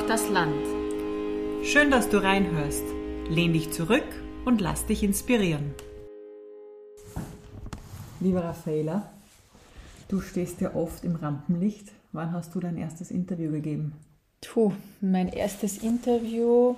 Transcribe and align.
Braucht 0.00 0.10
das 0.10 0.30
Land. 0.30 0.64
Schön, 1.62 1.90
dass 1.90 2.08
du 2.08 2.22
reinhörst. 2.22 2.84
Lehn 3.28 3.52
dich 3.52 3.70
zurück 3.70 4.06
und 4.46 4.60
lass 4.62 4.86
dich 4.86 5.02
inspirieren. 5.02 5.74
Liebe 8.18 8.42
Raffaela, 8.42 9.10
du 10.08 10.22
stehst 10.22 10.62
ja 10.62 10.74
oft 10.74 11.04
im 11.04 11.16
Rampenlicht. 11.16 11.92
Wann 12.12 12.32
hast 12.32 12.54
du 12.54 12.60
dein 12.60 12.78
erstes 12.78 13.10
Interview 13.10 13.50
gegeben? 13.50 13.92
Puh, 14.40 14.72
mein 15.02 15.28
erstes 15.28 15.78
Interview 15.78 16.76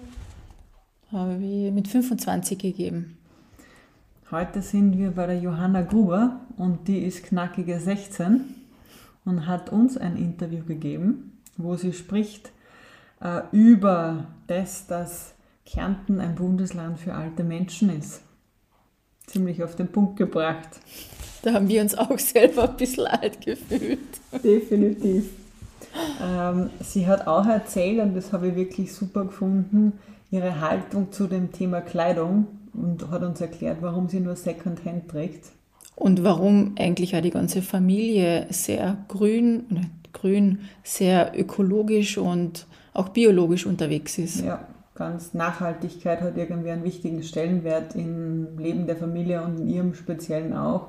habe 1.13 1.35
ich 1.35 1.71
mit 1.71 1.87
25 1.87 2.59
gegeben. 2.59 3.19
Heute 4.33 4.63
sind 4.63 4.99
wir 4.99 5.13
bei 5.13 5.27
der 5.27 5.39
Johanna 5.39 5.83
Gruber 5.83 6.41
und 6.57 6.89
die 6.89 6.99
ist 6.99 7.23
knackige 7.23 7.79
16 7.79 8.41
und 9.25 9.47
hat 9.47 9.71
uns 9.71 9.97
ein 9.97 10.17
Interview 10.17 10.65
gegeben, 10.65 11.39
wo 11.57 11.77
sie 11.77 11.93
spricht 11.93 12.51
äh, 13.23 13.43
über 13.53 14.27
das, 14.47 14.87
dass 14.87 15.35
Kärnten 15.65 16.21
ein 16.21 16.35
Bundesland 16.35 16.99
für 16.99 17.15
alte 17.15 17.45
Menschen 17.45 17.97
ist. 17.97 18.23
Ziemlich 19.27 19.63
auf 19.63 19.77
den 19.77 19.89
Punkt 19.89 20.17
gebracht. 20.17 20.69
Da 21.43 21.55
haben 21.55 21.69
wir 21.69 21.81
uns 21.83 21.95
auch 21.97 22.19
selber 22.19 22.69
ein 22.69 22.77
bisschen 22.77 23.07
alt 23.07 23.41
gefühlt. 23.41 23.99
Definitiv. 24.45 25.31
Ähm, 26.23 26.71
sie 26.81 27.07
hat 27.07 27.27
auch 27.27 27.47
erzählt, 27.47 28.01
und 28.01 28.15
das 28.15 28.33
habe 28.33 28.49
ich 28.49 28.57
wirklich 28.57 28.93
super 28.93 29.25
gefunden, 29.25 29.93
ihre 30.31 30.61
Haltung 30.61 31.13
zu 31.13 31.27
dem 31.27 31.53
Thema 31.53 31.81
Kleidung 31.81 32.47
und 32.73 33.11
hat 33.11 33.23
uns 33.23 33.41
erklärt, 33.41 33.79
warum 33.81 34.09
sie 34.09 34.21
nur 34.21 34.37
Secondhand 34.37 35.09
trägt. 35.09 35.53
Und 35.95 36.25
warum 36.25 36.75
eigentlich 36.79 37.15
auch 37.15 37.21
die 37.21 37.31
ganze 37.31 37.61
Familie 37.61 38.47
sehr 38.51 38.97
grün, 39.09 39.91
grün, 40.13 40.61
sehr 40.83 41.33
ökologisch 41.39 42.17
und 42.17 42.67
auch 42.95 43.09
biologisch 43.11 43.67
unterwegs 43.67 44.19
ist. 44.19 44.43
Ja, 44.43 44.67
ganz 44.95 45.35
Nachhaltigkeit 45.35 46.21
hat 46.21 46.37
irgendwie 46.37 46.71
einen 46.71 46.85
wichtigen 46.85 47.23
Stellenwert 47.23 47.95
im 47.95 48.59
Leben 48.59 48.87
der 48.87 48.97
Familie 48.97 49.43
und 49.43 49.61
in 49.61 49.69
ihrem 49.69 49.95
Speziellen 49.95 50.55
auch. 50.55 50.89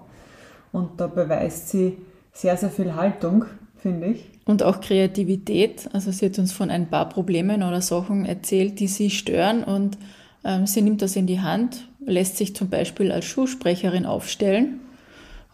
Und 0.71 0.99
da 0.99 1.07
beweist 1.07 1.69
sie 1.69 1.97
sehr, 2.33 2.57
sehr 2.57 2.69
viel 2.69 2.95
Haltung, 2.95 3.45
finde 3.77 4.07
ich. 4.07 4.29
Und 4.45 4.63
auch 4.63 4.81
Kreativität. 4.81 5.89
Also 5.93 6.11
sie 6.11 6.25
hat 6.25 6.39
uns 6.39 6.51
von 6.51 6.69
ein 6.69 6.89
paar 6.89 7.07
Problemen 7.07 7.63
oder 7.63 7.81
Sachen 7.81 8.25
erzählt, 8.25 8.79
die 8.79 8.87
sie 8.87 9.09
stören 9.09 9.63
und 9.63 9.97
ähm, 10.43 10.67
sie 10.67 10.81
nimmt 10.81 11.01
das 11.01 11.15
in 11.15 11.27
die 11.27 11.39
Hand, 11.39 11.87
lässt 12.05 12.37
sich 12.37 12.55
zum 12.55 12.69
Beispiel 12.69 13.11
als 13.11 13.25
Schulsprecherin 13.25 14.05
aufstellen, 14.05 14.81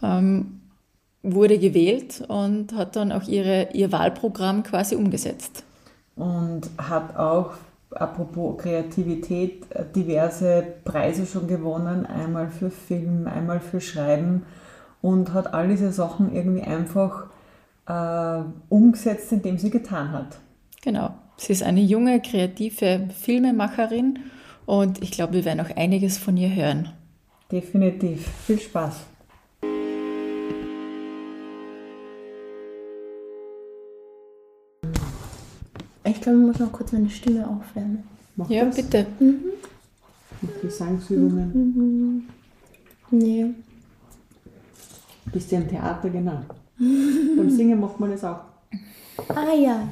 ähm, 0.01 0.61
wurde 1.21 1.59
gewählt 1.59 2.23
und 2.27 2.73
hat 2.73 2.95
dann 2.95 3.11
auch 3.11 3.27
ihre, 3.27 3.69
ihr 3.73 3.91
Wahlprogramm 3.91 4.63
quasi 4.63 4.95
umgesetzt. 4.95 5.63
Und 6.19 6.69
hat 6.77 7.15
auch, 7.17 7.53
apropos 7.91 8.61
Kreativität, 8.61 9.65
diverse 9.95 10.63
Preise 10.83 11.25
schon 11.25 11.47
gewonnen, 11.47 12.05
einmal 12.05 12.49
für 12.49 12.69
Film, 12.69 13.25
einmal 13.27 13.59
für 13.59 13.81
Schreiben 13.81 14.43
und 15.01 15.33
hat 15.33 15.53
all 15.53 15.69
diese 15.69 15.91
Sachen 15.91 16.35
irgendwie 16.35 16.61
einfach 16.61 17.27
äh, 17.87 18.43
umgesetzt, 18.69 19.31
indem 19.31 19.57
sie 19.57 19.69
getan 19.69 20.11
hat. 20.11 20.39
Genau. 20.81 21.15
Sie 21.37 21.53
ist 21.53 21.63
eine 21.63 21.81
junge, 21.81 22.21
kreative 22.21 23.07
Filmemacherin 23.17 24.19
und 24.65 25.01
ich 25.01 25.11
glaube, 25.11 25.33
wir 25.33 25.45
werden 25.45 25.61
auch 25.61 25.75
einiges 25.75 26.17
von 26.17 26.35
ihr 26.35 26.53
hören. 26.53 26.89
Definitiv. 27.49 28.27
Viel 28.45 28.59
Spaß. 28.59 29.05
Ich 36.19 36.23
glaube, 36.23 36.39
ich 36.39 36.47
muss 36.47 36.59
noch 36.59 36.73
kurz 36.73 36.91
meine 36.91 37.09
Stimme 37.09 37.47
aufwärmen. 37.47 38.03
Mach 38.35 38.49
ja, 38.49 38.65
das. 38.65 38.75
bitte. 38.75 39.07
Mhm. 39.21 39.39
Gesangsübungen. 40.61 41.51
Mhm. 41.53 42.29
Nee. 43.09 43.53
Bist 45.31 45.49
du 45.49 45.55
im 45.55 45.69
Theater, 45.69 46.09
genau. 46.09 46.41
Beim 46.77 47.49
Singen 47.49 47.79
macht 47.79 47.97
man 48.01 48.11
das 48.11 48.25
auch. 48.25 48.41
Ah 49.29 49.53
ja. 49.55 49.87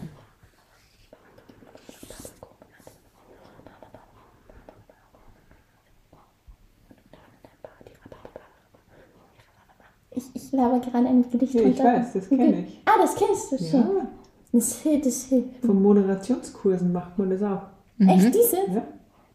Ich, 10.11 10.23
ich 10.33 10.51
laber 10.51 10.81
gerade 10.81 11.07
ein 11.07 11.31
Gedicht 11.31 11.53
ja, 11.53 11.61
Ich 11.61 11.79
weiß, 11.79 12.11
das 12.11 12.27
kenne 12.27 12.65
ich. 12.67 12.81
Ah, 12.83 12.97
das 12.99 13.15
kennst 13.15 13.53
du 13.53 13.57
schon. 13.57 13.97
Ja. 13.97 14.07
Das 14.51 14.81
hilft, 14.81 15.05
das 15.05 15.23
hilft. 15.25 15.65
Von 15.65 15.81
Moderationskursen 15.81 16.91
macht 16.91 17.17
man 17.17 17.29
das 17.29 17.43
auch. 17.43 17.63
Mhm. 17.97 18.09
Echt 18.09 18.33
diese? 18.33 18.57
Ja. 18.73 18.83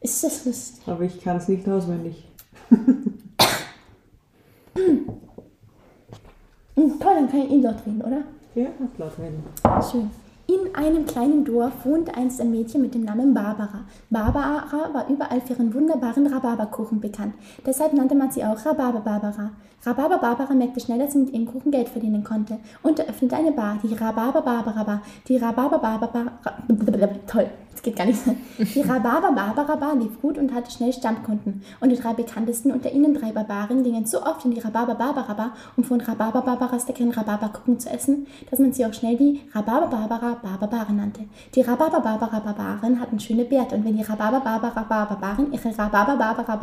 Ist 0.00 0.24
das 0.24 0.44
lustig? 0.44 0.82
Aber 0.86 1.02
ich 1.04 1.20
kann 1.20 1.36
es 1.36 1.48
nicht 1.48 1.68
auswendig. 1.68 2.28
Toll, 6.74 7.14
dann 7.14 7.30
kann 7.30 7.42
ich 7.42 7.50
ihn 7.50 7.62
dort 7.62 7.86
reden, 7.86 8.00
oder? 8.00 8.22
Ja, 8.54 8.68
laut 8.98 9.12
reden. 9.18 9.42
Schön. 9.90 10.10
In 10.52 10.74
einem 10.74 11.06
kleinen 11.06 11.46
Dorf 11.46 11.72
wohnte 11.86 12.14
einst 12.14 12.38
ein 12.38 12.50
Mädchen 12.50 12.82
mit 12.82 12.94
dem 12.94 13.04
Namen 13.04 13.32
Barbara. 13.32 13.86
Barbara 14.10 14.92
war 14.92 15.08
überall 15.08 15.40
für 15.40 15.54
ihren 15.54 15.72
wunderbaren 15.72 16.26
Rhabarberkuchen 16.26 17.00
bekannt. 17.00 17.32
Deshalb 17.64 17.94
nannte 17.94 18.14
man 18.14 18.30
sie 18.30 18.44
auch 18.44 18.66
Rhabarber 18.66 19.00
Barbara. 19.00 19.52
Rhabarber 19.86 20.18
Barbara 20.18 20.52
merkte 20.52 20.80
schnell, 20.80 20.98
dass 20.98 21.14
sie 21.14 21.20
mit 21.20 21.32
ihrem 21.32 21.46
Kuchen 21.46 21.70
Geld 21.70 21.88
verdienen 21.88 22.22
konnte 22.22 22.58
und 22.82 22.98
eröffnete 22.98 23.34
eine 23.34 23.52
Bar, 23.52 23.78
die 23.82 23.94
Rhabarber 23.94 24.42
Barbara 24.42 24.84
Bar. 24.84 25.02
Die 25.26 25.38
Rhabarber 25.38 25.78
Barbara 25.78 26.32
Toll, 27.26 27.48
geht 27.82 27.96
gar 27.96 28.06
nicht. 28.06 28.20
Die 28.58 28.80
Rhabarber 28.80 29.32
Barbara 29.32 29.76
Bar 29.76 29.96
lief 29.96 30.20
gut 30.20 30.38
und 30.38 30.54
hatte 30.54 30.70
schnell 30.70 30.92
Stammkunden. 30.92 31.62
Und 31.80 31.90
die 31.90 31.96
drei 31.96 32.12
bekanntesten 32.12 32.70
unter 32.70 32.92
ihnen, 32.92 33.14
drei 33.14 33.32
Barbaren, 33.32 33.82
gingen 33.82 34.06
so 34.06 34.22
oft 34.22 34.44
in 34.44 34.52
die 34.52 34.60
Rhabarber 34.60 34.94
Barbara 34.94 35.34
Bar, 35.34 35.52
um 35.76 35.84
von 35.84 36.00
Rhabarber 36.00 36.42
Barbaras 36.42 36.86
leckeren 36.86 37.10
Rhabarberkuchen 37.10 37.80
zu 37.80 37.90
essen, 37.90 38.26
dass 38.50 38.60
man 38.60 38.72
sie 38.72 38.86
auch 38.86 38.94
schnell 38.94 39.16
die 39.16 39.40
Rhabarber 39.52 39.88
Barbara 39.88 40.36
Barbaren 40.58 40.96
nannte. 40.96 41.22
Die 41.54 41.60
Rhabarber 41.60 42.00
Barbara 42.00 42.38
Barbaren 42.38 43.00
hatten 43.00 43.18
schöne 43.18 43.44
Bärte 43.44 43.74
und 43.74 43.84
wenn 43.84 43.96
die 43.96 44.02
Rhabarber 44.02 44.40
Barbara 44.40 44.82
Barbaren 44.82 45.52
ihre 45.52 45.76
Rhabarber 45.76 46.16
Barbara 46.16 46.56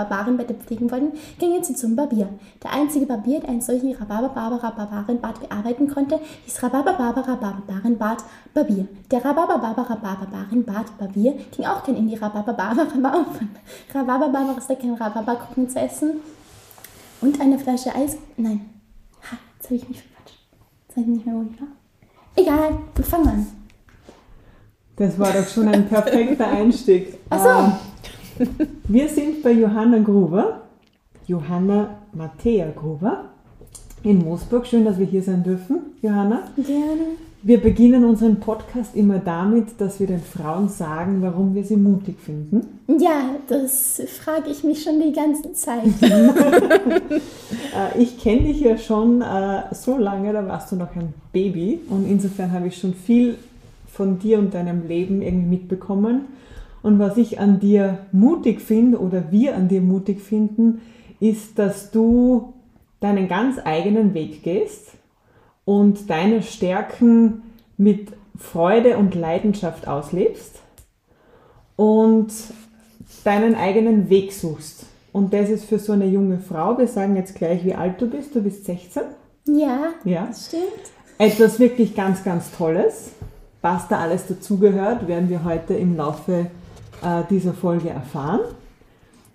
pflegen 0.65 0.91
wollten, 0.91 1.11
gingen 1.37 1.63
sie 1.63 1.75
zum 1.75 1.95
Barbier. 1.95 2.29
Der 2.63 2.73
einzige 2.73 3.05
Barbier, 3.05 3.41
der 3.41 3.49
einen 3.49 3.61
solchen 3.61 3.93
Rhabarber 3.93 4.29
Barbara 4.29 4.71
Barbarenbart 4.71 5.41
bearbeiten 5.41 5.89
konnte, 5.89 6.19
hieß 6.45 6.63
Rhabarber 6.63 6.93
Barbara 6.93 7.35
Barbarenbart 7.35 8.23
Barbier. 8.53 8.87
Der 9.11 9.23
Rhabarber 9.25 9.57
Barbara 9.57 9.95
Barbarenbart 9.95 10.97
Barbier 10.97 11.08
ging 11.13 11.65
auch 11.65 11.83
gern 11.83 11.97
in 11.97 12.07
die 12.07 12.15
Rhabarber 12.15 12.53
Barbara 12.53 12.85
Bar, 13.01 13.19
um 13.27 13.35
von 13.35 13.49
Rhabarber 13.93 14.29
Barbaras 14.29 14.67
leckeren 14.69 14.95
Rhabarberkuchen 14.95 15.69
zu 15.69 15.79
essen 15.79 16.21
und 17.21 17.39
eine 17.39 17.59
Flasche 17.59 17.93
Eis. 17.95 18.17
Nein, 18.37 18.69
ha, 19.23 19.37
jetzt 19.57 19.65
habe 19.65 19.75
ich 19.75 19.89
mich 19.89 20.01
verquatscht. 20.01 20.39
Jetzt 20.87 20.97
weiß 20.97 21.03
ich 21.03 21.09
nicht 21.09 21.25
mehr, 21.25 21.35
wo 21.35 21.43
ich 21.43 21.61
war. 21.61 21.67
Egal, 22.35 22.77
wir 22.95 23.05
fangen 23.05 23.27
an. 23.27 23.47
Das 24.95 25.17
war 25.17 25.31
doch 25.31 25.47
schon 25.47 25.67
ein 25.69 25.87
perfekter 25.87 26.47
Einstieg. 26.51 27.17
Ach 27.29 27.41
so. 27.41 28.43
Ähm, 28.43 28.55
wir 28.87 29.07
sind 29.09 29.43
bei 29.43 29.51
Johanna 29.51 29.99
Gruber, 29.99 30.61
Johanna 31.27 31.99
Matthäa 32.13 32.71
Gruber 32.71 33.25
in 34.03 34.19
Moosburg. 34.19 34.65
Schön, 34.65 34.85
dass 34.85 34.97
wir 34.97 35.05
hier 35.05 35.23
sein 35.23 35.43
dürfen, 35.43 35.97
Johanna. 36.01 36.43
Gerne. 36.57 37.17
Wir 37.41 37.61
beginnen 37.61 38.03
unseren 38.03 38.41
Podcast 38.41 38.97
immer 38.97 39.19
damit, 39.19 39.79
dass 39.79 40.01
wir 40.01 40.07
den 40.07 40.19
Frauen 40.19 40.67
sagen, 40.67 41.21
warum 41.21 41.55
wir 41.55 41.63
sie 41.63 41.77
mutig 41.77 42.19
finden. 42.19 42.81
Ja, 42.99 43.35
das 43.47 44.01
frage 44.21 44.49
ich 44.49 44.65
mich 44.65 44.83
schon 44.83 44.99
die 45.01 45.13
ganze 45.13 45.53
Zeit. 45.53 45.83
Äh, 47.75 48.01
ich 48.01 48.17
kenne 48.19 48.47
dich 48.47 48.61
ja 48.61 48.79
schon 48.79 49.21
äh, 49.21 49.61
so 49.73 49.95
lange, 49.95 50.33
da 50.33 50.47
warst 50.47 50.71
du 50.71 50.75
noch 50.75 50.95
ein 50.95 51.13
Baby 51.31 51.79
und 51.87 52.09
insofern 52.09 52.51
habe 52.51 52.67
ich 52.67 52.77
schon 52.77 52.95
viel 52.95 53.37
von 53.87 54.17
dir 54.17 54.39
und 54.39 54.55
deinem 54.55 54.87
Leben 54.87 55.21
irgendwie 55.21 55.57
mitbekommen. 55.57 56.21
Und 56.81 56.97
was 56.97 57.17
ich 57.17 57.39
an 57.39 57.59
dir 57.59 57.99
mutig 58.11 58.59
finde 58.59 58.97
oder 58.97 59.31
wir 59.31 59.55
an 59.55 59.67
dir 59.67 59.81
mutig 59.81 60.19
finden, 60.19 60.81
ist, 61.19 61.59
dass 61.59 61.91
du 61.91 62.53
deinen 63.01 63.27
ganz 63.27 63.59
eigenen 63.63 64.15
Weg 64.15 64.41
gehst 64.41 64.93
und 65.69 66.09
deine 66.09 66.41
Stärken 66.41 67.43
mit 67.77 68.07
Freude 68.35 68.97
und 68.97 69.13
Leidenschaft 69.13 69.87
auslebst 69.87 70.63
und 71.75 72.33
deinen 73.23 73.53
eigenen 73.53 74.09
Weg 74.09 74.33
suchst. 74.33 74.87
Und 75.13 75.31
das 75.31 75.47
ist 75.47 75.65
für 75.65 75.77
so 75.77 75.91
eine 75.93 76.07
junge 76.07 76.39
Frau, 76.39 76.75
wir 76.79 76.87
sagen 76.87 77.15
jetzt 77.17 77.35
gleich, 77.35 77.63
wie 77.63 77.75
alt 77.75 78.01
du 78.01 78.07
bist, 78.07 78.33
du 78.33 78.41
bist 78.41 78.65
16. 78.65 79.03
Ja, 79.45 79.89
ja. 80.05 80.25
das 80.25 80.47
stimmt. 80.47 80.63
Etwas 81.19 81.59
wirklich 81.59 81.93
ganz, 81.93 82.23
ganz 82.23 82.49
Tolles. 82.49 83.11
Was 83.61 83.87
da 83.87 83.99
alles 83.99 84.25
dazugehört, 84.25 85.07
werden 85.07 85.29
wir 85.29 85.43
heute 85.43 85.75
im 85.75 85.95
Laufe 85.95 86.47
äh, 87.03 87.21
dieser 87.29 87.53
Folge 87.53 87.89
erfahren. 87.89 88.39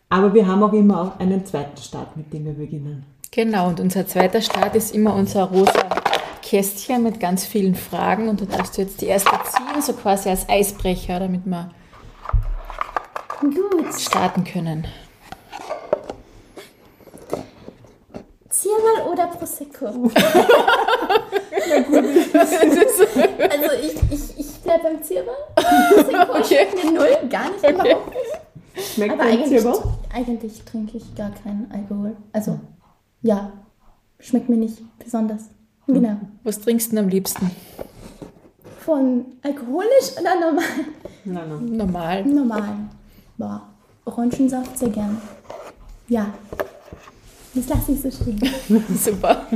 Aber 0.09 0.35
wir 0.35 0.49
haben 0.49 0.65
auch 0.65 0.73
immer 0.73 1.01
auch 1.01 1.21
einen 1.21 1.47
zweiten 1.47 1.81
Start, 1.81 2.17
mit 2.17 2.33
dem 2.33 2.45
wir 2.45 2.55
beginnen. 2.55 3.05
Genau, 3.31 3.69
und 3.69 3.79
unser 3.79 4.05
zweiter 4.09 4.41
Start 4.41 4.75
ist 4.75 4.93
immer 4.93 5.15
unser 5.15 5.45
rosa 5.45 6.04
Kästchen 6.45 7.03
mit 7.03 7.21
ganz 7.21 7.47
vielen 7.47 7.75
Fragen 7.75 8.29
und 8.29 8.39
da 8.43 8.45
darfst 8.45 8.77
du 8.77 8.83
jetzt 8.83 9.01
die 9.01 9.07
erste 9.07 9.31
ziehen, 9.31 9.81
so 9.81 9.95
quasi 9.95 10.29
als 10.29 10.47
Eisbrecher, 10.47 11.19
damit 11.19 11.47
wir 11.47 11.71
Gut. 13.41 13.99
starten 13.99 14.45
können. 14.45 14.87
Ziermal 18.51 19.09
oder 19.11 19.27
Prosecco? 19.29 19.87
also 19.87 20.11
ich, 23.83 23.95
ich, 24.13 24.39
ich 24.39 24.47
bleibe 24.63 24.83
beim 24.85 25.03
Ziermal. 25.03 25.35
Prosecco 25.55 26.39
Okay. 26.39 26.67
mir 26.85 26.93
null, 26.93 27.17
gar 27.31 27.51
nicht, 27.51 27.65
Okay. 27.65 27.73
überhaupt 27.73 28.09
nicht. 28.11 28.87
Schmeckt 28.95 29.13
Aber 29.15 29.25
dein 29.25 29.33
eigentlich, 29.39 29.61
Zirber? 29.63 29.97
eigentlich 30.13 30.63
trinke 30.65 30.99
ich 30.99 31.15
gar 31.15 31.31
keinen 31.31 31.71
Alkohol. 31.73 32.17
Also, 32.33 32.61
ja, 33.23 33.51
schmeckt 34.19 34.49
mir 34.51 34.57
nicht 34.57 34.79
besonders. 34.99 35.49
Genau. 35.87 36.17
Was 36.43 36.61
trinkst 36.61 36.89
du 36.89 36.97
denn 36.97 37.05
am 37.05 37.11
liebsten? 37.11 37.51
Von 38.81 39.25
alkoholisch 39.43 40.13
oder 40.21 40.41
normal? 40.41 40.65
Nein, 41.25 41.49
nein. 41.49 41.77
Normal. 41.77 42.25
Normal. 42.25 42.77
Boah, 43.37 43.63
Orangensaft 44.05 44.79
sehr 44.79 44.91
gerne. 44.91 45.17
Ja. 46.09 46.27
Das 47.55 47.69
lasse 47.69 47.93
ich 47.93 48.01
so 48.01 48.11
stehen. 48.11 48.41
Super. 48.95 49.47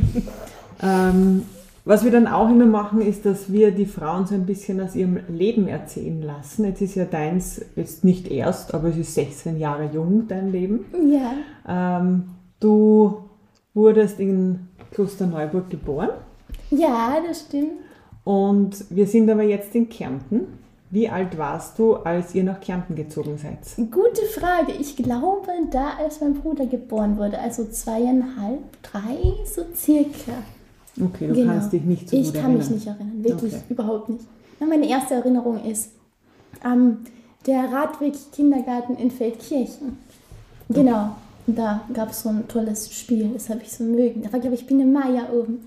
Ähm, 0.80 1.44
was 1.84 2.04
wir 2.04 2.10
dann 2.10 2.26
auch 2.26 2.48
immer 2.50 2.66
machen, 2.66 3.00
ist, 3.00 3.24
dass 3.24 3.50
wir 3.50 3.70
die 3.70 3.86
Frauen 3.86 4.26
so 4.26 4.34
ein 4.34 4.46
bisschen 4.46 4.80
aus 4.80 4.94
ihrem 4.94 5.20
Leben 5.28 5.68
erzählen 5.68 6.22
lassen. 6.22 6.64
Jetzt 6.66 6.82
ist 6.82 6.94
ja 6.94 7.06
deins 7.06 7.62
jetzt 7.76 8.04
nicht 8.04 8.30
erst, 8.30 8.74
aber 8.74 8.88
es 8.88 8.96
ist 8.98 9.14
16 9.14 9.58
Jahre 9.58 9.90
jung, 9.92 10.28
dein 10.28 10.52
Leben. 10.52 10.84
Ja. 11.10 11.32
Ähm, 11.66 12.24
du 12.60 13.22
wurdest 13.74 14.20
in 14.20 14.67
Klosterneuburg 14.92 15.70
geboren 15.70 16.10
Ja, 16.70 17.16
das 17.26 17.40
stimmt. 17.42 17.72
und 18.24 18.84
wir 18.90 19.06
sind 19.06 19.28
aber 19.30 19.42
jetzt 19.42 19.74
in 19.74 19.88
Kärnten. 19.88 20.58
Wie 20.90 21.06
alt 21.06 21.36
warst 21.36 21.78
du, 21.78 21.96
als 21.96 22.34
ihr 22.34 22.44
nach 22.44 22.60
Kärnten 22.62 22.94
gezogen 22.94 23.36
seid? 23.36 23.58
Gute 23.90 24.22
Frage. 24.34 24.72
Ich 24.80 24.96
glaube, 24.96 25.48
da 25.70 25.90
als 26.02 26.22
mein 26.22 26.32
Bruder 26.32 26.64
geboren 26.64 27.18
wurde, 27.18 27.38
also 27.38 27.66
zweieinhalb, 27.66 28.60
drei, 28.82 29.18
so 29.44 29.64
circa. 29.76 30.32
Okay, 30.98 31.28
du 31.28 31.34
Genau. 31.34 31.52
kannst 31.52 31.74
dich 31.74 31.82
nicht 31.82 32.08
so 32.08 32.16
Ich 32.16 32.32
gut 32.32 32.40
kann 32.40 32.52
mich 32.54 32.60
erinnern. 32.62 32.74
nicht 32.74 32.86
erinnern, 32.86 33.22
wirklich 33.24 33.52
Okay. 33.54 33.62
überhaupt 33.68 34.08
nicht. 34.08 34.24
Meine 34.66 34.88
erste 34.88 35.14
Erinnerung 35.14 35.62
ist 35.62 35.90
ähm, 36.64 36.98
der 37.46 37.70
Radweg 37.70 38.14
Kindergarten 38.32 38.96
in 38.96 39.10
Feldkirchen. 39.10 39.98
Genau, 40.70 41.10
da 41.56 41.82
gab 41.94 42.10
es 42.10 42.22
so 42.22 42.28
ein 42.30 42.46
tolles 42.48 42.92
Spiel, 42.92 43.30
das 43.34 43.48
habe 43.50 43.60
ich 43.62 43.72
so 43.72 43.84
mögen. 43.84 44.22
Da 44.22 44.32
war, 44.32 44.40
glaube 44.40 44.54
ich, 44.56 44.66
Biene 44.66 44.84
Maya 44.84 45.28
oben. 45.32 45.60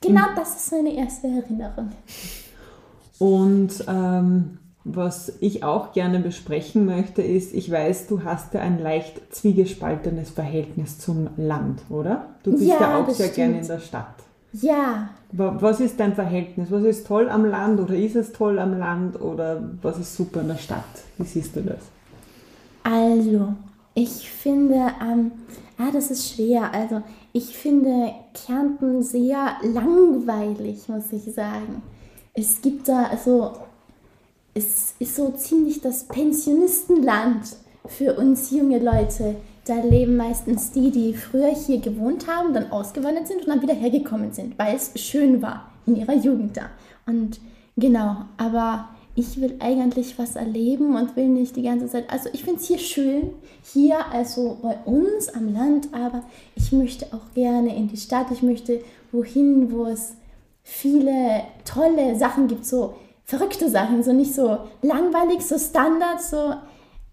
Genau, 0.00 0.20
Mhm. 0.22 0.36
das 0.36 0.56
ist 0.56 0.72
meine 0.72 0.94
erste 0.94 1.28
Erinnerung. 1.28 1.92
Und 3.18 3.84
ähm, 3.88 4.58
was 4.84 5.32
ich 5.40 5.62
auch 5.62 5.92
gerne 5.92 6.18
besprechen 6.18 6.86
möchte, 6.86 7.22
ist, 7.22 7.54
ich 7.54 7.70
weiß, 7.70 8.08
du 8.08 8.24
hast 8.24 8.52
ja 8.54 8.60
ein 8.60 8.80
leicht 8.80 9.32
zwiegespaltenes 9.32 10.30
Verhältnis 10.30 10.98
zum 10.98 11.28
Land, 11.36 11.82
oder? 11.88 12.26
Du 12.42 12.50
bist 12.52 12.64
ja, 12.64 12.80
Ja, 12.80 12.98
auch 12.98 13.08
sehr 13.10 13.28
gerne 13.28 13.58
in 13.58 13.64
stimmt. 13.64 13.80
der 13.80 13.84
Stadt. 13.86 14.14
Ja, 14.52 15.10
Wa- 15.30 15.56
Was 15.60 15.80
ist 15.80 15.98
dein 16.00 16.14
Verhältnis? 16.14 16.70
Was 16.70 16.82
ist 16.82 17.06
toll 17.06 17.30
am 17.30 17.44
Land 17.46 17.80
oder 17.80 17.94
ist 17.94 18.16
es 18.16 18.32
toll 18.32 18.58
am 18.58 18.76
Land 18.78 19.20
oder 19.20 19.62
was 19.80 19.98
ist 19.98 20.16
super 20.16 20.40
in 20.42 20.48
der 20.48 20.58
Stadt? 20.58 20.84
Wie 21.16 21.24
siehst 21.24 21.56
du 21.56 21.60
das? 21.62 21.78
Also, 22.82 23.54
ich 23.94 24.30
finde, 24.30 24.92
ähm, 25.02 25.32
ah, 25.78 25.90
das 25.92 26.10
ist 26.10 26.34
schwer. 26.34 26.72
Also, 26.72 27.02
ich 27.32 27.56
finde 27.56 28.12
Kärnten 28.34 29.02
sehr 29.02 29.56
langweilig, 29.62 30.88
muss 30.88 31.12
ich 31.12 31.34
sagen. 31.34 31.82
Es 32.34 32.62
gibt 32.62 32.88
da, 32.88 33.04
also, 33.04 33.52
es 34.54 34.94
ist 34.98 35.16
so 35.16 35.30
ziemlich 35.30 35.80
das 35.80 36.04
Pensionistenland 36.04 37.56
für 37.86 38.14
uns 38.14 38.50
junge 38.50 38.78
Leute. 38.78 39.36
Da 39.64 39.76
leben 39.76 40.16
meistens 40.16 40.72
die, 40.72 40.90
die 40.90 41.14
früher 41.14 41.54
hier 41.54 41.78
gewohnt 41.78 42.26
haben, 42.26 42.52
dann 42.52 42.72
ausgewandert 42.72 43.28
sind 43.28 43.42
und 43.42 43.48
dann 43.48 43.62
wieder 43.62 43.74
hergekommen 43.74 44.32
sind, 44.32 44.58
weil 44.58 44.74
es 44.74 44.92
schön 45.00 45.40
war 45.40 45.70
in 45.86 45.96
ihrer 45.96 46.14
Jugend 46.14 46.56
da. 46.56 46.70
Und 47.06 47.40
genau, 47.76 48.24
aber 48.38 48.88
ich 49.14 49.40
will 49.40 49.56
eigentlich 49.60 50.18
was 50.18 50.36
erleben 50.36 50.96
und 50.96 51.16
will 51.16 51.28
nicht 51.28 51.56
die 51.56 51.62
ganze 51.62 51.88
Zeit. 51.88 52.10
Also 52.10 52.30
ich 52.32 52.44
finde 52.44 52.60
es 52.60 52.66
hier 52.66 52.78
schön, 52.78 53.30
hier 53.62 54.06
also 54.06 54.58
bei 54.62 54.76
uns 54.84 55.28
am 55.28 55.52
Land, 55.52 55.88
aber 55.92 56.22
ich 56.54 56.72
möchte 56.72 57.06
auch 57.12 57.34
gerne 57.34 57.76
in 57.76 57.88
die 57.88 57.98
Stadt. 57.98 58.26
Ich 58.30 58.42
möchte 58.42 58.80
wohin, 59.10 59.70
wo 59.70 59.84
es 59.86 60.14
viele 60.62 61.42
tolle 61.64 62.16
Sachen 62.16 62.48
gibt, 62.48 62.64
so 62.64 62.94
verrückte 63.24 63.68
Sachen, 63.68 64.02
so 64.02 64.12
nicht 64.12 64.34
so 64.34 64.58
langweilig, 64.80 65.42
so 65.42 65.58
Standard, 65.58 66.22
so 66.22 66.54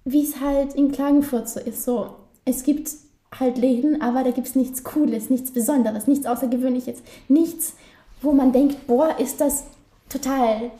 wie 0.05 0.23
es 0.23 0.39
halt 0.39 0.75
in 0.75 0.91
Klagenfurt 0.91 1.49
so 1.49 1.59
ist. 1.59 1.83
So, 1.83 2.07
es 2.45 2.63
gibt 2.63 2.91
halt 3.37 3.57
Läden, 3.57 4.01
aber 4.01 4.23
da 4.23 4.31
gibt 4.31 4.47
es 4.47 4.55
nichts 4.55 4.83
Cooles, 4.83 5.29
nichts 5.29 5.51
Besonderes, 5.51 6.07
nichts 6.07 6.25
Außergewöhnliches, 6.25 7.01
nichts, 7.27 7.73
wo 8.21 8.31
man 8.31 8.51
denkt, 8.51 8.87
boah, 8.87 9.19
ist 9.19 9.39
das 9.41 9.65
total 10.09 10.71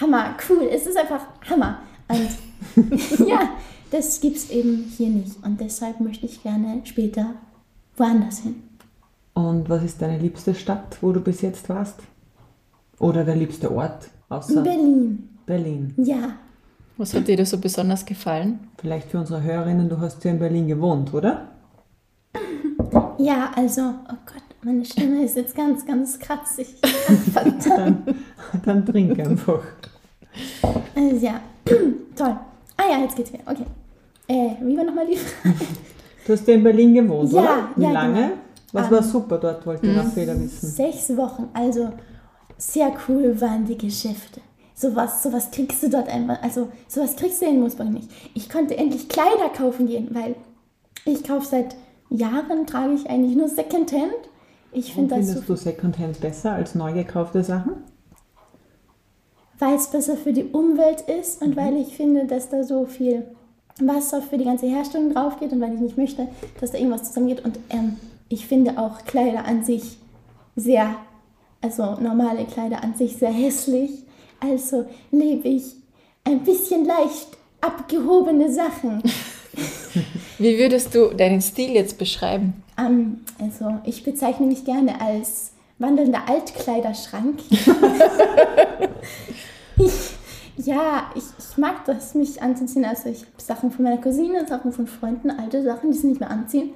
Hammer, 0.00 0.36
cool, 0.48 0.68
es 0.70 0.86
ist 0.86 0.96
einfach 0.96 1.26
Hammer. 1.48 1.78
Und 2.08 3.28
ja, 3.28 3.50
das 3.90 4.20
gibt 4.20 4.36
es 4.36 4.50
eben 4.50 4.84
hier 4.96 5.08
nicht. 5.08 5.42
Und 5.44 5.60
deshalb 5.60 6.00
möchte 6.00 6.26
ich 6.26 6.42
gerne 6.42 6.80
später 6.84 7.34
woanders 7.96 8.40
hin. 8.40 8.62
Und 9.34 9.68
was 9.68 9.82
ist 9.82 10.02
deine 10.02 10.18
liebste 10.18 10.54
Stadt, 10.54 10.98
wo 11.00 11.12
du 11.12 11.20
bis 11.20 11.40
jetzt 11.40 11.68
warst? 11.68 12.00
Oder 12.98 13.24
der 13.24 13.36
liebste 13.36 13.74
Ort 13.74 14.10
außer 14.28 14.62
Berlin, 14.62 15.28
Berlin? 15.46 15.94
ja. 15.96 16.36
Was 16.96 17.14
hat 17.14 17.28
dir 17.28 17.36
da 17.38 17.46
so 17.46 17.56
besonders 17.56 18.04
gefallen? 18.04 18.60
Vielleicht 18.76 19.08
für 19.08 19.18
unsere 19.18 19.42
Hörerinnen, 19.42 19.88
du 19.88 19.98
hast 20.00 20.22
ja 20.22 20.32
in 20.32 20.38
Berlin 20.38 20.68
gewohnt, 20.68 21.14
oder? 21.14 21.48
Ja, 23.16 23.52
also, 23.56 23.80
oh 23.80 24.16
Gott, 24.26 24.42
meine 24.62 24.84
Stimme 24.84 25.24
ist 25.24 25.36
jetzt 25.36 25.54
ganz, 25.54 25.84
ganz 25.86 26.18
kratzig. 26.18 26.74
Dann, 27.64 28.02
dann 28.64 28.84
trink 28.86 29.18
einfach. 29.18 29.62
Also, 30.94 31.16
ja, 31.26 31.40
toll. 32.16 32.36
Ah 32.76 32.82
ja, 32.90 32.98
jetzt 33.02 33.16
geht's 33.16 33.32
wieder. 33.32 33.42
Okay. 33.46 33.64
Äh, 34.28 34.50
wie 34.62 34.76
war 34.76 34.84
nochmal 34.84 35.06
die 35.06 35.16
Frage? 35.16 35.54
Du 36.26 36.32
hast 36.32 36.46
ja 36.46 36.54
in 36.54 36.62
Berlin 36.62 36.94
gewohnt, 36.94 37.32
Ja, 37.32 37.40
oder? 37.40 37.68
Wie 37.76 37.82
ja, 37.82 37.90
lange? 37.90 38.14
genau. 38.22 38.30
Was 38.72 38.86
Ähm, 38.86 38.90
war 38.92 39.02
super 39.02 39.38
dort, 39.38 39.66
wollte 39.66 39.86
ich 39.86 39.96
noch 39.96 40.14
wieder 40.14 40.38
wissen. 40.38 40.68
Sechs 40.68 41.16
Wochen. 41.16 41.48
Also, 41.52 41.90
sehr 42.58 42.92
cool 43.08 43.40
waren 43.40 43.64
die 43.66 43.78
Geschäfte. 43.78 44.40
Sowas, 44.74 45.22
sowas 45.22 45.50
kriegst 45.50 45.82
du 45.82 45.88
dort 45.90 46.08
einfach. 46.08 46.40
Also, 46.42 46.68
sowas 46.86 47.16
kriegst 47.16 47.42
du 47.42 47.46
in 47.46 47.60
Moosburg 47.60 47.90
nicht. 47.90 48.08
Ich 48.34 48.48
konnte 48.48 48.76
endlich 48.76 49.08
Kleider 49.08 49.48
kaufen 49.56 49.86
gehen, 49.86 50.08
weil 50.12 50.36
ich 51.04 51.24
kaufe 51.24 51.46
seit 51.46 51.74
Jahren, 52.10 52.66
trage 52.66 52.94
ich 52.94 53.08
eigentlich 53.10 53.36
nur 53.36 53.48
Secondhand. 53.48 54.12
Ich 54.72 54.94
finde 54.94 55.16
das 55.16 55.26
so 55.26 55.32
findest 55.32 55.48
du 55.48 55.56
Secondhand 55.56 56.20
besser 56.20 56.52
als 56.52 56.74
neu 56.74 56.92
gekaufte 56.92 57.42
Sachen? 57.42 57.72
weil 59.60 59.74
es 59.74 59.88
besser 59.88 60.16
für 60.16 60.32
die 60.32 60.44
Umwelt 60.44 61.02
ist 61.02 61.42
und 61.42 61.54
weil 61.54 61.76
ich 61.76 61.94
finde, 61.94 62.26
dass 62.26 62.48
da 62.48 62.64
so 62.64 62.86
viel 62.86 63.24
Wasser 63.78 64.22
für 64.22 64.38
die 64.38 64.44
ganze 64.44 64.66
Herstellung 64.66 65.12
drauf 65.12 65.38
geht 65.38 65.52
und 65.52 65.60
weil 65.60 65.74
ich 65.74 65.80
nicht 65.80 65.96
möchte, 65.96 66.28
dass 66.60 66.72
da 66.72 66.78
irgendwas 66.78 67.04
zusammengeht. 67.04 67.44
Und 67.44 67.58
ähm, 67.68 67.96
ich 68.28 68.46
finde 68.46 68.78
auch 68.78 69.04
Kleider 69.04 69.44
an 69.44 69.62
sich 69.62 69.98
sehr, 70.56 70.94
also 71.60 71.96
normale 72.00 72.46
Kleider 72.46 72.82
an 72.82 72.94
sich 72.94 73.16
sehr 73.16 73.32
hässlich. 73.32 73.90
Also 74.40 74.86
lebe 75.10 75.48
ich 75.48 75.76
ein 76.24 76.42
bisschen 76.42 76.86
leicht 76.86 77.28
abgehobene 77.60 78.50
Sachen. 78.50 79.02
Wie 80.40 80.58
würdest 80.58 80.94
du 80.94 81.08
deinen 81.08 81.42
Stil 81.42 81.72
jetzt 81.72 81.98
beschreiben? 81.98 82.62
Ähm, 82.78 83.20
also 83.38 83.78
ich 83.84 84.04
bezeichne 84.04 84.46
mich 84.46 84.64
gerne 84.64 84.98
als 84.98 85.50
wandelnder 85.78 86.22
Altkleiderschrank. 86.26 87.40
ich, 89.76 89.92
ja, 90.56 91.10
ich, 91.14 91.24
ich 91.38 91.58
mag 91.58 91.84
das, 91.84 92.14
mich 92.14 92.40
anzuziehen. 92.40 92.86
Also 92.86 93.10
ich 93.10 93.20
habe 93.20 93.32
Sachen 93.36 93.70
von 93.70 93.84
meiner 93.84 94.00
Cousine, 94.00 94.48
Sachen 94.48 94.72
von 94.72 94.86
Freunden, 94.86 95.30
alte 95.30 95.62
Sachen, 95.62 95.92
die 95.92 95.98
sie 95.98 96.06
nicht 96.06 96.20
mehr 96.20 96.30
anziehen. 96.30 96.70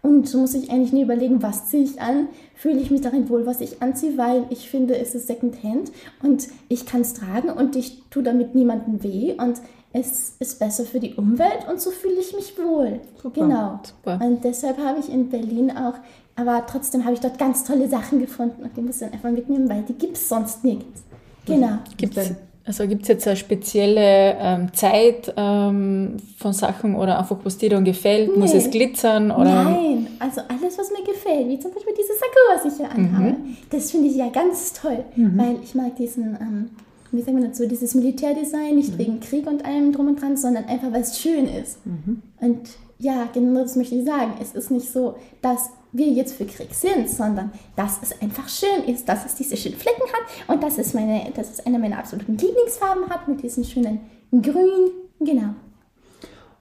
Und 0.00 0.28
so 0.28 0.38
muss 0.38 0.54
ich 0.54 0.70
eigentlich 0.70 0.92
nie 0.92 1.02
überlegen, 1.02 1.42
was 1.42 1.66
ziehe 1.70 1.82
ich 1.82 2.00
an, 2.00 2.28
fühle 2.54 2.78
ich 2.78 2.92
mich 2.92 3.00
darin 3.00 3.28
wohl, 3.28 3.44
was 3.44 3.60
ich 3.60 3.82
anziehe, 3.82 4.16
weil 4.16 4.44
ich 4.50 4.70
finde, 4.70 4.96
es 4.96 5.16
ist 5.16 5.26
Secondhand 5.26 5.90
und 6.22 6.46
ich 6.68 6.86
kann 6.86 7.00
es 7.00 7.14
tragen 7.14 7.50
und 7.50 7.74
ich 7.74 8.04
tue 8.08 8.22
damit 8.22 8.54
niemandem 8.54 9.02
weh 9.02 9.34
und 9.36 9.60
es 9.92 10.34
ist 10.38 10.58
besser 10.58 10.84
für 10.84 11.00
die 11.00 11.14
Umwelt 11.14 11.66
und 11.70 11.80
so 11.80 11.90
fühle 11.90 12.20
ich 12.20 12.34
mich 12.34 12.54
wohl. 12.58 13.00
Super, 13.22 13.40
genau. 13.40 13.80
super. 13.82 14.24
Und 14.24 14.44
deshalb 14.44 14.78
habe 14.78 14.98
ich 15.00 15.10
in 15.10 15.28
Berlin 15.30 15.70
auch, 15.70 15.94
aber 16.36 16.64
trotzdem 16.66 17.04
habe 17.04 17.14
ich 17.14 17.20
dort 17.20 17.38
ganz 17.38 17.64
tolle 17.64 17.88
Sachen 17.88 18.20
gefunden 18.20 18.62
und 18.62 18.76
die 18.76 18.80
muss 18.82 18.96
ich 18.96 19.00
dann 19.00 19.12
einfach 19.12 19.30
mitnehmen, 19.30 19.68
weil 19.68 19.82
die 19.82 19.94
gibt 19.94 20.16
es 20.16 20.28
sonst 20.28 20.62
nirgends. 20.64 21.02
Genau. 21.46 21.78
Gibt's, 21.96 22.18
Also 22.66 22.86
gibt 22.86 23.02
es 23.02 23.08
jetzt 23.08 23.26
eine 23.26 23.36
spezielle 23.36 24.36
ähm, 24.38 24.72
Zeit 24.74 25.32
ähm, 25.38 26.18
von 26.36 26.52
Sachen 26.52 26.94
oder 26.94 27.18
einfach, 27.18 27.38
was 27.42 27.56
dir 27.56 27.70
dann 27.70 27.84
gefällt? 27.84 28.36
Muss 28.36 28.52
Nee. 28.52 28.58
es 28.58 28.70
glitzern? 28.70 29.30
Oder? 29.30 29.64
Nein, 29.64 30.06
also 30.18 30.42
alles, 30.42 30.76
was 30.78 30.90
mir 30.90 31.02
gefällt, 31.10 31.48
wie 31.48 31.58
zum 31.58 31.72
Beispiel 31.72 31.94
dieses 31.98 32.18
Sakko, 32.18 32.38
was 32.66 32.70
ich 32.72 32.76
hier 32.78 32.90
anhabe, 32.90 33.38
Mhm. 33.38 33.56
das 33.70 33.90
finde 33.90 34.08
ich 34.08 34.16
ja 34.16 34.28
ganz 34.28 34.74
toll, 34.74 35.02
weil 35.16 35.56
ich 35.64 35.74
mag 35.74 35.96
diesen, 35.96 36.36
ähm, 36.40 36.70
wie 37.12 37.20
sagt 37.22 37.32
man 37.34 37.44
dazu, 37.44 37.66
dieses 37.66 37.94
Militärdesign, 37.94 38.76
nicht 38.76 38.92
Mhm. 38.94 38.98
wegen 38.98 39.20
Krieg 39.20 39.46
und 39.46 39.64
allem 39.64 39.92
drum 39.92 40.08
und 40.08 40.20
dran, 40.20 40.36
sondern 40.36 40.64
einfach, 40.66 40.92
weil 40.92 41.02
es 41.02 41.18
schön 41.18 41.46
ist. 41.46 41.84
Mhm. 41.86 42.22
Und 42.40 42.68
ja, 42.98 43.28
genau 43.32 43.62
das 43.62 43.76
möchte 43.76 43.94
ich 43.94 44.04
sagen. 44.04 44.32
Es 44.40 44.52
ist 44.54 44.70
nicht 44.70 44.90
so, 44.90 45.14
dass 45.40 45.70
wir 45.92 46.08
jetzt 46.08 46.34
für 46.34 46.44
Krieg 46.44 46.74
sind, 46.74 47.08
sondern 47.08 47.50
dass 47.76 47.98
es 48.02 48.20
einfach 48.20 48.48
schön 48.48 48.84
ist, 48.92 49.08
dass 49.08 49.24
es 49.24 49.34
diese 49.36 49.56
schönen 49.56 49.76
Flecken 49.76 50.02
hat 50.02 50.54
und 50.54 50.62
dass 50.62 50.76
es, 50.78 50.92
meine, 50.94 51.30
dass 51.34 51.50
es 51.50 51.64
eine 51.64 51.78
meiner 51.78 51.98
absoluten 51.98 52.36
Lieblingsfarben 52.36 53.08
hat 53.08 53.26
mit 53.28 53.42
diesem 53.42 53.64
schönen 53.64 54.00
Grün. 54.30 54.90
Genau. 55.20 55.54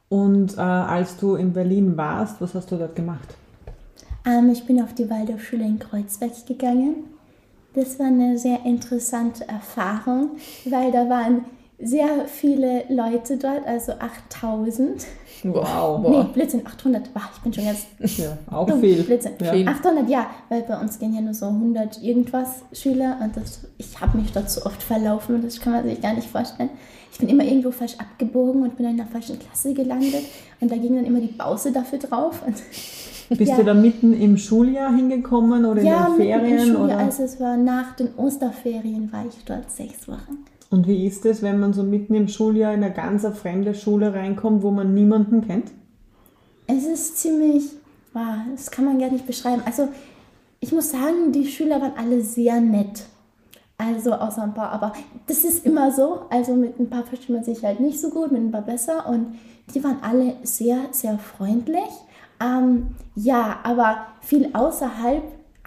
Und 0.10 0.58
äh, 0.58 0.62
als 0.62 1.18
du 1.18 1.36
in 1.36 1.52
Berlin 1.52 1.98
warst, 1.98 2.40
was 2.40 2.54
hast 2.54 2.72
du 2.72 2.78
dort 2.78 2.96
gemacht? 2.96 3.36
Ähm, 4.26 4.50
ich 4.52 4.66
bin 4.66 4.82
auf 4.82 4.94
die 4.94 5.10
Waldorfschule 5.10 5.66
in 5.66 5.80
Kreuzberg 5.80 6.46
gegangen. 6.48 6.96
Das 7.74 8.00
war 8.00 8.08
eine 8.08 8.38
sehr 8.38 8.66
interessante 8.66 9.48
Erfahrung, 9.48 10.32
weil 10.66 10.92
da 10.92 11.08
waren 11.10 11.46
sehr 11.80 12.26
viele 12.28 12.86
Leute 12.90 13.38
dort, 13.38 13.68
also 13.68 13.92
8000. 13.94 15.06
Wow. 15.44 16.00
Nee, 16.10 16.24
Blödsinn, 16.34 16.66
800. 16.66 17.14
Boah, 17.14 17.22
ich 17.36 17.42
bin 17.44 17.54
schon 17.54 17.66
ganz 17.66 17.86
Ja, 18.18 18.36
auch 18.50 18.66
dumm. 18.66 18.80
viel. 18.82 19.04
Blödsinn. 19.04 19.34
Ja. 19.40 19.54
Viel. 19.54 19.68
800, 19.68 20.10
ja, 20.10 20.28
weil 20.50 20.64
bei 20.64 20.80
uns 20.80 20.98
gehen 20.98 21.14
ja 21.14 21.22
nur 21.22 21.36
so 21.36 21.46
100 21.46 22.02
irgendwas 22.02 22.64
Schüler 22.74 23.20
und 23.22 23.38
das, 23.38 23.62
ich 23.78 24.02
habe 24.02 24.18
mich 24.18 24.32
dort 24.32 24.50
so 24.50 24.66
oft 24.66 24.82
verlaufen, 24.82 25.40
das 25.44 25.62
kann 25.62 25.74
man 25.74 25.84
sich 25.84 26.02
gar 26.02 26.14
nicht 26.16 26.28
vorstellen. 26.28 26.72
Ich 27.12 27.20
bin 27.20 27.30
immer 27.30 27.44
irgendwo 27.44 27.70
falsch 27.72 27.96
abgebogen 28.00 28.64
und 28.64 28.76
bin 28.78 28.88
in 28.88 28.98
der 28.98 29.06
falschen 29.08 29.38
Klasse 29.38 29.74
gelandet 29.76 30.24
und 30.60 30.72
da 30.72 30.76
ging 30.76 30.96
dann 30.96 31.06
immer 31.06 31.20
die 31.20 31.28
Bause 31.28 31.72
dafür 31.72 32.00
drauf. 32.00 32.42
Und 32.46 32.56
Bist 33.30 33.52
Ja. 33.52 33.58
du 33.58 33.64
da 33.66 33.74
mitten 33.74 34.14
im 34.14 34.38
Schuljahr 34.38 34.96
hingekommen 34.96 35.66
oder 35.66 35.82
in 35.82 35.88
ja, 35.88 36.06
den 36.06 36.18
mitten 36.18 36.24
Ferien? 36.40 36.58
im 36.60 36.76
Schuljahr, 36.76 36.86
oder? 36.86 36.98
also 37.00 37.24
es 37.24 37.40
war 37.40 37.58
nach 37.58 37.96
den 37.96 38.10
Osterferien, 38.16 39.12
war 39.12 39.26
ich 39.28 39.44
dort 39.46 39.70
sechs 39.70 40.08
Wochen. 40.08 40.46
Und 40.70 40.88
wie 40.88 41.06
ist 41.06 41.26
es, 41.26 41.42
wenn 41.42 41.60
man 41.60 41.74
so 41.74 41.84
mitten 41.84 42.14
im 42.14 42.28
Schuljahr 42.28 42.74
in 42.74 42.84
eine 42.84 42.94
ganz 42.94 43.26
fremde 43.28 43.74
Schule 43.74 44.14
reinkommt, 44.14 44.64
wo 44.64 44.72
man 44.72 44.94
niemanden 44.94 45.46
kennt? 45.46 45.72
Es 46.68 46.86
ist 46.86 47.18
ziemlich, 47.20 47.64
wow, 48.14 48.36
das 48.52 48.72
kann 48.72 48.86
man 48.86 49.00
gar 49.00 49.10
nicht 49.10 49.26
beschreiben. 49.26 49.62
Also 49.66 49.88
ich 50.60 50.72
muss 50.72 50.92
sagen, 50.92 51.32
die 51.32 51.46
Schüler 51.48 51.82
waren 51.82 51.94
alle 51.98 52.22
sehr 52.22 52.60
nett. 52.60 53.06
Also 53.78 54.14
außer 54.14 54.42
ein 54.44 54.54
paar, 54.54 54.72
aber 54.72 54.92
das 55.28 55.44
ist 55.44 55.66
immer 55.66 55.92
so. 55.92 56.22
Also 56.30 56.56
mit 56.56 56.80
ein 56.80 56.90
paar 56.90 57.04
versteht 57.04 57.30
man 57.30 57.44
sich 57.44 57.64
halt 57.64 57.80
nicht 57.80 58.02
so 58.02 58.10
gut, 58.10 58.32
mit 58.32 58.42
ein 58.42 58.52
paar 58.52 58.64
besser. 58.64 59.08
Und 59.08 59.36
die 59.74 59.84
waren 59.84 59.98
alle 60.02 60.34
sehr, 60.44 60.80
sehr 60.92 61.18
freundlich. 61.20 61.84
Ähm, 62.42 62.88
ja, 63.16 63.60
aber 63.64 64.08
viel 64.22 64.50
außerhalb 64.54 65.24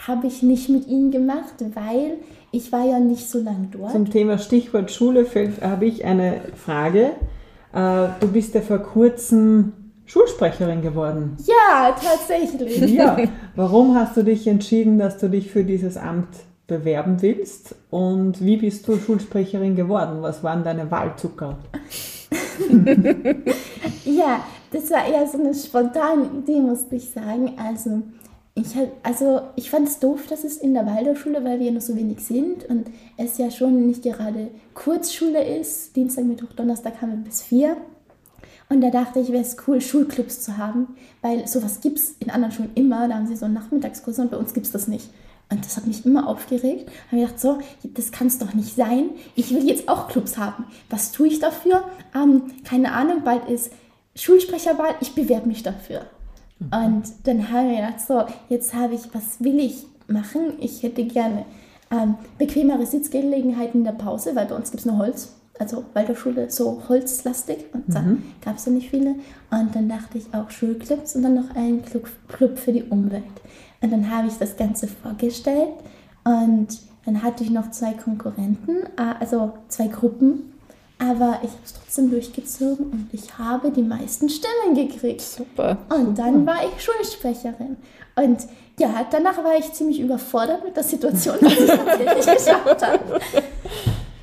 habe 0.06 0.26
ich 0.26 0.42
nicht 0.42 0.68
mit 0.68 0.86
ihnen 0.86 1.10
gemacht, 1.10 1.54
weil 1.74 2.18
ich 2.52 2.72
war 2.72 2.84
ja 2.84 2.98
nicht 2.98 3.28
so 3.28 3.40
lange 3.40 3.68
dort. 3.70 3.92
Zum 3.92 4.10
Thema 4.10 4.38
Stichwort 4.38 4.90
Schule 4.90 5.26
habe 5.60 5.86
ich 5.86 6.04
eine 6.04 6.40
Frage. 6.56 7.12
Äh, 7.72 8.08
Du 8.20 8.28
bist 8.28 8.54
ja 8.54 8.60
vor 8.60 8.78
kurzem 8.78 9.72
Schulsprecherin 10.06 10.82
geworden. 10.82 11.36
Ja, 11.46 11.94
tatsächlich. 11.94 12.78
Ja. 12.92 13.16
Warum 13.56 13.94
hast 13.94 14.16
du 14.16 14.24
dich 14.24 14.46
entschieden, 14.46 14.98
dass 14.98 15.18
du 15.18 15.28
dich 15.28 15.50
für 15.50 15.64
dieses 15.64 15.96
Amt 15.96 16.28
bewerben 16.66 17.20
willst? 17.22 17.74
Und 17.90 18.44
wie 18.44 18.56
bist 18.56 18.88
du 18.88 18.96
Schulsprecherin 18.98 19.76
geworden? 19.76 20.22
Was 20.22 20.42
waren 20.42 20.64
deine 20.64 20.90
Wahlzucker? 20.90 21.58
Ja, 24.04 24.40
das 24.72 24.90
war 24.90 25.06
eher 25.06 25.26
so 25.26 25.38
eine 25.38 25.54
spontane 25.54 26.30
Idee, 26.38 26.60
musste 26.60 26.96
ich 26.96 27.10
sagen. 27.10 27.54
Also 27.56 28.02
ich, 28.54 28.66
also 29.02 29.42
ich 29.56 29.70
fand 29.70 29.88
es 29.88 29.98
doof, 29.98 30.26
dass 30.28 30.44
es 30.44 30.56
in 30.58 30.74
der 30.74 30.86
Waldorfschule, 30.86 31.44
weil 31.44 31.60
wir 31.60 31.72
noch 31.72 31.80
so 31.80 31.96
wenig 31.96 32.20
sind 32.20 32.68
und 32.68 32.86
es 33.16 33.38
ja 33.38 33.50
schon 33.50 33.86
nicht 33.86 34.02
gerade 34.02 34.48
Kurzschule 34.74 35.58
ist. 35.58 35.94
Dienstag, 35.96 36.24
Mittwoch, 36.24 36.52
Donnerstag 36.52 37.00
haben 37.00 37.10
wir 37.10 37.24
bis 37.24 37.42
vier. 37.42 37.76
Und 38.68 38.82
da 38.82 38.90
dachte 38.90 39.18
ich, 39.18 39.32
wäre 39.32 39.42
es 39.42 39.56
cool, 39.66 39.80
Schulclubs 39.80 40.42
zu 40.42 40.56
haben, 40.56 40.94
weil 41.22 41.46
sowas 41.48 41.80
gibt 41.80 41.98
es 41.98 42.14
in 42.20 42.30
anderen 42.30 42.52
Schulen 42.52 42.70
immer. 42.76 43.08
Da 43.08 43.16
haben 43.16 43.26
sie 43.26 43.36
so 43.36 43.48
Nachmittagskurse 43.48 44.22
und 44.22 44.30
bei 44.30 44.36
uns 44.36 44.54
gibt 44.54 44.66
es 44.66 44.72
das 44.72 44.86
nicht. 44.86 45.10
Und 45.50 45.64
das 45.64 45.76
hat 45.76 45.86
mich 45.88 46.06
immer 46.06 46.28
aufgeregt. 46.28 46.86
Da 46.86 47.16
habe 47.16 47.22
ich 47.22 47.28
gedacht, 47.28 47.40
so, 47.40 47.58
das 47.82 48.12
kann 48.12 48.28
es 48.28 48.38
doch 48.38 48.54
nicht 48.54 48.76
sein. 48.76 49.10
Ich 49.34 49.52
will 49.52 49.66
jetzt 49.66 49.88
auch 49.88 50.06
Clubs 50.06 50.38
haben. 50.38 50.66
Was 50.88 51.10
tue 51.10 51.26
ich 51.26 51.40
dafür? 51.40 51.82
Ähm, 52.14 52.42
keine 52.64 52.92
Ahnung, 52.92 53.22
bald 53.24 53.48
ist 53.48 53.72
Schulsprecherwahl. 54.14 54.94
Ich 55.00 55.14
bewerbe 55.14 55.48
mich 55.48 55.62
dafür. 55.62 56.02
Und 56.60 57.04
dann 57.24 57.50
habe 57.50 57.70
ich 57.70 57.76
gedacht, 57.76 58.00
so, 58.06 58.24
jetzt 58.50 58.74
habe 58.74 58.94
ich, 58.94 59.02
was 59.14 59.42
will 59.42 59.58
ich 59.58 59.86
machen? 60.08 60.54
Ich 60.60 60.82
hätte 60.82 61.04
gerne 61.04 61.46
ähm, 61.90 62.16
bequemere 62.38 62.84
Sitzgelegenheiten 62.84 63.80
in 63.80 63.84
der 63.84 63.92
Pause, 63.92 64.36
weil 64.36 64.46
bei 64.46 64.54
uns 64.54 64.70
gibt 64.70 64.80
es 64.80 64.86
nur 64.86 64.98
Holz. 64.98 65.34
Also 65.58 65.84
Waldorfschule 65.92 66.50
so 66.50 66.82
holzlastig 66.88 67.66
und 67.74 67.84
da 67.88 68.02
gab 68.42 68.56
es 68.56 68.64
ja 68.64 68.72
nicht 68.72 68.88
viele. 68.88 69.16
Und 69.50 69.74
dann 69.74 69.90
dachte 69.90 70.16
ich 70.16 70.32
auch 70.32 70.50
Schulclubs 70.50 71.14
und 71.14 71.22
dann 71.22 71.34
noch 71.34 71.54
einen 71.54 71.84
Club, 71.84 72.08
Club 72.28 72.58
für 72.58 72.72
die 72.72 72.84
Umwelt. 72.84 73.24
Und 73.82 73.92
dann 73.92 74.10
habe 74.10 74.28
ich 74.28 74.38
das 74.38 74.56
Ganze 74.56 74.88
vorgestellt 74.88 75.74
und 76.24 76.68
dann 77.04 77.22
hatte 77.22 77.44
ich 77.44 77.50
noch 77.50 77.70
zwei 77.72 77.92
Konkurrenten, 77.92 78.84
äh, 78.96 79.14
also 79.20 79.52
zwei 79.68 79.88
Gruppen. 79.88 80.49
Aber 81.00 81.40
ich 81.42 81.48
habe 81.48 81.62
es 81.64 81.72
trotzdem 81.72 82.10
durchgezogen 82.10 82.90
und 82.90 83.08
ich 83.12 83.38
habe 83.38 83.70
die 83.70 83.82
meisten 83.82 84.28
Stimmen 84.28 84.74
gekriegt. 84.74 85.22
Super. 85.22 85.78
Und 85.88 86.18
dann 86.18 86.46
war 86.46 86.58
ich 86.62 86.84
Schulsprecherin. 86.84 87.78
Und 88.16 88.40
ja, 88.78 89.06
danach 89.10 89.38
war 89.38 89.56
ich 89.58 89.72
ziemlich 89.72 89.98
überfordert 89.98 90.62
mit 90.62 90.76
der 90.76 90.84
Situation, 90.84 91.36
dass 91.40 91.52
ich 91.52 91.60
es 91.60 91.66
tatsächlich 91.68 92.26
geschafft 92.36 92.86
habe. 92.86 93.20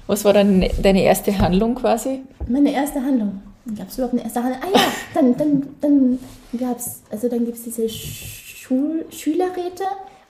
Was 0.06 0.24
war 0.24 0.34
dann 0.34 0.66
deine 0.82 1.02
erste 1.02 1.38
Handlung 1.38 1.74
quasi? 1.76 2.22
Meine 2.48 2.72
erste 2.72 3.02
Handlung. 3.02 3.42
Gab 3.76 3.90
es 3.90 3.98
überhaupt 3.98 4.14
eine 4.14 4.24
erste 4.24 4.44
Handlung? 4.44 4.62
Ah 4.64 4.78
ja, 4.78 4.84
dann, 5.16 5.36
dann, 5.36 5.68
dann 5.82 6.20
gab 6.60 6.78
es, 6.78 7.02
also 7.10 7.28
dann 7.28 7.44
gibt 7.44 7.58
es 7.58 7.64
diese 7.64 7.90
Schul 7.90 9.06
Schülerräte 9.10 9.84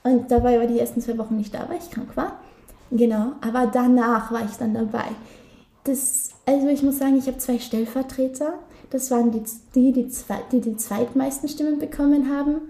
und 0.03 0.31
da 0.31 0.43
war 0.43 0.65
die 0.65 0.79
ersten 0.79 1.01
zwei 1.01 1.17
Wochen 1.17 1.35
nicht 1.35 1.53
da, 1.53 1.67
weil 1.67 1.77
ich 1.77 1.91
krank 1.91 2.15
war. 2.15 2.39
Genau, 2.89 3.33
aber 3.41 3.69
danach 3.71 4.31
war 4.31 4.45
ich 4.45 4.55
dann 4.57 4.73
dabei. 4.73 5.05
Das, 5.87 6.31
also 6.45 6.67
ich 6.67 6.83
muss 6.83 6.97
sagen, 6.97 7.17
ich 7.17 7.27
habe 7.27 7.37
zwei 7.37 7.59
Stellvertreter. 7.59 8.59
Das 8.89 9.09
waren 9.09 9.31
die, 9.31 9.43
die, 9.73 9.93
die, 9.93 10.09
zwei, 10.09 10.39
die 10.51 10.59
die 10.59 10.75
zweitmeisten 10.75 11.47
Stimmen 11.47 11.79
bekommen 11.79 12.29
haben. 12.29 12.61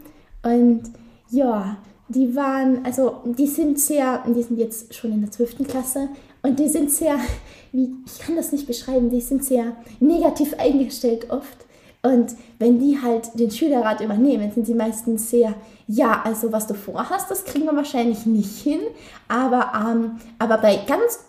Und 0.44 0.84
ja, 1.30 1.78
die 2.10 2.36
waren, 2.36 2.86
also 2.86 3.18
die 3.26 3.48
sind 3.48 3.80
sehr, 3.80 4.24
die 4.28 4.44
sind 4.44 4.60
jetzt 4.60 4.94
schon 4.94 5.12
in 5.12 5.22
der 5.22 5.32
12. 5.32 5.68
Klasse 5.68 6.10
und 6.44 6.60
die 6.60 6.70
sind 6.70 6.92
sehr, 6.92 7.18
wie, 7.72 7.90
ich 8.06 8.20
kann 8.20 8.36
das 8.36 8.52
nicht 8.52 8.68
beschreiben, 8.68 9.10
die 9.10 9.22
sind 9.22 9.44
sehr 9.44 9.76
negativ 10.00 10.54
eingestellt 10.60 11.30
oft. 11.30 11.66
Und 12.04 12.36
wenn 12.60 12.80
die 12.80 13.02
halt 13.02 13.38
den 13.38 13.50
Schülerrat 13.50 14.00
übernehmen, 14.00 14.52
sind 14.52 14.68
die 14.68 14.76
meistens 14.76 15.30
sehr, 15.32 15.56
ja, 15.88 16.22
also 16.24 16.52
was 16.52 16.68
du 16.68 16.76
vorhast, 16.76 17.32
das 17.32 17.44
kriegen 17.44 17.66
wir 17.66 17.76
wahrscheinlich 17.76 18.28
nicht 18.28 18.62
hin. 18.62 18.80
Aber, 19.28 19.72
ähm, 19.76 20.18
aber 20.38 20.60
bei 20.60 20.80
ganz 20.88 21.20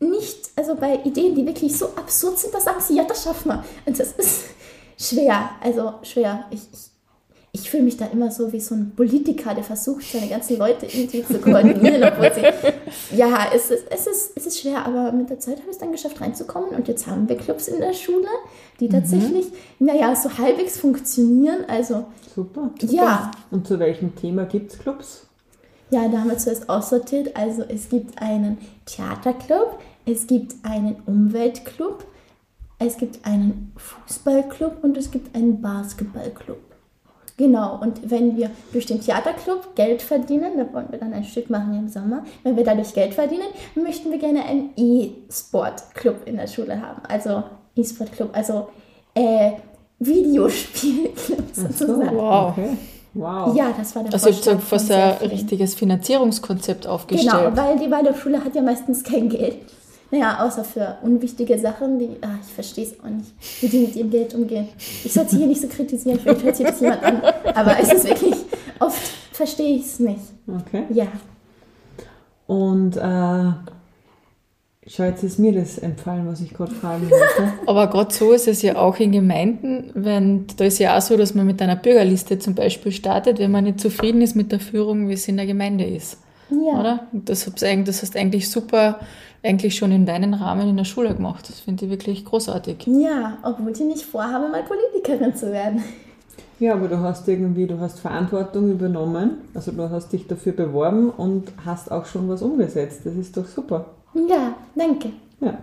nicht, 0.00 0.50
also 0.56 0.74
bei 0.74 1.00
Ideen, 1.04 1.34
die 1.34 1.46
wirklich 1.46 1.76
so 1.76 1.86
absurd 1.96 2.38
sind, 2.38 2.54
da 2.54 2.60
sagen 2.60 2.80
sie, 2.80 2.96
ja, 2.96 3.04
das 3.04 3.22
schaffen 3.22 3.48
wir. 3.48 3.64
Und 3.86 3.98
das 3.98 4.12
ist 4.12 4.44
schwer, 4.98 5.50
also 5.62 5.94
schwer. 6.02 6.44
Ich, 6.50 6.60
ich, 6.72 6.90
ich 7.52 7.70
fühle 7.70 7.82
mich 7.82 7.96
da 7.96 8.06
immer 8.06 8.30
so 8.30 8.52
wie 8.52 8.60
so 8.60 8.74
ein 8.74 8.92
Politiker, 8.96 9.54
der 9.54 9.64
versucht, 9.64 10.04
seine 10.04 10.28
ganzen 10.28 10.56
Leute 10.56 10.86
irgendwie 10.86 11.24
zu 11.24 11.38
koordinieren, 11.40 12.02
obwohl 12.04 12.32
sie, 12.32 13.16
ja, 13.16 13.48
es 13.54 13.70
ist, 13.70 13.86
es, 13.90 14.06
ist, 14.06 14.32
es 14.36 14.46
ist 14.46 14.60
schwer, 14.60 14.86
aber 14.86 15.12
mit 15.12 15.28
der 15.28 15.40
Zeit 15.40 15.56
habe 15.56 15.66
ich 15.66 15.72
es 15.72 15.78
dann 15.78 15.92
geschafft 15.92 16.20
reinzukommen 16.20 16.70
und 16.70 16.86
jetzt 16.86 17.06
haben 17.06 17.28
wir 17.28 17.36
Clubs 17.36 17.68
in 17.68 17.80
der 17.80 17.92
Schule, 17.92 18.28
die 18.78 18.88
tatsächlich, 18.88 19.46
naja, 19.80 20.14
so 20.14 20.38
halbwegs 20.38 20.78
funktionieren, 20.78 21.64
also 21.66 22.06
Super. 22.34 22.70
super. 22.80 22.92
Ja. 22.92 23.30
Und 23.50 23.66
zu 23.66 23.78
welchem 23.78 24.14
Thema 24.14 24.44
gibt 24.44 24.72
es 24.72 24.78
Clubs? 24.78 25.26
Ja, 25.90 26.08
da 26.08 26.18
haben 26.18 26.30
wir 26.30 26.38
zuerst 26.38 26.68
aussortiert. 26.68 27.36
Also 27.36 27.62
es 27.62 27.88
gibt 27.88 28.20
einen 28.22 28.58
Theaterclub, 28.86 29.80
es 30.06 30.26
gibt 30.26 30.54
einen 30.62 30.96
Umweltclub, 31.06 32.04
es 32.78 32.96
gibt 32.96 33.24
einen 33.26 33.72
Fußballclub 33.76 34.82
und 34.82 34.96
es 34.96 35.10
gibt 35.10 35.34
einen 35.34 35.60
Basketballclub. 35.60 36.58
Genau, 37.36 37.80
und 37.80 38.10
wenn 38.10 38.36
wir 38.36 38.50
durch 38.70 38.84
den 38.84 39.00
Theaterclub 39.00 39.74
Geld 39.74 40.02
verdienen, 40.02 40.58
da 40.58 40.72
wollen 40.74 40.88
wir 40.90 40.98
dann 40.98 41.14
ein 41.14 41.24
Stück 41.24 41.48
machen 41.48 41.72
im 41.74 41.88
Sommer, 41.88 42.22
wenn 42.42 42.54
wir 42.54 42.64
dadurch 42.64 42.92
Geld 42.92 43.14
verdienen, 43.14 43.46
möchten 43.74 44.10
wir 44.10 44.18
gerne 44.18 44.44
einen 44.44 44.70
E-Sport-Club 44.76 46.26
in 46.26 46.36
der 46.36 46.46
Schule 46.46 46.82
haben. 46.82 47.00
Also 47.08 47.42
E-Sport-Club, 47.76 48.28
also 48.34 48.68
äh, 49.14 49.52
Videospielclub 49.98 51.44
sozusagen. 51.54 52.16
Wow. 52.16 52.50
Okay. 52.50 52.76
Wow. 53.14 53.56
Ja, 53.56 53.74
das 53.76 53.96
war 53.96 54.04
der 54.04 54.12
Also 54.12 54.28
ihr 54.28 54.34
habt 54.34 54.44
Vorschlag 54.44 54.52
so 54.52 54.58
von 54.58 54.68
fast 54.68 54.86
sehr 54.88 55.20
ein 55.20 55.28
richtiges 55.28 55.74
Finanzierungskonzept 55.74 56.86
aufgestellt. 56.86 57.32
Genau, 57.32 57.56
weil 57.56 57.78
die 57.78 57.90
Waldorfschule 57.90 58.44
hat 58.44 58.54
ja 58.54 58.62
meistens 58.62 59.02
kein 59.02 59.28
Geld. 59.28 59.56
Naja, 60.10 60.44
außer 60.44 60.64
für 60.64 60.98
unwichtige 61.02 61.58
Sachen, 61.58 61.98
die, 61.98 62.16
ah, 62.22 62.38
ich 62.44 62.52
verstehe 62.52 62.84
es 62.84 62.98
auch 63.00 63.08
nicht, 63.08 63.32
wie 63.60 63.68
die 63.68 63.78
mit 63.80 63.96
ihrem 63.96 64.10
Geld 64.10 64.34
umgehen. 64.34 64.68
Ich 65.04 65.12
sollte 65.12 65.36
hier 65.36 65.46
nicht 65.46 65.60
so 65.60 65.68
kritisieren, 65.68 66.18
vielleicht 66.18 66.42
hört 66.42 66.56
sich 66.56 66.66
das 66.66 66.80
jemand 66.80 67.02
an, 67.04 67.22
aber 67.54 67.78
es 67.80 67.92
ist 67.92 68.08
wirklich, 68.08 68.34
oft 68.80 69.00
verstehe 69.32 69.76
ich 69.76 69.86
es 69.86 70.00
nicht. 70.00 70.20
Okay. 70.48 70.84
Ja. 70.90 71.06
Und 72.46 72.96
äh, 72.96 73.52
schau, 74.86 75.04
jetzt 75.04 75.22
ist 75.22 75.38
mir 75.38 75.52
das 75.52 75.78
entfallen, 75.78 76.26
was 76.26 76.40
ich 76.40 76.52
gerade 76.52 76.74
fragen 76.74 77.08
wollte. 77.08 77.52
Aber 77.66 77.86
gerade 77.86 78.12
so 78.12 78.32
ist 78.32 78.48
es 78.48 78.62
ja 78.62 78.76
auch 78.76 78.98
in 78.98 79.12
Gemeinden, 79.12 79.92
wenn, 79.94 80.46
da 80.56 80.64
ist 80.64 80.80
ja 80.80 80.98
auch 80.98 81.00
so, 81.00 81.16
dass 81.16 81.34
man 81.34 81.46
mit 81.46 81.62
einer 81.62 81.76
Bürgerliste 81.76 82.40
zum 82.40 82.56
Beispiel 82.56 82.90
startet, 82.90 83.38
wenn 83.38 83.52
man 83.52 83.64
nicht 83.64 83.80
zufrieden 83.80 84.20
ist 84.20 84.34
mit 84.34 84.50
der 84.50 84.58
Führung, 84.58 85.08
wie 85.08 85.12
es 85.12 85.28
in 85.28 85.36
der 85.36 85.46
Gemeinde 85.46 85.84
ist. 85.84 86.18
Ja. 86.50 86.80
Oder? 86.80 87.06
Und 87.12 87.28
Das, 87.28 87.44
das 87.44 88.02
hast 88.02 88.14
du 88.14 88.18
eigentlich 88.18 88.50
super, 88.50 88.98
eigentlich 89.42 89.76
schon 89.76 89.90
in 89.92 90.06
deinen 90.06 90.34
Rahmen 90.34 90.68
in 90.68 90.76
der 90.76 90.84
Schule 90.84 91.14
gemacht. 91.14 91.48
Das 91.48 91.60
finde 91.60 91.84
ich 91.86 91.90
wirklich 91.90 92.24
großartig. 92.24 92.86
Ja, 92.86 93.38
obwohl 93.42 93.72
ich 93.72 93.80
nicht 93.80 94.02
vorhabe, 94.04 94.48
mal 94.48 94.62
Politikerin 94.62 95.34
zu 95.34 95.50
werden. 95.52 95.82
Ja, 96.58 96.74
aber 96.74 96.88
du 96.88 96.98
hast 96.98 97.26
irgendwie, 97.26 97.66
du 97.66 97.80
hast 97.80 98.00
Verantwortung 98.00 98.70
übernommen, 98.70 99.38
also 99.54 99.72
du 99.72 99.88
hast 99.88 100.12
dich 100.12 100.26
dafür 100.26 100.52
beworben 100.52 101.08
und 101.08 101.50
hast 101.64 101.90
auch 101.90 102.04
schon 102.04 102.28
was 102.28 102.42
umgesetzt. 102.42 103.00
Das 103.04 103.14
ist 103.14 103.34
doch 103.36 103.46
super. 103.46 103.86
Ja, 104.14 104.54
danke. 104.74 105.08
Ja. 105.40 105.54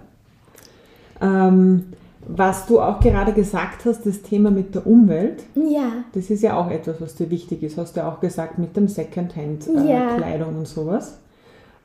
Ähm, 1.21 1.93
was 2.27 2.65
du 2.65 2.79
auch 2.81 2.99
gerade 2.99 3.31
gesagt 3.33 3.85
hast, 3.85 4.05
das 4.05 4.21
Thema 4.23 4.49
mit 4.51 4.73
der 4.75 4.85
Umwelt, 4.87 5.43
Ja, 5.55 6.03
das 6.13 6.29
ist 6.29 6.41
ja 6.41 6.57
auch 6.57 6.69
etwas, 6.69 6.99
was 6.99 7.15
dir 7.15 7.29
wichtig 7.29 7.63
ist, 7.63 7.77
hast 7.77 7.95
du 7.95 8.01
ja 8.01 8.11
auch 8.11 8.19
gesagt, 8.19 8.57
mit 8.57 8.75
dem 8.75 8.87
Secondhand-Kleidung 8.87 9.87
Ja. 10.53 10.57
und 10.57 10.67
sowas. 10.67 11.19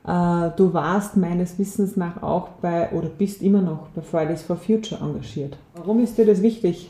Äh, 0.05 0.51
du 0.57 0.73
warst 0.73 1.17
meines 1.17 1.57
Wissens 1.59 1.95
nach 1.95 2.21
auch 2.21 2.49
bei, 2.61 2.91
oder 2.91 3.09
bist 3.09 3.41
immer 3.41 3.61
noch 3.61 3.87
bei 3.95 4.01
Fridays 4.01 4.41
for 4.41 4.57
Future 4.57 5.01
engagiert. 5.01 5.57
Warum 5.75 6.03
ist 6.03 6.17
dir 6.17 6.25
das 6.25 6.41
wichtig? 6.41 6.89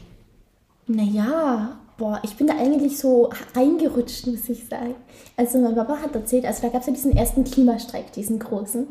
naja, 0.87 1.77
boah, 1.97 2.19
ich 2.23 2.35
bin 2.35 2.47
da 2.47 2.55
eigentlich 2.57 2.97
so 2.97 3.29
reingerutscht, 3.55 4.27
muss 4.27 4.49
ich 4.49 4.65
sagen. 4.67 4.95
Also 5.37 5.59
mein 5.59 5.75
Papa 5.75 5.97
hat 5.97 6.15
erzählt, 6.15 6.45
also 6.45 6.61
da 6.63 6.69
gab 6.69 6.81
es 6.81 6.87
ja 6.87 6.93
diesen 6.93 7.15
ersten 7.15 7.43
Klimastreik, 7.43 8.11
diesen 8.11 8.39
großen. 8.39 8.87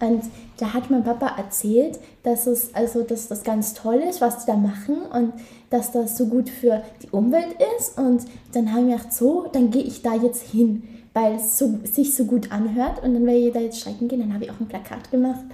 Und 0.00 0.22
da 0.58 0.72
hat 0.72 0.90
mein 0.90 1.04
Papa 1.04 1.34
erzählt, 1.38 1.98
dass 2.22 2.46
es, 2.46 2.74
also 2.74 3.02
dass 3.02 3.28
das 3.28 3.44
ganz 3.44 3.74
toll 3.74 4.02
ist, 4.08 4.20
was 4.20 4.44
die 4.44 4.50
da 4.50 4.56
machen 4.56 4.96
und 5.12 5.32
dass 5.70 5.92
das 5.92 6.16
so 6.16 6.26
gut 6.26 6.48
für 6.48 6.82
die 7.02 7.10
Umwelt 7.10 7.56
ist. 7.78 7.98
Und 7.98 8.22
dann 8.52 8.72
haben 8.72 8.88
wir 8.88 8.96
gedacht, 8.96 9.12
so, 9.12 9.46
dann 9.52 9.70
gehe 9.70 9.82
ich 9.82 10.02
da 10.02 10.14
jetzt 10.14 10.42
hin, 10.42 10.82
weil 11.16 11.36
es 11.36 11.56
so, 11.56 11.80
sich 11.82 12.14
so 12.14 12.26
gut 12.26 12.52
anhört. 12.52 13.02
Und 13.02 13.14
dann 13.14 13.26
ich 13.26 13.50
da 13.50 13.58
jetzt 13.58 13.80
streiken 13.80 14.06
gehen. 14.06 14.20
Dann 14.20 14.34
habe 14.34 14.44
ich 14.44 14.50
auch 14.50 14.60
ein 14.60 14.68
Plakat 14.68 15.10
gemacht. 15.10 15.46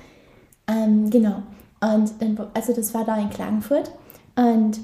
Ähm, 0.67 1.09
genau. 1.09 1.45
Und 1.81 2.21
dann, 2.21 2.37
also 2.53 2.73
das 2.73 2.93
war 2.95 3.05
da 3.05 3.17
in 3.17 3.31
Klagenfurt. 3.31 3.93
Und 4.35 4.81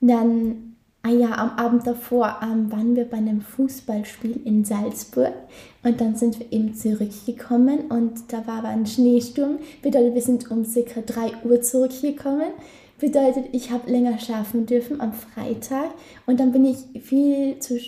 dann, 0.00 0.76
ah 1.02 1.10
ja, 1.10 1.32
am 1.32 1.58
Abend 1.58 1.84
davor 1.84 2.38
ähm, 2.44 2.70
waren 2.70 2.94
wir 2.94 3.06
bei 3.06 3.16
einem 3.16 3.40
Fußballspiel 3.40 4.42
in 4.44 4.64
Salzburg 4.64 5.32
und 5.82 6.00
dann 6.00 6.14
sind 6.14 6.38
wir 6.38 6.52
eben 6.52 6.74
zurückgekommen 6.74 7.90
und 7.90 8.32
da 8.32 8.46
war 8.46 8.58
aber 8.58 8.68
ein 8.68 8.86
Schneesturm. 8.86 9.58
Bedeutet, 9.82 10.14
wir 10.14 10.22
sind 10.22 10.48
um 10.50 10.64
circa 10.64 11.00
3 11.00 11.44
Uhr 11.44 11.60
zurückgekommen. 11.60 12.50
Bedeutet, 13.00 13.46
ich 13.50 13.72
habe 13.72 13.90
länger 13.90 14.18
schlafen 14.20 14.66
dürfen 14.66 15.00
am 15.00 15.12
Freitag 15.12 15.90
und 16.26 16.38
dann 16.38 16.52
bin 16.52 16.64
ich 16.64 17.02
viel 17.02 17.58
zu 17.58 17.80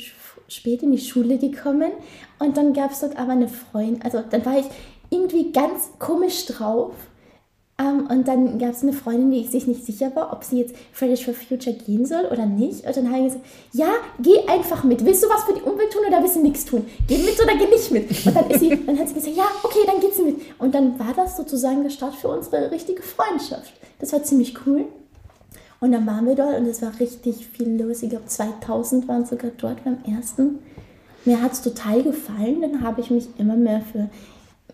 spät 0.48 0.82
in 0.82 0.92
die 0.92 0.98
Schule 0.98 1.38
gekommen 1.38 1.92
und 2.38 2.56
dann 2.56 2.72
gab 2.72 2.92
es 2.92 3.00
dort 3.00 3.16
aber 3.16 3.32
eine 3.32 3.48
Freundin, 3.48 4.02
also 4.02 4.22
dann 4.28 4.44
war 4.44 4.58
ich 4.58 4.66
irgendwie 5.10 5.52
ganz 5.52 5.90
komisch 5.98 6.46
drauf 6.46 6.92
ähm, 7.76 8.06
und 8.08 8.28
dann 8.28 8.58
gab 8.58 8.70
es 8.70 8.82
eine 8.82 8.92
Freundin, 8.92 9.32
die 9.32 9.48
sich 9.48 9.66
nicht 9.66 9.84
sicher 9.84 10.14
war, 10.14 10.32
ob 10.32 10.44
sie 10.44 10.60
jetzt 10.60 10.76
Fridays 10.92 11.20
for 11.20 11.34
Future 11.34 11.74
gehen 11.74 12.06
soll 12.06 12.24
oder 12.26 12.46
nicht. 12.46 12.86
Und 12.86 12.96
dann 12.96 13.10
habe 13.10 13.18
ich 13.18 13.24
gesagt, 13.24 13.44
ja, 13.72 13.88
geh 14.20 14.46
einfach 14.46 14.84
mit. 14.84 15.04
Willst 15.04 15.24
du 15.24 15.28
was 15.28 15.42
für 15.42 15.54
die 15.54 15.62
Umwelt 15.62 15.92
tun 15.92 16.02
oder 16.06 16.22
willst 16.22 16.36
du 16.36 16.40
nichts 16.40 16.64
tun? 16.64 16.86
Geh 17.08 17.18
mit 17.18 17.40
oder 17.42 17.56
geh 17.56 17.66
nicht 17.66 17.90
mit? 17.90 18.26
Und 18.26 18.36
dann, 18.36 18.48
ist 18.50 18.60
sie, 18.60 18.80
dann 18.86 18.98
hat 18.98 19.08
sie 19.08 19.14
gesagt, 19.14 19.36
ja, 19.36 19.46
okay, 19.64 19.80
dann 19.86 20.00
geht 20.00 20.14
sie 20.14 20.22
mit. 20.22 20.36
Und 20.58 20.72
dann 20.72 20.98
war 21.00 21.14
das 21.16 21.36
sozusagen 21.36 21.82
der 21.82 21.90
Start 21.90 22.14
für 22.14 22.28
unsere 22.28 22.70
richtige 22.70 23.02
Freundschaft. 23.02 23.72
Das 23.98 24.12
war 24.12 24.22
ziemlich 24.22 24.54
cool. 24.66 24.84
Und 25.84 25.92
dann 25.92 26.06
waren 26.06 26.24
wir 26.26 26.34
dort 26.34 26.58
und 26.58 26.64
es 26.66 26.80
war 26.80 26.98
richtig 26.98 27.46
viel 27.46 27.78
los. 27.82 28.02
Ich 28.02 28.08
glaube, 28.08 28.24
2000 28.24 29.06
waren 29.06 29.26
sogar 29.26 29.50
dort 29.58 29.84
beim 29.84 29.98
ersten. 30.10 30.60
Mir 31.26 31.42
hat 31.42 31.52
es 31.52 31.60
total 31.60 32.02
gefallen. 32.02 32.62
Dann 32.62 32.80
habe 32.80 33.02
ich 33.02 33.10
mich 33.10 33.28
immer 33.36 33.54
mehr 33.54 33.82
für 33.82 34.08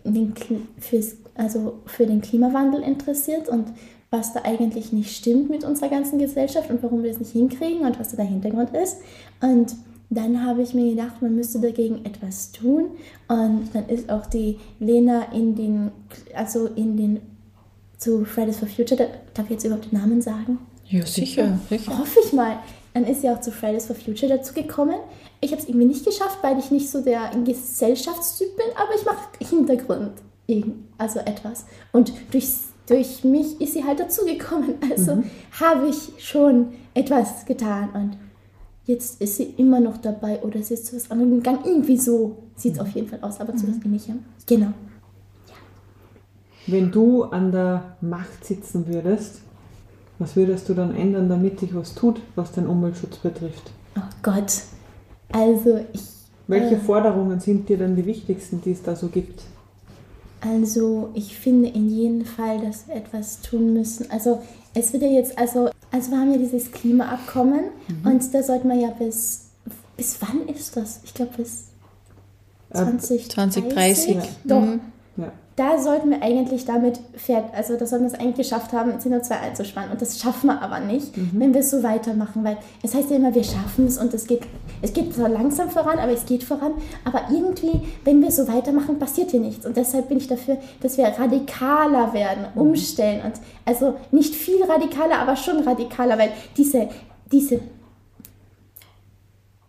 den, 0.05 0.33
fürs, 0.79 1.15
also 1.35 1.79
für 1.85 2.05
den 2.05 2.21
Klimawandel 2.21 2.81
interessiert 2.81 3.49
und 3.49 3.65
was 4.09 4.31
da 4.31 4.43
eigentlich 4.43 4.93
nicht 4.93 5.13
stimmt 5.13 5.49
mit 5.49 5.65
unserer 5.65 5.89
ganzen 5.89 6.17
Gesellschaft 6.17 6.69
und 6.69 6.81
warum 6.81 7.03
wir 7.03 7.09
das 7.09 7.19
nicht 7.19 7.33
hinkriegen 7.33 7.85
und 7.85 7.99
was 7.99 8.11
da 8.11 8.15
der 8.15 8.25
Hintergrund 8.25 8.69
ist. 8.73 8.97
Und 9.41 9.75
dann 10.09 10.45
habe 10.45 10.61
ich 10.61 10.73
mir 10.73 10.91
gedacht, 10.91 11.21
man 11.21 11.35
müsste 11.35 11.59
dagegen 11.59 12.05
etwas 12.05 12.53
tun. 12.53 12.85
Und 13.27 13.69
dann 13.73 13.89
ist 13.89 14.09
auch 14.09 14.27
die 14.27 14.59
Lena 14.79 15.33
in 15.33 15.55
den, 15.55 15.91
also 16.33 16.67
in 16.67 16.95
den, 16.95 17.19
zu 17.97 18.23
Fridays 18.23 18.59
for 18.59 18.69
Future, 18.69 18.95
da- 18.97 19.13
darf 19.33 19.45
ich 19.47 19.51
jetzt 19.51 19.65
überhaupt 19.65 19.91
den 19.91 19.99
Namen 19.99 20.21
sagen? 20.21 20.57
Ja, 20.91 21.05
sicher, 21.05 21.57
sicher. 21.69 21.97
Hoffe 21.97 22.19
ich 22.23 22.33
mal. 22.33 22.59
Dann 22.93 23.05
ist 23.05 23.21
sie 23.21 23.29
auch 23.29 23.39
zu 23.39 23.51
Fridays 23.51 23.85
for 23.85 23.95
Future 23.95 24.35
dazu 24.37 24.53
gekommen. 24.53 24.95
Ich 25.39 25.51
habe 25.51 25.61
es 25.61 25.69
irgendwie 25.69 25.87
nicht 25.87 26.05
geschafft, 26.05 26.39
weil 26.41 26.59
ich 26.59 26.71
nicht 26.71 26.89
so 26.89 27.01
der 27.01 27.31
Gesellschaftstyp 27.45 28.57
bin, 28.57 28.65
aber 28.75 28.93
ich 28.95 29.05
mache 29.05 29.29
Hintergrund, 29.39 30.11
also 30.97 31.19
etwas. 31.19 31.65
Und 31.93 32.11
durch, 32.31 32.49
durch 32.87 33.23
mich 33.23 33.61
ist 33.61 33.73
sie 33.73 33.85
halt 33.85 33.99
dazugekommen. 33.99 34.75
Also 34.91 35.23
habe 35.59 35.87
ich 35.87 36.11
schon 36.23 36.73
etwas 36.93 37.45
getan. 37.45 37.89
Und 37.93 38.17
jetzt 38.85 39.21
ist 39.21 39.37
sie 39.37 39.53
immer 39.55 39.79
noch 39.79 39.97
dabei 39.97 40.41
oder 40.41 40.61
sie 40.61 40.73
ist 40.73 40.87
zu 40.87 40.97
was 40.97 41.09
anderem 41.09 41.37
gegangen. 41.37 41.61
Irgendwie 41.63 41.97
so 41.97 42.35
sieht 42.57 42.73
es 42.73 42.79
auf 42.79 42.89
jeden 42.89 43.07
Fall 43.07 43.19
aus, 43.21 43.39
aber 43.39 43.55
zu 43.55 43.69
was 43.69 43.77
Ähnlichem. 43.85 44.25
Genau. 44.45 44.73
Wenn 46.67 46.91
du 46.91 47.23
an 47.23 47.53
der 47.53 47.95
Macht 48.01 48.43
sitzen 48.43 48.85
würdest, 48.87 49.41
was 50.21 50.35
würdest 50.35 50.69
du 50.69 50.73
dann 50.73 50.95
ändern, 50.95 51.27
damit 51.29 51.59
sich 51.59 51.75
was 51.75 51.93
tut, 51.95 52.21
was 52.35 52.51
den 52.51 52.67
Umweltschutz 52.67 53.17
betrifft? 53.17 53.71
Oh 53.97 54.01
Gott. 54.23 54.61
Also 55.33 55.79
ich 55.93 56.01
Welche 56.47 56.75
Äh. 56.75 56.79
Forderungen 56.79 57.39
sind 57.39 57.67
dir 57.69 57.77
denn 57.77 57.95
die 57.95 58.05
wichtigsten, 58.05 58.61
die 58.61 58.71
es 58.71 58.83
da 58.83 58.95
so 58.95 59.07
gibt? 59.07 59.41
Also 60.41 61.09
ich 61.13 61.37
finde 61.37 61.69
in 61.69 61.89
jedem 61.89 62.25
Fall, 62.25 62.59
dass 62.61 62.87
wir 62.87 62.95
etwas 62.95 63.41
tun 63.41 63.73
müssen. 63.73 64.09
Also 64.09 64.41
es 64.73 64.91
wird 64.91 65.03
ja 65.03 65.09
jetzt, 65.09 65.37
also, 65.37 65.69
also 65.91 66.11
wir 66.11 66.17
haben 66.19 66.31
ja 66.31 66.37
dieses 66.39 66.71
Klimaabkommen 66.71 67.65
und 68.03 68.33
da 68.33 68.41
sollten 68.41 68.67
wir 68.69 68.75
ja 68.75 68.89
bis, 68.89 69.45
bis 69.97 70.17
wann 70.21 70.47
ist 70.53 70.75
das? 70.75 70.99
Ich 71.03 71.13
glaube 71.13 71.31
bis 71.37 71.65
Äh, 72.71 72.77
2030. 72.77 73.29
2030. 73.29 74.17
Doch, 74.45 74.61
Mhm. 74.61 74.79
Da 75.57 75.77
sollten 75.77 76.11
wir 76.11 76.23
eigentlich 76.23 76.63
damit 76.63 76.99
fährt, 77.15 77.53
also 77.53 77.75
da 77.75 77.85
sollten 77.85 78.05
wir 78.05 78.13
es 78.13 78.19
eigentlich 78.19 78.47
geschafft 78.47 78.71
haben, 78.71 78.93
CO2 78.93 79.31
einzusparen. 79.31 79.91
Und 79.91 80.01
das 80.01 80.17
schaffen 80.17 80.47
wir 80.47 80.61
aber 80.61 80.79
nicht, 80.79 81.11
wenn 81.33 81.53
wir 81.53 81.59
es 81.59 81.71
so 81.71 81.83
weitermachen. 81.83 82.43
Weil 82.45 82.57
es 82.81 82.95
heißt 82.95 83.09
ja 83.09 83.17
immer, 83.17 83.35
wir 83.35 83.43
schaffen 83.43 83.85
es 83.85 83.97
und 83.97 84.13
es 84.13 84.27
geht, 84.27 84.43
es 84.81 84.93
geht 84.93 85.13
zwar 85.13 85.27
langsam 85.27 85.69
voran, 85.69 85.99
aber 85.99 86.13
es 86.13 86.25
geht 86.25 86.43
voran. 86.43 86.73
Aber 87.03 87.23
irgendwie, 87.29 87.81
wenn 88.05 88.21
wir 88.21 88.31
so 88.31 88.47
weitermachen, 88.47 88.97
passiert 88.97 89.31
hier 89.31 89.41
nichts. 89.41 89.65
Und 89.65 89.75
deshalb 89.75 90.07
bin 90.07 90.19
ich 90.19 90.27
dafür, 90.27 90.57
dass 90.81 90.97
wir 90.97 91.05
radikaler 91.05 92.13
werden, 92.13 92.45
umstellen. 92.55 93.21
Und 93.25 93.33
also 93.65 93.95
nicht 94.11 94.33
viel 94.33 94.63
radikaler, 94.63 95.19
aber 95.19 95.35
schon 95.35 95.59
radikaler, 95.59 96.17
weil 96.17 96.31
diese, 96.55 96.87
diese 97.29 97.59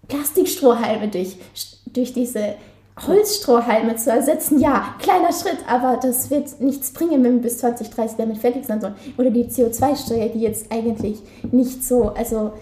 Plastikstrohhalme 0.06 1.08
durch, 1.08 1.36
durch 1.86 2.12
diese 2.12 2.54
Holzstrohhalme 3.06 3.96
zu 3.96 4.10
ersetzen, 4.10 4.60
ja, 4.60 4.94
kleiner 4.98 5.32
Schritt, 5.32 5.58
aber 5.66 5.98
das 6.00 6.30
wird 6.30 6.60
nichts 6.60 6.92
bringen, 6.92 7.24
wenn 7.24 7.36
wir 7.36 7.42
bis 7.42 7.58
2030 7.58 8.16
damit 8.18 8.38
fertig 8.38 8.66
sein 8.66 8.80
sollen. 8.80 8.94
Oder 9.16 9.30
die 9.30 9.44
CO2-Steuer, 9.44 10.28
die 10.28 10.40
jetzt 10.40 10.70
eigentlich 10.70 11.18
nicht 11.50 11.82
so, 11.84 12.10
also 12.10 12.52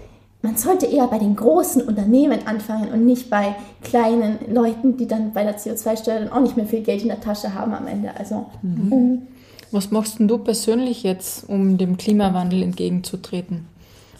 man 0.42 0.56
sollte 0.56 0.86
eher 0.86 1.06
bei 1.08 1.18
den 1.18 1.36
großen 1.36 1.82
Unternehmen 1.82 2.46
anfangen 2.46 2.90
und 2.92 3.04
nicht 3.04 3.28
bei 3.28 3.56
kleinen 3.82 4.38
Leuten, 4.52 4.96
die 4.96 5.06
dann 5.06 5.32
bei 5.32 5.42
der 5.42 5.58
CO2-Steuer 5.58 6.20
dann 6.20 6.32
auch 6.32 6.40
nicht 6.40 6.56
mehr 6.56 6.66
viel 6.66 6.82
Geld 6.82 7.02
in 7.02 7.08
der 7.08 7.20
Tasche 7.20 7.52
haben 7.54 7.74
am 7.74 7.86
Ende. 7.86 8.10
Also, 8.16 8.46
ähm, 8.62 9.22
Was 9.70 9.90
machst 9.90 10.18
denn 10.18 10.28
du 10.28 10.38
persönlich 10.38 11.02
jetzt, 11.02 11.48
um 11.48 11.76
dem 11.76 11.96
Klimawandel 11.96 12.62
entgegenzutreten? 12.62 13.66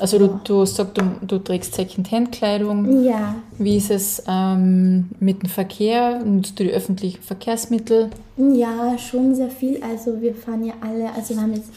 Also 0.01 0.19
du, 0.19 0.41
du 0.45 0.65
sagst, 0.65 0.97
du, 0.99 1.03
du 1.27 1.39
trägst 1.39 1.75
Secondhand-Kleidung. 1.75 3.03
ja, 3.05 3.35
Wie 3.59 3.77
ist 3.77 3.91
es 3.91 4.23
ähm, 4.27 5.11
mit 5.21 5.43
dem 5.43 5.49
Verkehr? 5.49 6.21
Nutzt 6.25 6.59
du 6.59 6.65
die 6.65 6.71
öffentlichen 6.71 7.23
Verkehrsmittel? 7.23 8.11
Ja, 8.37 8.97
schon 8.99 9.35
sehr 9.35 9.51
viel. 9.51 9.83
Also 9.83 10.21
wir 10.21 10.35
fahren 10.35 10.65
ja 10.65 10.75
alle, 10.81 11.13
also 11.15 11.35
wir 11.35 11.43
haben 11.43 11.55
jetzt 11.55 11.71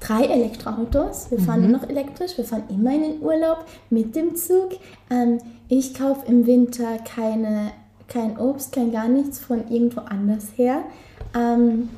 drei 0.00 0.24
Elektroautos. 0.24 1.30
Wir 1.30 1.38
fahren 1.38 1.62
nur 1.62 1.70
noch 1.80 1.88
elektrisch. 1.88 2.36
Wir 2.36 2.44
fahren 2.44 2.64
immer 2.68 2.94
in 2.94 3.02
den 3.02 3.22
Urlaub 3.22 3.64
mit 3.90 4.14
dem 4.14 4.36
Zug. 4.36 4.72
Ähm, 5.10 5.38
ich 5.68 5.94
kaufe 5.94 6.26
im 6.26 6.46
Winter 6.46 6.98
keine, 6.98 7.70
kein 8.08 8.36
Obst, 8.38 8.72
kein 8.72 8.92
gar 8.92 9.08
nichts 9.08 9.38
von 9.38 9.64
irgendwo 9.70 10.00
anders 10.02 10.48
her. 10.56 10.82
Ähm, 11.34 11.88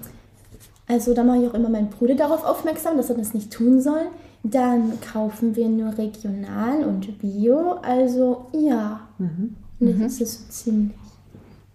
Also 0.89 1.15
da 1.15 1.25
mache 1.25 1.39
ich 1.43 1.49
auch 1.51 1.55
immer 1.55 1.69
meinen 1.69 1.89
Bruder 1.91 2.15
darauf 2.15 2.45
aufmerksam, 2.45 2.97
dass 2.97 3.11
er 3.11 3.17
das 3.17 3.35
nicht 3.35 3.53
tun 3.53 3.81
soll. 3.81 4.07
Dann 4.51 4.93
kaufen 5.13 5.57
wir 5.57 5.69
nur 5.69 5.97
regional 5.99 6.85
und 6.85 7.19
bio. 7.19 7.77
Also 7.83 8.47
ja, 8.53 9.01
Mhm. 9.19 9.55
das 9.81 10.13
ist 10.15 10.21
es 10.21 10.33
so 10.39 10.45
ziemlich. 10.71 10.97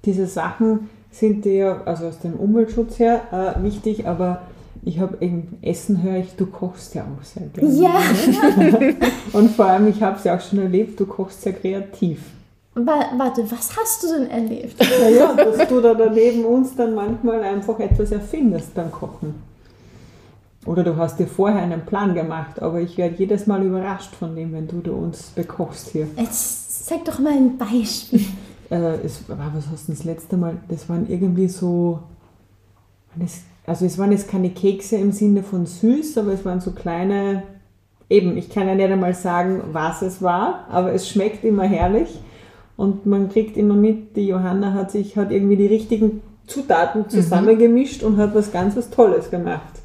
Diese 0.05 0.25
Sachen 0.27 0.89
sind 1.11 1.43
dir 1.45 1.81
also 1.85 2.07
aus 2.07 2.19
dem 2.19 2.33
Umweltschutz 2.33 2.97
her 2.99 3.21
äh, 3.59 3.63
wichtig, 3.63 4.07
aber 4.07 4.43
ich 4.83 4.99
habe 4.99 5.17
im 5.19 5.47
Essen 5.61 6.01
höre 6.01 6.17
ich, 6.17 6.35
du 6.35 6.45
kochst 6.47 6.95
ja 6.95 7.03
auch 7.03 7.23
sehr 7.23 7.47
gerne. 7.47 7.73
Ja, 7.75 7.99
Und 9.33 9.51
vor 9.51 9.65
allem, 9.65 9.87
ich 9.87 10.01
habe 10.01 10.17
es 10.17 10.23
ja 10.23 10.35
auch 10.37 10.41
schon 10.41 10.59
erlebt, 10.59 10.99
du 10.99 11.05
kochst 11.05 11.41
sehr 11.41 11.53
kreativ. 11.53 12.21
Wa- 12.73 13.11
warte, 13.17 13.43
was 13.51 13.75
hast 13.77 14.01
du 14.03 14.07
denn 14.17 14.29
erlebt? 14.29 14.75
Naja, 15.01 15.33
dass 15.35 15.67
du 15.67 15.81
da 15.81 15.93
daneben 15.93 16.45
uns 16.45 16.73
dann 16.75 16.95
manchmal 16.95 17.43
einfach 17.43 17.77
etwas 17.79 18.11
erfindest 18.11 18.73
beim 18.73 18.91
Kochen. 18.91 19.35
Oder 20.65 20.83
du 20.83 20.95
hast 20.97 21.19
dir 21.19 21.27
vorher 21.27 21.61
einen 21.61 21.85
Plan 21.85 22.13
gemacht, 22.13 22.61
aber 22.61 22.81
ich 22.81 22.97
werde 22.97 23.15
jedes 23.17 23.47
Mal 23.47 23.63
überrascht 23.63 24.13
von 24.13 24.35
dem, 24.35 24.53
wenn 24.53 24.67
du 24.67 24.81
da 24.81 24.91
uns 24.91 25.31
bekochst 25.31 25.89
hier. 25.89 26.07
Jetzt 26.17 26.85
zeig 26.85 27.03
doch 27.05 27.19
mal 27.19 27.33
ein 27.33 27.57
Beispiel. 27.57 28.21
Äh, 28.69 29.03
es 29.03 29.27
war, 29.27 29.51
was 29.53 29.67
hast 29.69 29.89
du 29.89 29.91
das 29.91 30.05
letzte 30.05 30.37
Mal? 30.37 30.55
Das 30.69 30.87
waren 30.87 31.05
irgendwie 31.09 31.49
so. 31.49 31.99
Also, 33.65 33.85
es 33.85 33.97
waren 33.97 34.13
jetzt 34.13 34.29
keine 34.29 34.49
Kekse 34.49 34.95
im 34.95 35.11
Sinne 35.11 35.43
von 35.43 35.65
süß, 35.65 36.17
aber 36.17 36.31
es 36.31 36.45
waren 36.45 36.61
so 36.61 36.71
kleine. 36.71 37.43
Eben, 38.09 38.37
ich 38.37 38.49
kann 38.49 38.69
ja 38.69 38.75
nicht 38.75 38.89
einmal 38.89 39.13
sagen, 39.13 39.61
was 39.73 40.01
es 40.01 40.21
war, 40.21 40.67
aber 40.69 40.93
es 40.93 41.09
schmeckt 41.09 41.43
immer 41.43 41.63
herrlich. 41.63 42.17
Und 42.77 43.05
man 43.05 43.27
kriegt 43.27 43.57
immer 43.57 43.75
mit, 43.75 44.15
die 44.15 44.27
Johanna 44.27 44.71
hat 44.71 44.91
sich 44.91 45.17
hat 45.17 45.31
irgendwie 45.31 45.57
die 45.57 45.67
richtigen 45.67 46.21
Zutaten 46.47 47.09
zusammengemischt 47.09 48.03
und 48.03 48.15
hat 48.15 48.33
was 48.33 48.53
ganz 48.53 48.77
was 48.77 48.89
Tolles 48.89 49.29
gemacht. 49.29 49.80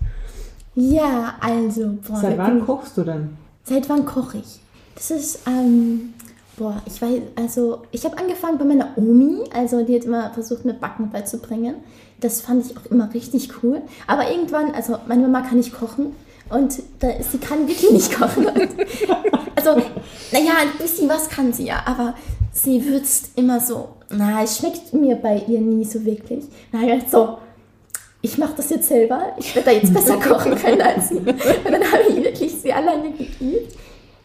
Ja, 0.76 1.34
also, 1.40 1.94
boah, 2.06 2.16
Seit 2.20 2.38
wann 2.38 2.58
ich- 2.58 2.64
kochst 2.66 2.96
du 2.98 3.02
denn? 3.02 3.30
Seit 3.64 3.88
wann 3.88 4.04
koche 4.04 4.38
ich? 4.38 4.60
Das 4.94 5.10
ist, 5.10 5.40
ähm, 5.46 6.12
boah, 6.56 6.80
ich 6.86 7.00
weiß, 7.02 7.20
also 7.34 7.82
ich 7.90 8.04
habe 8.04 8.16
angefangen 8.18 8.58
bei 8.58 8.64
meiner 8.64 8.90
Omi, 8.96 9.38
also 9.52 9.82
die 9.82 9.96
hat 9.96 10.04
immer 10.04 10.30
versucht, 10.30 10.64
mir 10.64 10.74
Backen 10.74 11.10
beizubringen. 11.10 11.76
Das 12.20 12.40
fand 12.42 12.64
ich 12.64 12.76
auch 12.76 12.86
immer 12.90 13.12
richtig 13.12 13.50
cool. 13.62 13.82
Aber 14.06 14.30
irgendwann, 14.30 14.70
also 14.72 14.98
meine 15.08 15.22
Mama 15.22 15.40
kann 15.46 15.56
nicht 15.58 15.74
kochen 15.74 16.14
und 16.50 16.78
da, 17.00 17.08
sie 17.20 17.38
kann 17.38 17.66
wirklich 17.66 17.90
nicht 17.90 18.12
kochen. 18.14 18.46
Also, 19.58 19.70
naja, 20.32 20.52
ein 20.60 20.78
bisschen 20.78 21.08
was 21.08 21.28
kann 21.30 21.50
sie 21.52 21.64
ja, 21.64 21.82
aber 21.86 22.14
sie 22.52 22.84
würzt 22.86 23.30
immer 23.36 23.58
so, 23.58 23.88
na, 24.10 24.42
es 24.44 24.58
schmeckt 24.58 24.92
mir 24.92 25.16
bei 25.16 25.42
ihr 25.48 25.60
nie 25.60 25.82
so 25.82 26.04
wirklich. 26.04 26.44
Na, 26.70 26.82
ja, 26.84 26.98
so, 27.10 27.38
ich 28.26 28.38
mache 28.38 28.54
das 28.56 28.70
jetzt 28.70 28.88
selber, 28.88 29.34
ich 29.38 29.54
werde 29.54 29.70
da 29.70 29.76
jetzt 29.76 29.94
besser 29.94 30.16
kochen 30.20 30.56
können 30.56 30.80
als 30.80 31.10
sie. 31.10 31.18
Und 31.18 31.26
dann 31.26 31.92
habe 31.92 32.02
ich 32.08 32.16
wirklich 32.16 32.52
sehr 32.54 32.80
lange 32.82 33.12
geübt. 33.12 33.76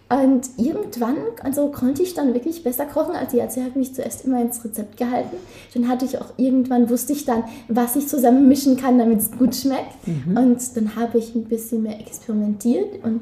Und 0.10 0.50
irgendwann, 0.58 1.16
also 1.42 1.70
konnte 1.70 2.02
ich 2.04 2.14
dann 2.16 2.34
wirklich 2.34 2.64
besser 2.64 2.86
kochen 2.86 3.16
als 3.16 3.32
sie. 3.32 3.42
Also 3.42 3.62
sie 3.62 3.66
hat 3.66 3.76
mich 3.78 3.96
zuerst 3.96 4.26
immer 4.26 4.42
ins 4.42 4.66
Rezept 4.66 4.98
gehalten. 4.98 5.38
Dann 5.74 5.88
hatte 5.88 6.04
ich 6.04 6.18
auch 6.18 6.34
irgendwann, 6.36 6.90
wusste 6.90 7.14
ich 7.14 7.24
dann, 7.24 7.44
was 7.70 7.96
ich 7.96 8.08
zusammen 8.08 8.48
mischen 8.50 8.76
kann, 8.76 8.98
damit 8.98 9.20
es 9.20 9.32
gut 9.32 9.56
schmeckt. 9.56 9.96
Und 10.36 10.76
dann 10.76 10.96
habe 10.98 11.18
ich 11.18 11.34
ein 11.34 11.46
bisschen 11.46 11.84
mehr 11.84 11.98
experimentiert. 12.00 13.06
Und 13.06 13.22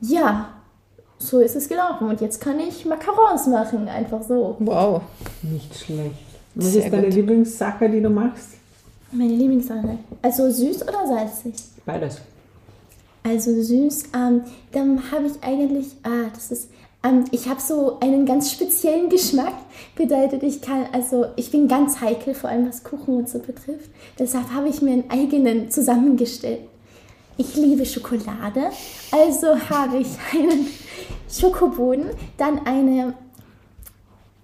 ja, 0.00 0.50
so 1.18 1.40
ist 1.40 1.56
es 1.56 1.68
gelaufen. 1.68 2.08
Und 2.08 2.20
jetzt 2.20 2.40
kann 2.40 2.60
ich 2.60 2.84
Macarons 2.84 3.48
machen, 3.48 3.88
einfach 3.88 4.22
so. 4.22 4.56
Wow. 4.60 5.02
Nicht 5.42 5.74
schlecht. 5.76 6.14
Was 6.54 6.72
Sehr 6.72 6.84
ist 6.84 6.92
deine 6.92 7.06
gut. 7.06 7.14
Lieblingssache, 7.14 7.88
die 7.88 8.00
du 8.00 8.10
machst? 8.10 8.50
Meine 9.12 9.34
Lieblingssache. 9.34 9.98
Also 10.22 10.50
süß 10.50 10.82
oder 10.82 11.06
salzig? 11.06 11.54
Beides. 11.84 12.20
Also 13.22 13.60
süß, 13.60 14.04
ähm, 14.14 14.42
dann 14.72 15.10
habe 15.10 15.26
ich 15.26 15.42
eigentlich, 15.42 15.86
ah, 16.04 16.30
das 16.32 16.52
ist, 16.52 16.70
ähm, 17.02 17.24
ich 17.32 17.48
habe 17.48 17.60
so 17.60 17.98
einen 18.00 18.24
ganz 18.24 18.52
speziellen 18.52 19.08
Geschmack. 19.08 19.54
Bedeutet, 19.96 20.42
ich 20.42 20.60
kann, 20.60 20.86
also 20.92 21.26
ich 21.36 21.50
bin 21.50 21.66
ganz 21.66 22.00
heikel, 22.00 22.34
vor 22.34 22.50
allem 22.50 22.68
was 22.68 22.84
Kuchen 22.84 23.16
und 23.16 23.28
so 23.28 23.38
betrifft. 23.38 23.90
Deshalb 24.18 24.52
habe 24.52 24.68
ich 24.68 24.80
mir 24.80 24.92
einen 24.92 25.10
eigenen 25.10 25.70
zusammengestellt. 25.70 26.60
Ich 27.36 27.56
liebe 27.56 27.84
Schokolade, 27.84 28.70
also 29.10 29.48
habe 29.68 29.98
ich 29.98 30.08
einen 30.32 30.66
Schokoboden, 31.28 32.06
dann 32.38 32.64
eine 32.64 33.14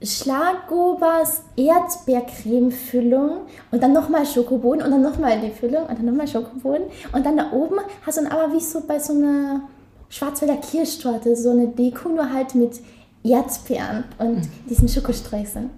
Schlagobers 0.04 1.42
Erdbeercreme-Füllung 1.56 3.42
und 3.70 3.82
dann 3.82 3.92
nochmal 3.92 4.26
Schokoboden 4.26 4.82
und 4.82 4.90
dann 4.90 5.02
nochmal 5.02 5.40
die 5.40 5.50
Füllung 5.50 5.86
und 5.86 5.98
dann 5.98 6.04
nochmal 6.04 6.26
Schokoboden 6.26 6.84
und 7.12 7.24
dann 7.24 7.36
da 7.36 7.52
oben 7.52 7.76
hast 8.04 8.18
du 8.18 8.22
dann 8.22 8.32
aber 8.32 8.52
wie 8.52 8.60
so 8.60 8.80
bei 8.86 8.98
so 8.98 9.12
einer 9.12 9.62
Schwarzwälder 10.08 10.56
Kirschtorte 10.56 11.34
so 11.36 11.50
eine 11.50 11.68
Deko, 11.68 12.08
nur 12.08 12.32
halt 12.32 12.54
mit 12.54 12.80
Erdbeeren 13.24 14.04
und 14.18 14.48
diesen 14.68 14.88
Schokostreichseln. 14.88 15.70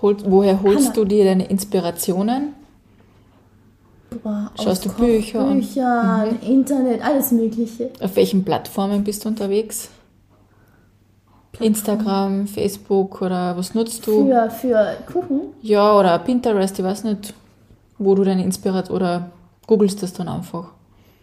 Holt, 0.00 0.30
woher 0.30 0.62
holst 0.62 0.86
Hammer. 0.86 0.94
du 0.94 1.04
dir 1.04 1.24
deine 1.24 1.46
Inspirationen? 1.46 2.54
Boah, 4.22 4.50
Schaust 4.56 4.86
aus 4.86 4.96
du 4.96 5.04
Bücher 5.04 5.40
an? 5.40 5.60
Büchern, 5.60 6.38
Internet, 6.40 7.04
alles 7.04 7.32
Mögliche. 7.32 7.90
Auf 8.00 8.16
welchen 8.16 8.44
Plattformen 8.44 9.04
bist 9.04 9.24
du 9.24 9.28
unterwegs? 9.28 9.90
Instagram, 11.58 12.46
Facebook 12.46 13.20
oder 13.22 13.56
was 13.56 13.74
nutzt 13.74 14.06
du? 14.06 14.26
Für, 14.26 14.50
für 14.50 14.96
Kuchen. 15.12 15.40
Ja, 15.62 15.98
oder 15.98 16.18
Pinterest, 16.18 16.78
ich 16.78 16.84
weiß 16.84 17.04
nicht, 17.04 17.34
wo 17.98 18.14
du 18.14 18.24
deine 18.24 18.44
Inspiration 18.44 18.96
oder 18.96 19.30
googelst 19.66 20.02
das 20.02 20.12
dann 20.12 20.28
einfach. 20.28 20.70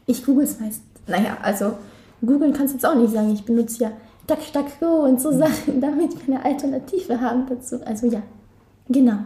Ich 0.05 0.23
google 0.25 0.43
es 0.43 0.59
meist. 0.59 0.81
Naja, 1.07 1.37
also 1.41 1.73
googeln 2.21 2.53
kannst 2.53 2.73
du 2.73 2.77
jetzt 2.77 2.85
auch 2.85 2.95
nicht 2.95 3.13
sagen. 3.13 3.33
Ich 3.33 3.43
benutze 3.43 3.83
ja 3.83 3.91
DuckDuckGo 4.27 5.05
und 5.05 5.21
so 5.21 5.31
Sachen, 5.31 5.81
damit 5.81 6.27
wir 6.27 6.35
eine 6.35 6.45
Alternative 6.45 7.19
haben 7.19 7.45
dazu. 7.47 7.79
Also 7.85 8.07
ja, 8.07 8.21
genau. 8.89 9.17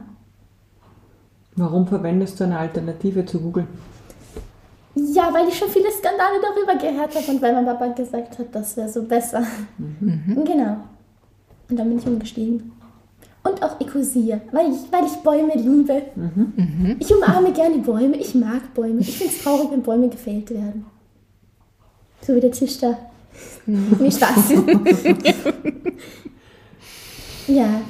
Warum 1.56 1.88
verwendest 1.88 2.40
du 2.40 2.46
eine 2.46 2.58
Alternative 2.58 3.26
zu 3.26 3.40
Google? 3.40 3.68
Ja, 5.14 5.34
weil 5.34 5.48
ich 5.48 5.58
schon 5.58 5.70
viele 5.70 5.92
Skandale 5.92 6.40
darüber 6.42 6.76
gehört 6.76 7.16
habe 7.16 7.32
und 7.32 7.42
weil 7.42 7.54
mein 7.54 7.66
Papa 7.66 7.88
gesagt 7.88 8.38
hat, 8.38 8.48
das 8.52 8.78
wäre 8.78 8.90
so 8.90 9.04
besser. 9.04 9.44
Genau. 10.46 10.78
Und 11.70 11.80
dann 11.80 11.90
bin 11.90 12.00
ich 12.00 12.06
umgestiegen. 12.06 12.72
Und 13.44 13.64
auch 13.64 13.80
Ecosia, 13.80 14.40
weil 14.52 14.72
ich, 14.72 14.92
weil 14.92 15.06
ich 15.06 15.14
Bäume 15.24 15.54
liebe. 15.56 16.04
Ich 17.00 17.16
umarme 17.16 17.52
gerne 17.52 17.80
Bäume, 17.80 18.18
ich 18.18 18.36
mag 18.36 18.72
Bäume. 18.76 19.00
Ich 19.00 19.18
finde 19.18 19.34
es 19.34 19.42
traurig, 19.42 19.72
wenn 19.72 19.82
Bäume 19.82 20.10
gefällt 20.10 20.52
werden. 20.52 20.86
So 22.22 22.36
wie 22.36 22.40
der 22.40 22.52
Tisch 22.52 22.78
da. 22.80 22.98
Nicht 23.66 24.18
Spaß. 24.18 24.54
ja, 27.48 27.82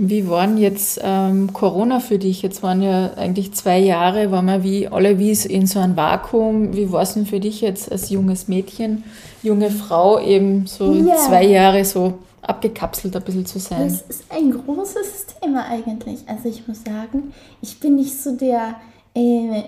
Wie 0.00 0.28
waren 0.28 0.58
jetzt 0.58 1.00
ähm, 1.02 1.52
Corona 1.52 1.98
für 1.98 2.18
dich? 2.18 2.40
Jetzt 2.42 2.62
waren 2.62 2.82
ja 2.82 3.14
eigentlich 3.14 3.52
zwei 3.54 3.80
Jahre, 3.80 4.30
waren 4.30 4.46
wir 4.46 4.62
wie 4.62 4.86
alle 4.86 5.18
wie 5.18 5.32
in 5.32 5.66
so 5.66 5.80
ein 5.80 5.96
Vakuum. 5.96 6.76
Wie 6.76 6.92
war 6.92 7.02
es 7.02 7.14
denn 7.14 7.26
für 7.26 7.40
dich 7.40 7.60
jetzt 7.60 7.90
als 7.90 8.08
junges 8.08 8.46
Mädchen, 8.46 9.02
junge 9.42 9.70
Frau, 9.70 10.20
eben 10.20 10.66
so 10.68 10.92
Ja. 10.92 11.16
zwei 11.16 11.44
Jahre 11.44 11.84
so 11.84 12.14
abgekapselt 12.42 13.16
ein 13.16 13.22
bisschen 13.24 13.44
zu 13.44 13.58
sein? 13.58 13.88
Das 13.88 14.02
ist 14.02 14.24
ein 14.30 14.52
großes 14.52 15.26
Thema 15.40 15.66
eigentlich. 15.68 16.20
Also 16.28 16.48
ich 16.48 16.68
muss 16.68 16.84
sagen, 16.84 17.32
ich 17.60 17.80
bin 17.80 17.96
nicht 17.96 18.22
so 18.22 18.36
der, 18.36 18.76
äh, 19.14 19.62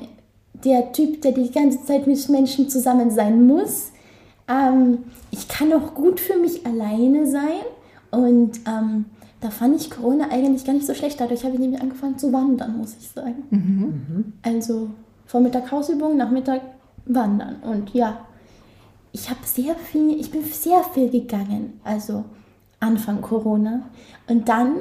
der 0.64 0.92
Typ, 0.92 1.22
der 1.22 1.32
die 1.32 1.50
ganze 1.50 1.84
Zeit 1.84 2.06
mit 2.06 2.28
Menschen 2.28 2.68
zusammen 2.68 3.10
sein 3.10 3.48
muss. 3.48 3.90
Ähm, 4.48 4.98
ich 5.32 5.48
kann 5.48 5.72
auch 5.72 5.92
gut 5.94 6.20
für 6.20 6.38
mich 6.38 6.64
alleine 6.64 7.26
sein. 7.28 7.64
Und 8.12 8.60
ähm, 8.66 9.06
da 9.40 9.50
fand 9.50 9.80
ich 9.80 9.90
Corona 9.90 10.28
eigentlich 10.30 10.64
gar 10.64 10.74
nicht 10.74 10.86
so 10.86 10.94
schlecht. 10.94 11.20
Dadurch 11.20 11.44
habe 11.44 11.54
ich 11.54 11.60
nämlich 11.60 11.80
angefangen 11.80 12.18
zu 12.18 12.32
wandern, 12.32 12.76
muss 12.76 12.96
ich 12.98 13.08
sagen. 13.08 13.44
Also 14.42 14.90
Vormittag 15.26 15.70
Hausübung, 15.70 16.16
Nachmittag 16.16 16.60
wandern. 17.06 17.56
Und 17.62 17.94
ja, 17.94 18.26
ich 19.12 19.30
habe 19.30 19.40
sehr 19.44 19.74
viel, 19.74 20.20
ich 20.20 20.30
bin 20.30 20.42
sehr 20.44 20.82
viel 20.84 21.10
gegangen, 21.10 21.80
also 21.84 22.24
Anfang 22.80 23.20
Corona. 23.22 23.82
Und 24.28 24.48
dann 24.48 24.74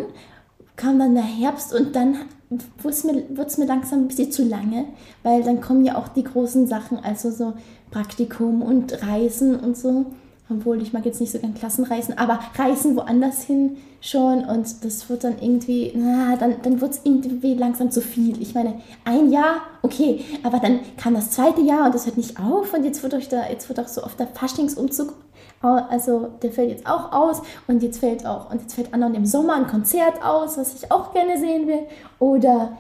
kam 0.76 1.00
dann 1.00 1.14
der 1.14 1.24
Herbst 1.24 1.74
und 1.74 1.96
dann 1.96 2.16
wurde 2.50 2.90
es 2.90 3.04
mir, 3.04 3.24
wird's 3.30 3.58
mir 3.58 3.66
langsam 3.66 4.00
ein 4.00 4.08
bisschen 4.08 4.32
zu 4.32 4.44
lange, 4.44 4.86
weil 5.24 5.44
dann 5.44 5.62
kommen 5.62 5.86
ja 5.86 5.98
auch 5.98 6.08
die 6.08 6.24
großen 6.24 6.68
Sachen, 6.68 6.98
also 6.98 7.32
so 7.32 7.54
Praktikum 7.92 8.62
und 8.62 9.02
Reisen 9.04 9.60
und 9.60 9.78
so. 9.78 10.08
Obwohl 10.52 10.82
ich 10.82 10.94
mag 10.94 11.06
jetzt 11.06 11.22
nicht 11.22 11.32
so 11.32 11.40
gern 11.40 11.54
Klassenreisen, 11.54 12.18
aber 12.18 12.40
Reisen 12.58 12.96
woanders 12.96 13.44
hin 13.44 13.78
schon 14.02 14.46
und 14.46 14.84
das 14.84 15.10
wird 15.10 15.24
dann 15.24 15.36
irgendwie, 15.40 15.92
na, 15.96 16.36
dann, 16.38 16.56
dann 16.64 16.82
wird 16.82 16.94
es 16.94 17.02
irgendwie 17.04 17.54
langsam 17.54 17.92
zu 17.92 18.02
viel. 18.02 18.42
Ich 18.42 18.56
meine, 18.56 18.82
ein 19.06 19.32
Jahr, 19.32 19.62
okay, 19.84 20.24
aber 20.44 20.60
dann 20.60 20.80
kam 20.98 21.14
das 21.14 21.32
zweite 21.32 21.62
Jahr 21.62 21.86
und 21.86 21.94
das 21.94 22.06
hört 22.06 22.18
nicht 22.18 22.40
auf 22.40 22.74
und 22.74 22.84
jetzt 22.84 23.04
wird 23.04 23.14
euch 23.14 23.30
da, 23.30 23.48
jetzt 23.50 23.70
wird 23.70 23.80
auch 23.80 23.88
so 23.88 24.04
oft 24.04 24.20
der 24.20 24.28
Faschingsumzug, 24.28 25.14
also 25.62 26.30
der 26.42 26.52
fällt 26.52 26.70
jetzt 26.70 26.88
auch 26.88 27.12
aus 27.12 27.42
und 27.68 27.84
jetzt 27.84 28.00
fällt 28.00 28.26
auch, 28.26 28.50
und 28.52 28.62
jetzt 28.62 28.74
fällt 28.74 28.94
anderen 28.94 29.16
im 29.16 29.26
Sommer 29.26 29.56
ein 29.56 29.68
Konzert 29.68 30.24
aus, 30.24 30.58
was 30.58 30.74
ich 30.76 30.92
auch 30.92 31.14
gerne 31.14 31.38
sehen 31.38 31.68
will 31.68 31.82
oder 32.20 32.78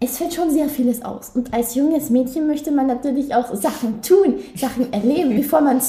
es 0.00 0.18
fällt 0.18 0.34
schon 0.34 0.50
sehr 0.50 0.68
vieles 0.68 1.04
aus. 1.04 1.30
Und 1.34 1.54
als 1.54 1.74
junges 1.74 2.10
Mädchen 2.10 2.46
möchte 2.46 2.70
man 2.70 2.86
natürlich 2.86 3.34
auch 3.34 3.54
Sachen 3.54 4.02
tun, 4.02 4.36
Sachen 4.54 4.92
erleben, 4.92 5.36
bevor 5.36 5.60
man 5.60 5.80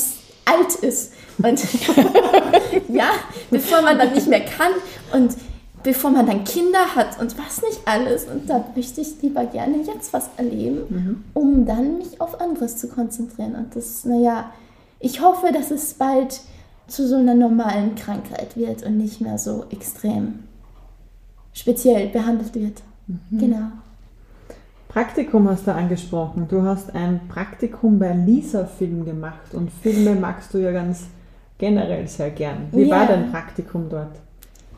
alt 0.45 0.75
ist. 0.75 1.13
Und 1.37 1.59
ja, 2.89 3.09
bevor 3.49 3.81
man 3.81 3.97
dann 3.97 4.13
nicht 4.13 4.27
mehr 4.27 4.45
kann 4.45 4.71
und 5.13 5.35
bevor 5.83 6.09
man 6.09 6.25
dann 6.25 6.43
Kinder 6.43 6.95
hat 6.95 7.19
und 7.19 7.37
was 7.37 7.61
nicht 7.61 7.81
alles. 7.85 8.25
Und 8.25 8.49
da 8.49 8.65
möchte 8.75 9.01
ich 9.01 9.21
lieber 9.21 9.45
gerne 9.45 9.77
jetzt 9.83 10.13
was 10.13 10.29
erleben, 10.37 10.81
mhm. 10.89 11.23
um 11.33 11.65
dann 11.65 11.99
mich 11.99 12.19
auf 12.19 12.41
anderes 12.41 12.77
zu 12.77 12.87
konzentrieren. 12.87 13.55
Und 13.55 13.75
das, 13.75 14.03
naja, 14.05 14.51
ich 14.99 15.21
hoffe, 15.21 15.51
dass 15.53 15.71
es 15.71 15.93
bald 15.93 16.41
zu 16.87 17.07
so 17.07 17.15
einer 17.15 17.35
normalen 17.35 17.95
Krankheit 17.95 18.57
wird 18.57 18.83
und 18.83 18.97
nicht 18.97 19.21
mehr 19.21 19.37
so 19.37 19.65
extrem 19.69 20.43
speziell 21.53 22.07
behandelt 22.09 22.53
wird. 22.55 22.81
Mhm. 23.07 23.37
Genau. 23.37 23.67
Praktikum 24.95 25.49
hast 25.49 25.67
du 25.67 25.73
angesprochen. 25.73 26.47
Du 26.47 26.61
hast 26.61 26.95
ein 26.95 27.27
Praktikum 27.27 27.99
bei 27.99 28.13
Lisa 28.13 28.63
Film 28.63 29.03
gemacht 29.03 29.53
und 29.53 29.69
Filme 29.69 30.15
magst 30.15 30.53
du 30.53 30.57
ja 30.57 30.71
ganz 30.71 31.07
generell 31.57 32.07
sehr 32.07 32.29
gern. 32.29 32.69
Wie 32.71 32.83
ja. 32.83 32.95
war 32.95 33.05
dein 33.05 33.29
Praktikum 33.29 33.89
dort? 33.89 34.15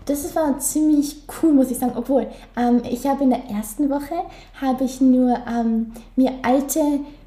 Das 0.06 0.36
war 0.36 0.58
ziemlich 0.58 1.18
cool, 1.28 1.54
muss 1.54 1.70
ich 1.70 1.78
sagen. 1.78 1.92
Obwohl, 1.96 2.26
ähm, 2.58 2.82
ich 2.90 3.06
habe 3.06 3.26
in 3.26 3.30
der 3.30 3.44
ersten 3.48 3.92
Woche 3.92 4.16
habe 4.60 4.86
ich 4.86 5.02
nur 5.02 5.38
ähm, 5.48 5.92
mir 6.16 6.32
alte 6.42 6.82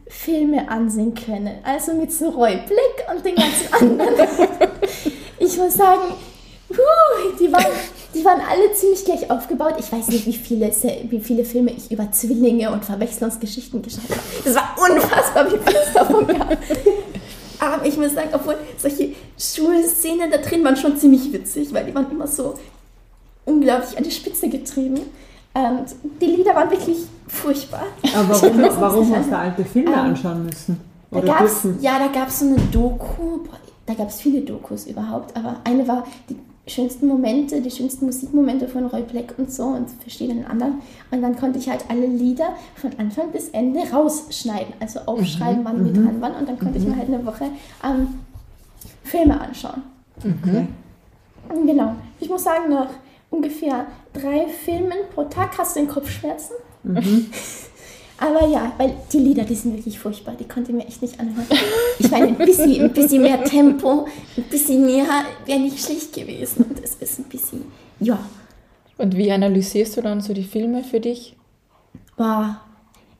Filme 0.09 0.68
ansehen 0.68 1.14
können. 1.14 1.59
Also 1.62 1.94
mit 1.94 2.12
so 2.12 2.31
Roy 2.31 2.57
Blick 2.57 3.07
und 3.14 3.24
den 3.24 3.37
ganzen 3.37 3.72
anderen. 3.72 4.16
ich 5.38 5.57
muss 5.57 5.74
sagen, 5.74 6.14
puh, 6.68 7.38
die 7.38 7.53
waren 7.53 7.66
die 8.14 8.24
waren 8.24 8.40
alle 8.40 8.72
ziemlich 8.74 9.04
gleich 9.04 9.30
aufgebaut. 9.30 9.74
Ich 9.78 9.90
weiß 9.90 10.08
nicht, 10.08 10.26
wie 10.26 10.32
viele, 10.32 10.70
wie 11.08 11.20
viele 11.20 11.44
Filme 11.44 11.72
ich 11.72 11.90
über 11.90 12.10
Zwillinge 12.10 12.70
und 12.70 12.84
Verwechslungsgeschichten 12.84 13.82
geschaut 13.82 14.10
habe. 14.10 14.20
Das 14.44 14.54
war 14.54 14.76
unfassbar, 14.78 15.46
wie 15.46 15.58
viel 15.58 15.76
es 15.86 15.92
davon 15.92 16.26
gab. 16.26 16.50
Aber 17.60 17.84
ich 17.84 17.96
muss 17.96 18.14
sagen, 18.14 18.30
obwohl 18.32 18.56
solche 18.78 19.10
Schulszenen 19.38 20.30
da 20.30 20.38
drin 20.38 20.64
waren 20.64 20.76
schon 20.76 20.96
ziemlich 20.96 21.32
witzig, 21.32 21.72
weil 21.74 21.84
die 21.84 21.94
waren 21.94 22.10
immer 22.10 22.26
so 22.26 22.54
unglaublich 23.44 23.96
an 23.96 24.04
die 24.04 24.10
Spitze 24.10 24.48
getrieben. 24.48 25.00
Und 25.52 25.86
die 26.20 26.26
Lieder 26.26 26.54
waren 26.54 26.70
wirklich 26.70 26.98
furchtbar. 27.28 27.84
Aber 28.14 28.28
warum, 28.42 28.80
warum 28.80 29.16
hast 29.16 29.30
du 29.30 29.36
alte 29.36 29.64
Filme 29.64 29.92
ähm, 29.92 29.98
anschauen 29.98 30.46
müssen? 30.46 30.80
Da 31.10 31.20
gab's, 31.20 31.66
ja, 31.80 31.98
da 31.98 32.06
gab 32.06 32.28
es 32.28 32.38
so 32.38 32.46
eine 32.46 32.58
Doku. 32.72 33.40
Da 33.86 33.94
gab 33.94 34.08
es 34.08 34.20
viele 34.20 34.42
Dokus 34.42 34.86
überhaupt, 34.86 35.36
aber 35.36 35.56
eine 35.64 35.86
war, 35.88 36.06
die 36.28 36.36
schönsten 36.70 37.06
Momente, 37.06 37.61
die 37.61 37.70
schönsten 37.70 38.06
Musikmomente 38.06 38.68
von 38.68 38.87
Roy 38.87 39.02
Black 39.02 39.35
und 39.37 39.52
so 39.52 39.64
und 39.64 39.90
verschiedenen 39.90 40.46
anderen. 40.46 40.80
Und 41.11 41.22
dann 41.22 41.37
konnte 41.37 41.59
ich 41.59 41.68
halt 41.68 41.85
alle 41.88 42.06
Lieder 42.06 42.54
von 42.76 42.90
Anfang 42.98 43.30
bis 43.33 43.48
Ende 43.50 43.80
rausschneiden, 43.92 44.74
also 44.80 45.00
aufschreiben, 45.00 45.61
mhm. 45.61 45.64
wann 45.64 45.85
wir 45.85 45.92
mhm. 45.92 46.04
dran 46.04 46.20
waren. 46.20 46.35
Und 46.37 46.48
dann 46.48 46.59
konnte 46.59 46.78
mhm. 46.78 46.85
ich 46.85 46.90
mir 46.90 46.96
halt 46.96 47.09
eine 47.09 47.26
Woche 47.26 47.44
ähm, 47.85 48.20
Filme 49.02 49.40
anschauen. 49.40 49.83
Okay. 50.18 50.66
Genau. 51.66 51.94
Ich 52.20 52.28
muss 52.28 52.44
sagen, 52.44 52.70
nach 52.70 52.90
ungefähr 53.30 53.87
drei 54.12 54.46
Filmen 54.46 54.98
pro 55.14 55.24
Tag 55.24 55.56
hast 55.59 55.76
du 55.76 55.80
den 55.80 55.88
Kopfschmerzen. 55.88 56.54
Mhm. 56.83 57.26
Aber 58.20 58.46
ja, 58.46 58.72
weil 58.76 58.94
die 59.11 59.18
Lieder, 59.18 59.44
die 59.44 59.54
sind 59.54 59.74
wirklich 59.74 59.98
furchtbar. 59.98 60.35
Die 60.38 60.46
konnte 60.46 60.70
ich 60.70 60.76
mir 60.76 60.87
echt 60.87 61.00
nicht 61.00 61.18
anhören. 61.18 61.46
Ich 61.98 62.11
meine, 62.11 62.26
ein 62.26 62.37
bisschen, 62.37 62.83
ein 62.83 62.92
bisschen 62.92 63.22
mehr 63.22 63.42
Tempo, 63.44 64.06
ein 64.37 64.42
bisschen 64.44 64.85
mehr 64.85 65.06
wäre 65.46 65.59
nicht 65.59 65.83
schlecht 65.83 66.12
gewesen. 66.12 66.64
Und 66.64 66.85
es 66.85 66.94
ist 66.96 67.18
ein 67.18 67.24
bisschen, 67.24 67.64
ja. 67.98 68.18
Und 68.98 69.16
wie 69.16 69.33
analysierst 69.33 69.96
du 69.96 70.02
dann 70.02 70.20
so 70.20 70.35
die 70.35 70.44
Filme 70.44 70.85
für 70.85 71.00
dich? 71.00 71.35
Boah, 72.18 72.61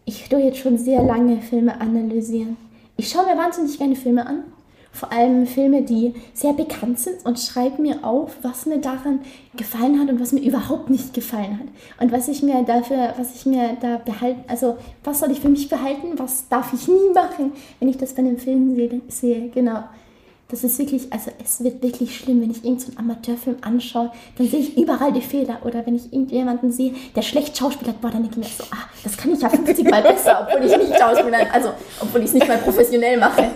ich 0.05 0.29
tue 0.29 0.41
jetzt 0.41 0.59
schon 0.59 0.77
sehr 0.77 1.03
lange 1.03 1.41
Filme 1.41 1.81
analysieren. 1.81 2.59
Ich 2.99 3.09
schaue 3.09 3.25
mir 3.25 3.41
wahnsinnig 3.41 3.79
gerne 3.79 3.97
Filme 3.97 4.27
an 4.27 4.45
vor 4.93 5.13
allem 5.13 5.47
Filme, 5.47 5.83
die 5.83 6.15
sehr 6.35 6.53
bekannt 6.53 6.99
sind 6.99 7.25
und 7.25 7.39
schreibe 7.39 7.81
mir 7.81 8.05
auf, 8.05 8.37
was 8.43 8.67
mir 8.67 8.79
daran 8.79 9.21
gefallen 9.57 10.01
hat 10.01 10.09
und 10.09 10.21
was 10.21 10.33
mir 10.33 10.41
überhaupt 10.41 10.91
nicht 10.91 11.15
gefallen 11.15 11.61
hat. 11.61 11.69
Und 12.03 12.13
was 12.13 12.29
ich 12.29 12.43
mir 12.43 12.63
dafür, 12.65 13.15
was 13.17 13.35
ich 13.35 13.47
mir 13.47 13.77
da 13.81 13.99
behalten, 13.99 14.45
also 14.49 14.77
was 15.05 15.21
soll 15.21 15.31
ich 15.31 15.41
für 15.41 15.49
mich 15.49 15.69
behalten, 15.69 16.19
was 16.19 16.49
darf 16.49 16.73
ich 16.73 16.89
nie 16.89 17.13
machen, 17.15 17.53
wenn 17.79 17.89
ich 17.89 17.99
das 17.99 18.15
bei 18.15 18.23
einem 18.23 18.39
Film 18.39 18.75
sehe, 18.75 19.01
sehe. 19.09 19.49
genau. 19.51 19.85
Das 20.49 20.65
ist 20.65 20.81
wirklich, 20.81 21.13
also 21.13 21.31
es 21.43 21.63
wird 21.63 21.81
wirklich 21.81 22.17
schlimm, 22.17 22.43
wenn 22.43 22.51
ich 22.51 22.65
irgendeinen 22.65 22.93
so 22.93 22.99
Amateurfilm 22.99 23.59
anschaue, 23.61 24.11
dann 24.37 24.49
sehe 24.49 24.59
ich 24.59 24.77
überall 24.77 25.13
die 25.13 25.21
Fehler. 25.21 25.59
Oder 25.65 25.87
wenn 25.87 25.95
ich 25.95 26.13
irgendjemanden 26.13 26.73
sehe, 26.73 26.93
der 27.15 27.23
schlecht 27.23 27.57
schauspielert, 27.57 28.01
boah, 28.01 28.11
dann 28.11 28.23
denke 28.23 28.41
ich 28.41 28.49
mir 28.49 28.65
so, 28.65 28.65
ah, 28.73 28.89
das 29.05 29.17
kann 29.17 29.33
ich 29.33 29.41
ja 29.41 29.49
50 29.49 29.89
Mal 29.89 30.03
besser, 30.03 30.49
obwohl 30.49 30.67
ich 30.67 30.77
nicht 30.77 30.99
schauspielern, 30.99 31.47
also 31.53 31.71
obwohl 32.01 32.23
ich 32.23 32.27
es 32.27 32.35
nicht 32.35 32.49
mal 32.49 32.59
professionell 32.59 33.17
mache. 33.17 33.53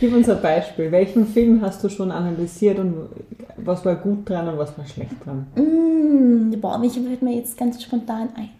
Gib 0.00 0.14
uns 0.14 0.28
ein 0.28 0.40
Beispiel. 0.40 0.92
Welchen 0.92 1.26
Film 1.26 1.60
hast 1.60 1.82
du 1.82 1.88
schon 1.88 2.12
analysiert 2.12 2.78
und 2.78 3.08
was 3.56 3.84
war 3.84 3.96
gut 3.96 4.28
dran 4.28 4.48
und 4.48 4.58
was 4.58 4.76
war 4.78 4.86
schlecht 4.86 5.12
dran? 5.24 5.46
Mm, 5.56 6.60
boah, 6.60 6.78
mich 6.78 6.92
fällt 6.92 7.22
mir 7.22 7.34
jetzt 7.34 7.56
ganz 7.56 7.82
spontan 7.82 8.28
ein. 8.36 8.50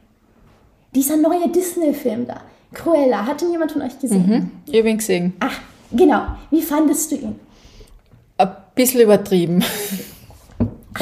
Dieser 0.95 1.17
neue 1.17 1.49
Disney-Film 1.49 2.27
da, 2.27 2.41
Cruella, 2.73 3.25
hat 3.27 3.43
ihn 3.43 3.53
jemand 3.53 3.73
von 3.73 3.83
euch 3.83 3.99
gesehen? 3.99 4.27
Mhm, 4.27 4.51
ich 4.67 4.79
habe 4.79 4.91
ihn 4.91 4.99
gesehen. 4.99 5.35
Ach, 5.41 5.61
genau. 5.93 6.23
Wie 6.51 6.63
fandest 6.63 7.13
du 7.13 7.17
ihn? 7.17 7.37
Ein 8.37 8.57
bisschen 8.75 9.03
übertrieben. 9.03 9.63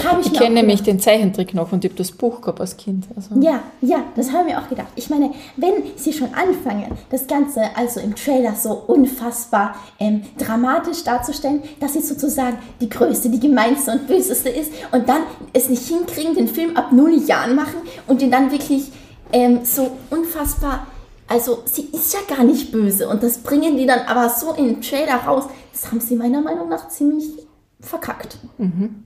Habe 0.05 0.21
ich 0.21 0.33
ich 0.33 0.39
kenne 0.39 0.57
nämlich 0.57 0.83
den 0.83 1.01
Zeichentrick 1.01 1.55
noch 1.55 1.73
und 1.73 1.85
ich 1.85 1.91
habe 1.91 1.99
das 1.99 2.13
Buch 2.13 2.41
gehabt 2.41 2.61
als 2.61 2.77
Kind. 2.77 3.07
Also. 3.15 3.41
Ja, 3.41 3.61
ja, 3.81 4.05
das 4.15 4.33
haben 4.33 4.47
wir 4.47 4.61
auch 4.61 4.69
gedacht. 4.69 4.89
Ich 4.97 5.09
meine, 5.11 5.31
wenn 5.57 5.73
sie 5.97 6.13
schon 6.13 6.29
anfangen, 6.35 6.93
das 7.11 7.27
Ganze 7.27 7.63
also 7.77 8.01
im 8.01 8.15
Trailer 8.15 8.55
so 8.55 8.73
unfassbar 8.87 9.75
ähm, 9.99 10.23
dramatisch 10.39 11.05
darzustellen, 11.05 11.63
dass 11.81 11.95
sie 11.95 12.01
sozusagen 12.01 12.59
die 12.81 12.89
größte, 12.89 13.31
die 13.31 13.41
gemeinste 13.41 13.93
und 13.93 14.07
böseste 14.07 14.49
ist 14.49 14.73
und 14.93 15.09
dann 15.09 15.23
es 15.53 15.69
nicht 15.69 15.87
hinkriegen, 15.87 16.35
den 16.35 16.49
Film 16.49 16.77
ab 16.77 16.93
null 16.93 17.15
Jahren 17.27 17.55
machen 17.55 17.81
und 18.07 18.21
den 18.21 18.31
dann 18.31 18.51
wirklich 18.51 18.91
ähm, 19.33 19.61
so 19.65 19.91
unfassbar 20.11 20.87
also 21.29 21.63
sie 21.65 21.89
ist 21.93 22.15
ja 22.15 22.21
gar 22.37 22.45
nicht 22.45 22.71
böse 22.71 23.09
und 23.09 23.23
das 23.23 23.39
bringen 23.39 23.77
die 23.77 23.87
dann 23.87 24.01
aber 24.07 24.29
so 24.29 24.53
in 24.53 24.67
den 24.67 24.81
Trailer 24.81 25.17
raus. 25.17 25.45
Das 25.73 25.91
haben 25.91 26.01
sie 26.01 26.15
meiner 26.15 26.41
Meinung 26.41 26.69
nach 26.69 26.89
ziemlich 26.89 27.25
verkackt. 27.81 28.39
Mhm. 28.59 29.06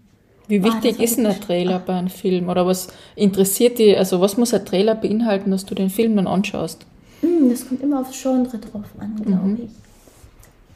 Wie 0.50 0.64
wichtig 0.64 0.96
ah, 0.98 1.02
ist 1.02 1.18
ein 1.18 1.40
Trailer 1.40 1.78
bei 1.78 1.94
einem 1.94 2.08
Film? 2.08 2.48
Oder 2.48 2.66
was 2.66 2.88
interessiert 3.14 3.78
dich, 3.78 3.96
also 3.96 4.20
was 4.20 4.36
muss 4.36 4.52
ein 4.52 4.66
Trailer 4.66 4.96
beinhalten, 4.96 5.50
dass 5.50 5.64
du 5.64 5.74
den 5.74 5.90
Film 5.90 6.16
dann 6.16 6.26
anschaust? 6.26 6.84
Hm, 7.20 7.48
das 7.48 7.68
kommt 7.68 7.82
immer 7.82 8.00
aufs 8.00 8.20
Genre 8.20 8.58
drauf 8.58 8.86
an, 8.98 9.14
glaube 9.24 9.46
mhm. 9.46 9.60
ich. 9.64 9.70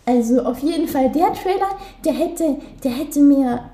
Also 0.07 0.43
auf 0.43 0.59
jeden 0.61 0.87
Fall 0.87 1.11
der 1.11 1.33
Trailer, 1.33 1.79
der 2.05 2.13
hätte, 2.13 2.57
der 2.85 2.91
hätte 2.93 3.21
mir 3.21 3.71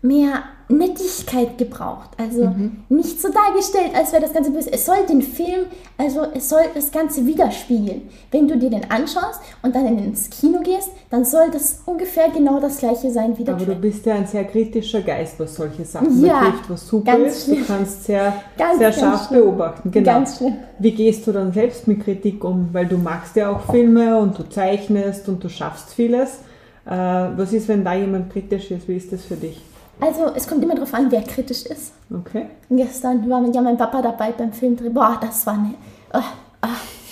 mehr 0.00 0.44
Nettigkeit 0.68 1.56
gebraucht. 1.56 2.10
Also 2.18 2.44
mhm. 2.44 2.84
nicht 2.90 3.20
so 3.20 3.28
dargestellt, 3.28 3.92
als 3.94 4.12
wäre 4.12 4.22
das 4.22 4.34
Ganze 4.34 4.50
böse. 4.50 4.70
Es 4.72 4.84
soll 4.84 5.06
den 5.08 5.22
Film, 5.22 5.66
also 5.96 6.26
es 6.34 6.48
soll 6.48 6.60
das 6.74 6.92
Ganze 6.92 7.26
widerspiegeln. 7.26 8.02
Wenn 8.30 8.46
du 8.46 8.58
dir 8.58 8.68
den 8.68 8.90
anschaust 8.90 9.40
und 9.62 9.74
dann 9.74 9.86
ins 9.86 10.28
Kino 10.28 10.60
gehst, 10.62 10.90
dann 11.10 11.24
soll 11.24 11.50
das 11.50 11.82
ungefähr 11.86 12.28
genau 12.30 12.60
das 12.60 12.78
gleiche 12.78 13.10
sein 13.10 13.36
wie 13.38 13.44
der 13.44 13.54
Aber 13.54 13.64
Trailer. 13.64 13.76
du 13.76 13.80
bist 13.80 14.04
ja 14.04 14.14
ein 14.14 14.26
sehr 14.26 14.44
kritischer 14.44 15.00
Geist, 15.00 15.40
was 15.40 15.54
solche 15.54 15.84
Sachen 15.84 16.24
ja, 16.24 16.40
betrifft, 16.40 16.70
was 16.70 16.86
super 16.86 17.16
ist. 17.18 17.44
Schlimm. 17.44 17.60
Du 17.60 17.66
kannst 17.66 18.04
sehr, 18.04 18.34
ganz, 18.58 18.78
sehr 18.78 18.92
scharf 18.92 19.28
schlimm. 19.28 19.40
beobachten. 19.40 19.90
Genau. 19.90 20.12
Ganz 20.12 20.36
schlimm. 20.36 20.56
Wie 20.78 20.92
gehst 20.92 21.26
du 21.26 21.32
dann 21.32 21.52
selbst 21.52 21.88
mit 21.88 22.04
Kritik 22.04 22.44
um? 22.44 22.68
Weil 22.72 22.86
du 22.86 22.98
magst 22.98 23.36
ja 23.36 23.50
auch 23.50 23.70
Filme 23.70 24.18
und 24.18 24.38
du 24.38 24.42
zeichnest 24.48 25.28
und 25.28 25.42
du 25.42 25.48
schaffst 25.48 25.94
vieles. 25.94 26.40
Äh, 26.84 26.90
was 26.90 27.52
ist, 27.52 27.68
wenn 27.68 27.84
da 27.84 27.94
jemand 27.94 28.30
kritisch 28.30 28.70
ist? 28.70 28.86
Wie 28.86 28.96
ist 28.96 29.12
das 29.12 29.24
für 29.24 29.36
dich? 29.36 29.62
Also 30.00 30.32
es 30.34 30.46
kommt 30.46 30.62
immer 30.62 30.74
darauf 30.74 30.94
an, 30.94 31.10
wer 31.10 31.22
kritisch 31.22 31.66
ist. 31.66 31.92
Okay. 32.12 32.46
Gestern 32.70 33.28
war 33.28 33.42
ja 33.52 33.60
mein 33.60 33.76
Papa 33.76 34.00
dabei 34.00 34.32
beim 34.32 34.52
Filmdreh. 34.52 34.90
Boah, 34.90 35.18
das 35.20 35.46
war 35.46 35.54
eine... 35.54 35.74
Oh, 36.12 36.18
oh, 36.62 36.68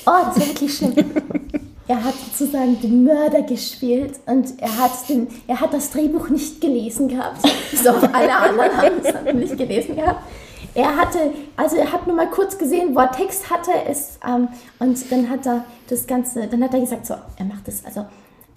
oh 0.06 0.10
das 0.26 0.38
war 0.38 0.46
wirklich 0.46 0.76
schlimm. 0.76 0.94
er 1.88 2.04
hat 2.04 2.14
sozusagen 2.14 2.80
den 2.80 3.04
Mörder 3.04 3.42
gespielt 3.42 4.20
und 4.26 4.60
er 4.60 4.78
hat, 4.78 5.08
den, 5.08 5.28
er 5.46 5.60
hat 5.60 5.72
das 5.72 5.90
Drehbuch 5.90 6.28
nicht 6.28 6.60
gelesen 6.60 7.08
gehabt. 7.08 7.38
So 7.72 7.90
alle 7.90 8.34
anderen 8.34 8.76
haben 8.76 9.00
es 9.02 9.34
nicht 9.34 9.58
gelesen 9.58 9.96
gehabt. 9.96 10.20
Er 10.74 10.96
hatte, 10.96 11.32
also 11.56 11.76
er 11.76 11.92
hat 11.92 12.06
nur 12.06 12.16
mal 12.16 12.28
kurz 12.30 12.58
gesehen, 12.58 12.94
wo 12.94 13.00
er 13.00 13.10
Text 13.10 13.50
hatte, 13.50 13.70
es, 13.88 14.18
ähm, 14.26 14.48
und 14.78 15.10
dann 15.10 15.28
hat 15.28 15.46
er 15.46 15.64
das 15.88 16.06
Ganze, 16.06 16.46
dann 16.46 16.62
hat 16.62 16.74
er 16.74 16.80
gesagt, 16.80 17.06
so, 17.06 17.14
er 17.36 17.44
macht 17.44 17.66
das, 17.66 17.84
also 17.84 18.06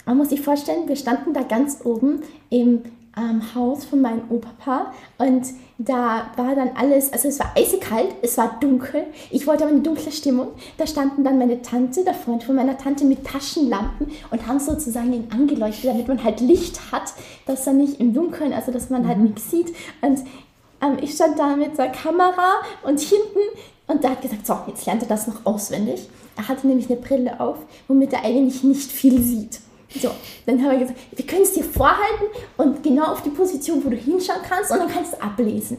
man 0.06 0.16
muss 0.16 0.28
sich 0.30 0.40
vorstellen, 0.40 0.88
wir 0.88 0.96
standen 0.96 1.32
da 1.32 1.42
ganz 1.42 1.78
oben 1.84 2.22
im 2.50 2.82
ähm, 3.16 3.42
Haus 3.54 3.84
von 3.84 4.00
meinem 4.00 4.22
Opa 4.30 4.92
und 5.18 5.46
da 5.78 6.30
war 6.36 6.54
dann 6.54 6.70
alles, 6.76 7.12
also 7.12 7.28
es 7.28 7.38
war 7.38 7.52
eisekalt, 7.56 8.14
es 8.20 8.36
war 8.36 8.58
dunkel, 8.60 9.04
ich 9.30 9.46
wollte 9.46 9.64
aber 9.64 9.72
eine 9.72 9.80
dunkle 9.82 10.12
Stimmung. 10.12 10.48
Da 10.76 10.86
standen 10.86 11.24
dann 11.24 11.38
meine 11.38 11.62
Tante, 11.62 12.04
der 12.04 12.12
Freund 12.12 12.44
von 12.44 12.54
meiner 12.54 12.76
Tante 12.76 13.04
mit 13.06 13.26
Taschenlampen 13.26 14.08
und 14.30 14.46
haben 14.46 14.60
sozusagen 14.60 15.12
ihn 15.12 15.28
angeleuchtet, 15.32 15.90
damit 15.90 16.06
man 16.06 16.22
halt 16.22 16.40
Licht 16.40 16.92
hat, 16.92 17.14
dass 17.46 17.66
er 17.66 17.72
nicht 17.72 17.98
im 17.98 18.12
Dunkeln, 18.12 18.52
also 18.52 18.72
dass 18.72 18.90
man 18.90 19.08
halt 19.08 19.18
mhm. 19.18 19.24
nichts 19.24 19.50
sieht. 19.50 19.74
Und 20.02 20.20
ähm, 20.82 20.98
ich 21.00 21.14
stand 21.14 21.38
da 21.38 21.56
mit 21.56 21.78
der 21.78 21.88
Kamera 21.88 22.52
und 22.82 23.00
hinten 23.00 23.40
Und 23.86 24.04
der 24.04 24.10
hat 24.10 24.22
gesagt, 24.22 24.46
so, 24.46 24.56
jetzt 24.68 24.86
lernt 24.86 25.02
er 25.02 25.08
das 25.08 25.26
noch 25.26 25.44
auswendig. 25.46 26.08
Er 26.36 26.46
hatte 26.46 26.66
nämlich 26.66 26.88
eine 26.88 27.00
Brille 27.00 27.40
auf, 27.40 27.56
womit 27.88 28.12
er 28.12 28.24
eigentlich 28.24 28.62
nicht 28.62 28.92
viel 28.92 29.20
sieht. 29.20 29.60
So, 29.98 30.10
dann 30.46 30.62
haben 30.62 30.70
wir 30.70 30.78
gesagt, 30.78 31.00
wir 31.16 31.26
können 31.26 31.42
es 31.42 31.52
dir 31.52 31.64
vorhalten 31.64 32.26
und 32.56 32.82
genau 32.82 33.06
auf 33.06 33.22
die 33.22 33.30
Position, 33.30 33.84
wo 33.84 33.90
du 33.90 33.96
hinschauen 33.96 34.40
kannst 34.48 34.70
und 34.70 34.78
dann 34.78 34.88
kannst 34.88 35.14
du 35.14 35.20
ablesen. 35.20 35.78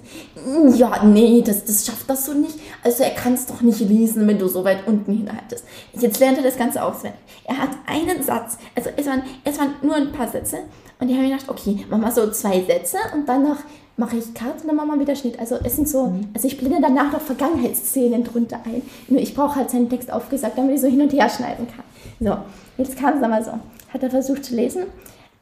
Ja, 0.75 1.03
nee, 1.05 1.41
das, 1.41 1.63
das 1.63 1.85
schafft 1.85 2.09
das 2.09 2.25
so 2.25 2.33
nicht. 2.33 2.59
Also 2.83 3.03
er 3.03 3.11
kann 3.11 3.35
es 3.35 3.45
doch 3.45 3.61
nicht 3.61 3.79
lesen, 3.79 4.27
wenn 4.27 4.37
du 4.37 4.49
so 4.49 4.65
weit 4.65 4.85
unten 4.85 5.13
hinhaltest. 5.13 5.63
Jetzt 5.93 6.19
lernt 6.19 6.37
er 6.37 6.43
das 6.43 6.57
Ganze 6.57 6.83
auswendig. 6.83 7.21
Er 7.45 7.57
hat 7.57 7.69
einen 7.87 8.21
Satz, 8.21 8.57
also 8.75 8.89
es 8.97 9.05
waren, 9.05 9.23
es 9.45 9.57
waren 9.57 9.75
nur 9.81 9.95
ein 9.95 10.11
paar 10.11 10.27
Sätze 10.27 10.59
und 10.99 11.07
die 11.07 11.15
haben 11.15 11.29
gedacht, 11.29 11.47
okay, 11.47 11.85
mach 11.89 11.97
mal 11.97 12.11
so 12.11 12.29
zwei 12.31 12.61
Sätze 12.63 12.97
und 13.13 13.29
danach 13.29 13.59
mache 13.95 14.17
ich 14.17 14.33
Cut 14.33 14.61
und 14.61 14.67
dann 14.67 14.75
machen 14.75 14.89
wir 14.89 14.99
wieder 14.99 15.15
Schnitt. 15.15 15.39
Also 15.39 15.55
es 15.63 15.77
sind 15.77 15.87
so, 15.87 16.13
also 16.33 16.47
ich 16.47 16.57
blende 16.57 16.79
danach 16.81 17.13
noch 17.13 17.21
Vergangenheitsszenen 17.21 18.25
drunter 18.25 18.59
ein. 18.65 18.81
Nur 19.07 19.21
ich 19.21 19.33
brauche 19.33 19.55
halt 19.55 19.69
seinen 19.69 19.89
Text 19.89 20.11
aufgesagt, 20.11 20.57
damit 20.57 20.75
ich 20.75 20.81
so 20.81 20.87
hin 20.87 21.01
und 21.01 21.13
her 21.13 21.29
schneiden 21.29 21.67
kann. 21.67 21.85
So, 22.19 22.37
jetzt 22.77 22.97
kam 22.97 23.17
es 23.17 23.23
einmal 23.23 23.43
so 23.43 23.51
hat 23.93 24.03
er 24.03 24.09
versucht 24.09 24.45
zu 24.45 24.55
lesen. 24.55 24.83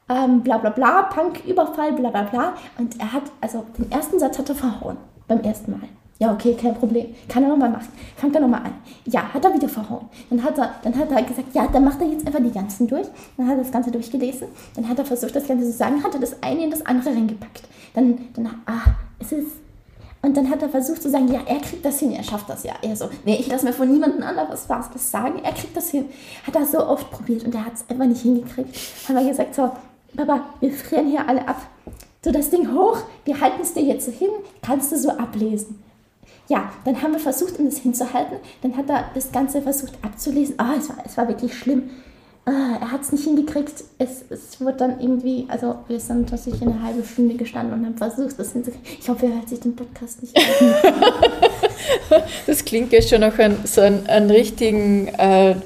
Ähm, 0.08 0.42
bla 0.42 0.58
bla 0.58 0.70
bla, 0.70 1.02
Punk-Überfall, 1.02 1.92
bla 1.92 2.10
bla 2.10 2.22
bla. 2.22 2.54
Und 2.78 2.98
er 2.98 3.12
hat, 3.12 3.24
also 3.40 3.64
den 3.78 3.90
ersten 3.90 4.18
Satz 4.18 4.38
hat 4.38 4.48
er 4.48 4.54
verhauen. 4.54 4.96
Beim 5.28 5.40
ersten 5.40 5.70
Mal. 5.70 5.88
Ja, 6.18 6.32
okay, 6.32 6.54
kein 6.54 6.74
Problem. 6.74 7.14
Kann 7.28 7.44
er 7.44 7.48
nochmal 7.48 7.70
machen. 7.70 7.88
Fangt 8.16 8.34
er 8.34 8.42
nochmal 8.42 8.62
an. 8.62 8.74
Ja, 9.06 9.32
hat 9.32 9.42
er 9.42 9.54
wieder 9.54 9.68
verhauen. 9.68 10.06
Dann 10.28 10.42
hat 10.42 10.58
er, 10.58 10.74
dann 10.82 10.94
hat 10.98 11.10
er 11.10 11.22
gesagt, 11.22 11.54
ja, 11.54 11.66
dann 11.66 11.84
macht 11.84 11.98
er 12.02 12.08
jetzt 12.08 12.26
einfach 12.26 12.42
die 12.42 12.50
ganzen 12.50 12.86
durch. 12.86 13.06
Dann 13.38 13.46
hat 13.46 13.56
er 13.56 13.62
das 13.62 13.72
Ganze 13.72 13.90
durchgelesen. 13.90 14.48
Dann 14.76 14.86
hat 14.86 14.98
er 14.98 15.06
versucht, 15.06 15.34
das 15.34 15.48
Ganze 15.48 15.64
zu 15.64 15.72
sagen, 15.72 16.04
hat 16.04 16.12
er 16.12 16.20
das 16.20 16.42
eine 16.42 16.64
in 16.64 16.70
das 16.70 16.84
andere 16.84 17.14
reingepackt. 17.14 17.62
Dann, 17.94 18.18
dann, 18.34 18.46
ah, 18.66 18.96
es 19.18 19.32
ist 19.32 19.52
und 20.22 20.36
dann 20.36 20.50
hat 20.50 20.60
er 20.60 20.68
versucht 20.68 21.02
zu 21.02 21.08
sagen, 21.08 21.32
ja, 21.32 21.40
er 21.46 21.60
kriegt 21.60 21.84
das 21.84 21.98
hin, 21.98 22.12
er 22.12 22.22
schafft 22.22 22.48
das 22.48 22.62
ja. 22.62 22.74
Er 22.82 22.94
so, 22.94 23.08
nee, 23.24 23.36
ich 23.36 23.46
lasse 23.46 23.64
mir 23.64 23.72
von 23.72 23.90
niemandem 23.90 24.22
anderes 24.22 24.68
was, 24.68 24.86
was 24.92 25.10
sagen, 25.10 25.40
er 25.42 25.52
kriegt 25.52 25.74
das 25.76 25.90
hin. 25.90 26.10
Hat 26.46 26.54
er 26.54 26.66
so 26.66 26.86
oft 26.86 27.10
probiert 27.10 27.44
und 27.44 27.54
er 27.54 27.64
hat 27.64 27.74
es 27.74 27.84
einfach 27.88 28.04
nicht 28.04 28.22
hingekriegt. 28.22 28.76
Haben 29.08 29.16
wir 29.16 29.28
gesagt, 29.28 29.54
so, 29.54 29.70
Papa, 30.16 30.44
wir 30.60 30.72
frieren 30.72 31.08
hier 31.08 31.26
alle 31.26 31.48
ab. 31.48 31.66
So, 32.22 32.30
das 32.30 32.50
Ding 32.50 32.74
hoch, 32.74 32.98
wir 33.24 33.40
halten 33.40 33.62
es 33.62 33.72
dir 33.72 33.82
jetzt 33.82 34.04
so 34.04 34.12
hin, 34.12 34.28
kannst 34.60 34.92
du 34.92 34.98
so 34.98 35.10
ablesen. 35.10 35.82
Ja, 36.48 36.70
dann 36.84 37.00
haben 37.00 37.12
wir 37.12 37.20
versucht, 37.20 37.58
ihm 37.58 37.66
das 37.66 37.78
hinzuhalten. 37.78 38.38
Dann 38.60 38.76
hat 38.76 38.90
er 38.90 39.04
das 39.14 39.32
Ganze 39.32 39.62
versucht 39.62 39.92
abzulesen. 40.02 40.56
Ah, 40.58 40.74
es 40.76 40.88
war, 40.90 40.96
es 41.04 41.16
war 41.16 41.28
wirklich 41.28 41.56
schlimm 41.56 41.90
er 42.52 42.92
hat 42.92 43.02
es 43.02 43.12
nicht 43.12 43.24
hingekriegt. 43.24 43.84
Es, 43.98 44.24
es 44.30 44.60
wird 44.60 44.80
dann 44.80 45.00
irgendwie, 45.00 45.46
also 45.48 45.76
wir 45.88 46.00
sind 46.00 46.28
tatsächlich 46.28 46.62
eine 46.62 46.82
halbe 46.82 47.04
Stunde 47.04 47.34
gestanden 47.34 47.78
und 47.78 47.86
haben 47.86 47.96
versucht, 47.96 48.38
das 48.38 48.52
hinzukriegen. 48.52 48.86
Ich 49.00 49.08
hoffe, 49.08 49.26
er 49.26 49.34
hört 49.34 49.48
sich 49.48 49.60
den 49.60 49.76
Podcast 49.76 50.22
nicht 50.22 50.36
an. 50.36 50.42
das 52.46 52.64
klingt 52.64 52.92
ja 52.92 53.02
schon 53.02 53.20
nach 53.20 53.38
ein, 53.38 53.56
so 53.64 53.80
einen, 53.80 54.06
einen 54.06 54.30
richtigen 54.30 55.08
äh, 55.08 55.56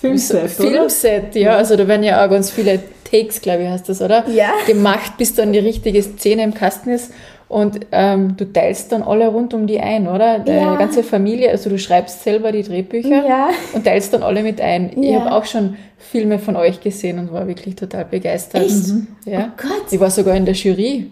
Filmset, 0.00 0.50
Filmset, 0.50 1.34
ja. 1.34 1.56
Also 1.56 1.76
da 1.76 1.88
werden 1.88 2.04
ja 2.04 2.24
auch 2.24 2.30
ganz 2.30 2.50
viele 2.50 2.80
Takes, 3.10 3.40
glaube 3.40 3.64
ich, 3.64 3.68
heißt 3.68 3.88
das, 3.88 4.00
oder? 4.00 4.28
Ja. 4.28 4.52
Gemacht, 4.66 5.16
bis 5.16 5.34
dann 5.34 5.52
die 5.52 5.58
richtige 5.58 6.02
Szene 6.02 6.44
im 6.44 6.54
Kasten 6.54 6.90
ist. 6.90 7.10
Und 7.48 7.80
ähm, 7.92 8.36
du 8.36 8.52
teilst 8.52 8.92
dann 8.92 9.02
alle 9.02 9.28
rund 9.28 9.54
um 9.54 9.66
die 9.66 9.80
ein, 9.80 10.06
oder? 10.06 10.38
Deine 10.38 10.60
ja. 10.60 10.76
ganze 10.76 11.02
Familie, 11.02 11.50
also 11.50 11.70
du 11.70 11.78
schreibst 11.78 12.22
selber 12.22 12.52
die 12.52 12.62
Drehbücher 12.62 13.26
ja. 13.26 13.48
und 13.72 13.84
teilst 13.84 14.12
dann 14.12 14.22
alle 14.22 14.42
mit 14.42 14.60
ein. 14.60 14.90
Ja. 14.96 15.08
Ich 15.08 15.14
habe 15.14 15.32
auch 15.32 15.46
schon 15.46 15.76
Filme 15.96 16.38
von 16.38 16.56
euch 16.56 16.80
gesehen 16.80 17.18
und 17.18 17.32
war 17.32 17.48
wirklich 17.48 17.74
total 17.74 18.04
begeistert. 18.04 18.66
Echt? 18.66 18.88
Mhm. 18.88 19.06
Ja. 19.24 19.52
Oh 19.52 19.62
Gott. 19.62 19.90
Ich 19.90 19.98
war 19.98 20.10
sogar 20.10 20.36
in 20.36 20.44
der 20.44 20.54
Jury. 20.54 21.10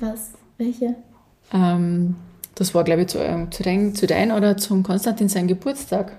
Was? 0.00 0.30
Welche? 0.56 0.94
Ähm, 1.52 2.14
das 2.54 2.74
war, 2.74 2.84
glaube 2.84 3.02
ich, 3.02 3.08
zu, 3.08 3.18
ähm, 3.18 3.50
zu, 3.50 3.62
dein, 3.62 3.94
zu 3.94 4.06
dein 4.06 4.30
oder 4.30 4.56
zum 4.56 4.82
Konstantin 4.82 5.28
sein 5.28 5.48
Geburtstag. 5.48 6.12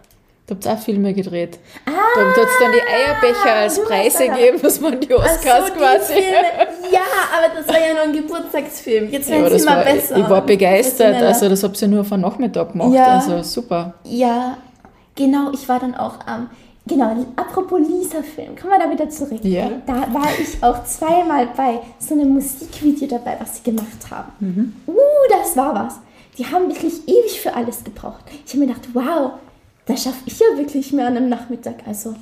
Da 0.47 0.55
habt 0.55 0.65
ihr 0.65 0.73
auch 0.73 0.79
Filme 0.79 1.13
gedreht. 1.13 1.59
Ah, 1.85 1.91
da 2.15 2.21
hat 2.21 2.37
es 2.37 2.59
dann 2.59 2.71
die 2.73 2.81
Eierbecher 2.81 3.53
als 3.53 3.81
Preise 3.81 4.27
gegeben, 4.27 4.59
dass 4.61 4.81
man 4.81 4.99
die 4.99 5.13
Oscars 5.13 5.67
so, 5.67 5.73
quasi. 5.73 6.13
Die 6.15 6.80
ja, 6.91 7.01
aber 7.37 7.55
das 7.55 7.67
war 7.67 7.79
ja 7.79 7.93
noch 7.93 8.03
ein 8.03 8.13
Geburtstagsfilm. 8.13 9.09
Jetzt 9.09 9.29
werden 9.29 9.43
ja, 9.43 9.49
sie 9.57 9.63
immer 9.63 9.77
war, 9.77 9.83
besser. 9.83 10.17
Ich 10.17 10.29
war 10.29 10.45
begeistert. 10.45 11.15
Also, 11.21 11.49
das 11.49 11.63
habt 11.63 11.81
ihr 11.81 11.87
nur 11.87 12.01
auf 12.01 12.11
einen 12.11 12.21
Nachmittag 12.21 12.71
gemacht. 12.71 12.93
Ja, 12.93 13.19
also, 13.19 13.41
super. 13.43 13.93
Ja, 14.03 14.57
genau. 15.15 15.51
Ich 15.53 15.67
war 15.67 15.79
dann 15.79 15.95
auch 15.95 16.19
am. 16.25 16.41
Ähm, 16.41 16.49
Genau, 16.87 17.15
apropos 17.35 17.79
Lisa-Film, 17.79 18.55
kommen 18.55 18.73
wir 18.73 18.79
da 18.79 18.89
wieder 18.89 19.07
zurück. 19.07 19.39
Ja. 19.43 19.69
Da 19.85 19.93
war 20.13 20.27
ich 20.41 20.63
auch 20.63 20.83
zweimal 20.83 21.47
bei 21.55 21.79
so 21.99 22.15
einem 22.15 22.29
Musikvideo 22.29 23.07
dabei, 23.07 23.37
was 23.39 23.57
sie 23.57 23.63
gemacht 23.63 24.09
haben. 24.09 24.31
Mhm. 24.39 24.73
Uh, 24.87 24.97
das 25.29 25.55
war 25.55 25.75
was. 25.75 25.99
Die 26.37 26.45
haben 26.45 26.69
wirklich 26.69 27.07
ewig 27.07 27.39
für 27.39 27.53
alles 27.53 27.83
gebraucht. 27.83 28.23
Ich 28.45 28.53
habe 28.53 28.65
mir 28.65 28.73
gedacht, 28.73 28.89
wow, 28.93 29.33
das 29.85 30.03
schaffe 30.03 30.23
ich 30.25 30.39
ja 30.39 30.57
wirklich 30.57 30.91
mehr 30.91 31.05
an 31.07 31.17
einem 31.17 31.29
Nachmittag. 31.29 31.75
Also, 31.85 32.15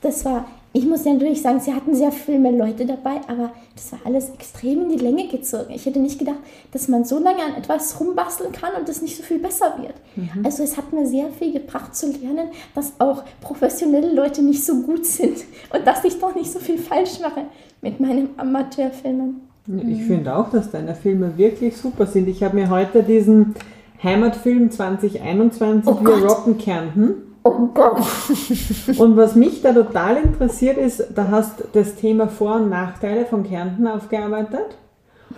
das 0.00 0.24
war 0.24 0.46
ich 0.76 0.86
muss 0.86 1.06
ja 1.06 1.14
natürlich 1.14 1.40
sagen, 1.40 1.58
sie 1.58 1.72
hatten 1.72 1.94
sehr 1.94 2.12
viel 2.12 2.38
mehr 2.38 2.52
Leute 2.52 2.84
dabei, 2.84 3.22
aber 3.28 3.52
das 3.74 3.92
war 3.92 4.00
alles 4.04 4.28
extrem 4.28 4.82
in 4.82 4.88
die 4.90 5.02
Länge 5.02 5.26
gezogen. 5.26 5.72
Ich 5.74 5.86
hätte 5.86 6.00
nicht 6.00 6.18
gedacht, 6.18 6.36
dass 6.70 6.88
man 6.88 7.06
so 7.06 7.18
lange 7.18 7.42
an 7.42 7.54
etwas 7.56 7.98
rumbasteln 7.98 8.52
kann 8.52 8.74
und 8.78 8.86
es 8.86 9.00
nicht 9.00 9.16
so 9.16 9.22
viel 9.22 9.38
besser 9.38 9.78
wird. 9.80 9.94
Mhm. 10.16 10.44
Also 10.44 10.62
es 10.62 10.76
hat 10.76 10.92
mir 10.92 11.06
sehr 11.06 11.30
viel 11.30 11.54
gebracht 11.54 11.96
zu 11.96 12.08
lernen, 12.08 12.48
dass 12.74 12.92
auch 12.98 13.22
professionelle 13.40 14.12
Leute 14.12 14.42
nicht 14.42 14.66
so 14.66 14.82
gut 14.82 15.06
sind 15.06 15.38
und 15.72 15.86
dass 15.86 16.04
ich 16.04 16.18
doch 16.18 16.34
nicht 16.34 16.52
so 16.52 16.58
viel 16.58 16.76
falsch 16.76 17.20
mache 17.22 17.44
mit 17.80 17.98
meinen 17.98 18.28
Amateurfilmen. 18.36 19.40
Ich 19.66 19.72
mhm. 19.82 20.06
finde 20.06 20.36
auch, 20.36 20.50
dass 20.50 20.70
deine 20.70 20.94
Filme 20.94 21.38
wirklich 21.38 21.74
super 21.74 22.04
sind. 22.04 22.28
Ich 22.28 22.42
habe 22.42 22.54
mir 22.54 22.68
heute 22.68 23.02
diesen 23.02 23.54
Heimatfilm 24.02 24.70
2021 24.70 25.90
oh 25.90 26.04
Wir 26.04 26.26
rocken 26.26 26.58
Kärnten 26.58 27.25
Oh 27.46 27.68
Gott. 27.72 27.98
Und 28.98 29.16
was 29.16 29.36
mich 29.36 29.62
da 29.62 29.72
total 29.72 30.16
interessiert 30.16 30.78
ist, 30.78 31.04
da 31.14 31.28
hast 31.28 31.62
das 31.74 31.94
Thema 31.94 32.26
Vor- 32.26 32.56
und 32.56 32.70
Nachteile 32.70 33.24
von 33.24 33.44
Kärnten 33.44 33.86
aufgearbeitet 33.86 34.76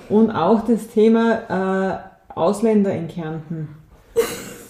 und 0.08 0.30
auch 0.30 0.62
das 0.62 0.88
Thema 0.88 2.00
äh, 2.30 2.32
Ausländer 2.34 2.94
in 2.94 3.08
Kärnten. 3.08 3.76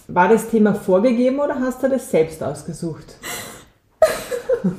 War 0.08 0.28
das 0.28 0.48
Thema 0.48 0.74
vorgegeben 0.74 1.38
oder 1.38 1.60
hast 1.60 1.80
du 1.80 1.88
das 1.88 2.10
selbst 2.10 2.42
ausgesucht? 2.42 3.14
Das 4.60 4.72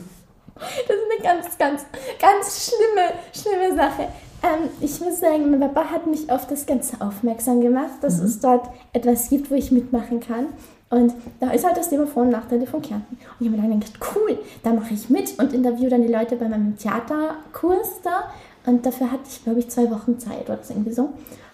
ist 0.66 0.90
eine 0.90 1.24
ganz, 1.24 1.58
ganz, 1.58 1.86
ganz 2.20 2.70
schlimme, 2.70 3.14
schlimme 3.32 3.76
Sache. 3.76 4.10
Ähm, 4.44 4.70
ich 4.82 5.00
muss 5.00 5.22
sagen, 5.22 5.50
mein 5.50 5.62
Papa 5.62 5.92
hat 5.92 6.08
mich 6.08 6.30
auf 6.30 6.46
das 6.48 6.66
Ganze 6.66 7.00
aufmerksam 7.00 7.62
gemacht, 7.62 8.00
dass 8.02 8.18
mhm. 8.18 8.26
es 8.26 8.40
dort 8.42 8.70
etwas 8.92 9.30
gibt, 9.30 9.50
wo 9.50 9.56
ich 9.56 9.72
mitmachen 9.72 10.20
kann. 10.20 10.48
Und 10.90 11.14
da 11.40 11.52
ist 11.52 11.66
halt 11.66 11.78
das 11.78 11.90
Thema 11.90 12.08
Vor- 12.08 12.24
und 12.24 12.30
Nachteile 12.30 12.66
von 12.66 12.82
Kärnten. 12.82 13.16
Und 13.16 13.22
ich 13.40 13.48
habe 13.48 13.62
mir 13.62 13.70
dann 13.70 13.80
gedacht, 13.80 14.00
cool, 14.16 14.40
da 14.64 14.74
mache 14.74 14.94
ich 14.94 15.10
mit 15.10 15.38
und 15.38 15.54
interviewe 15.54 15.90
dann 15.90 16.02
die 16.02 16.12
Leute 16.12 16.36
bei 16.36 16.50
meinem 16.50 16.78
Theaterkurs 16.78 18.02
da. 18.04 18.32
Und 18.66 18.86
dafür 18.86 19.12
hatte 19.12 19.24
ich, 19.30 19.44
glaube 19.44 19.60
ich, 19.60 19.70
zwei 19.70 19.90
Wochen 19.92 20.18
Zeit 20.20 20.50
oder 20.50 20.60
so 20.64 20.74
irgendwie 20.74 20.94
so. 20.94 21.10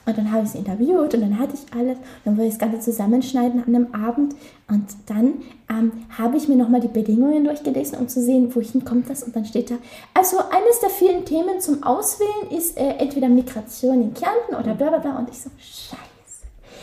Und 0.08 0.18
dann 0.18 0.32
habe 0.32 0.44
ich 0.44 0.52
sie 0.52 0.60
interviewt 0.60 1.16
und 1.16 1.22
dann 1.22 1.40
hatte 1.40 1.56
ich 1.56 1.74
alles. 1.78 1.98
Dann 2.24 2.38
wollte 2.38 2.48
ich 2.50 2.58
das 2.58 2.60
Ganze 2.60 2.80
zusammenschneiden 2.80 3.64
an 3.64 3.76
einem 3.76 3.94
Abend. 3.94 4.36
Und 4.70 4.86
dann 5.08 5.42
ähm, 5.70 5.92
habe 6.16 6.38
ich 6.38 6.48
mir 6.48 6.56
nochmal 6.56 6.80
die 6.80 6.88
Bedingungen 6.88 7.44
durchgelesen, 7.44 7.98
um 7.98 8.08
zu 8.08 8.22
sehen, 8.22 8.54
wohin 8.56 8.86
kommt 8.86 9.10
das. 9.10 9.24
Und 9.24 9.36
dann 9.36 9.46
steht 9.46 9.72
da, 9.72 9.76
also 10.14 10.38
eines 10.38 10.80
der 10.80 10.92
vielen 10.92 11.26
Themen 11.26 11.60
zum 11.60 11.84
Auswählen 11.84 12.52
ist 12.52 12.78
äh, 12.78 12.92
entweder 12.98 13.30
Migration 13.30 14.02
in 14.02 14.14
Kärnten 14.14 14.56
oder 14.56 14.76
bla 14.76 14.90
bla 14.90 15.00
bla. 15.00 15.18
Und 15.18 15.30
ich 15.30 15.40
so, 15.40 15.50
scheiße. 15.58 15.98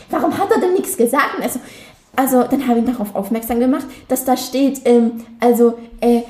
Warum 0.09 0.37
hat 0.37 0.51
er 0.51 0.59
denn 0.59 0.73
nichts 0.73 0.97
gesagt? 0.97 1.39
Also, 1.41 1.59
also 2.15 2.43
dann 2.43 2.67
habe 2.67 2.79
ich 2.79 2.85
darauf 2.85 3.15
aufmerksam 3.15 3.59
gemacht, 3.59 3.85
dass 4.07 4.25
da 4.25 4.37
steht, 4.37 4.81
ähm, 4.85 5.23
also, 5.39 5.77
äh, 5.99 6.21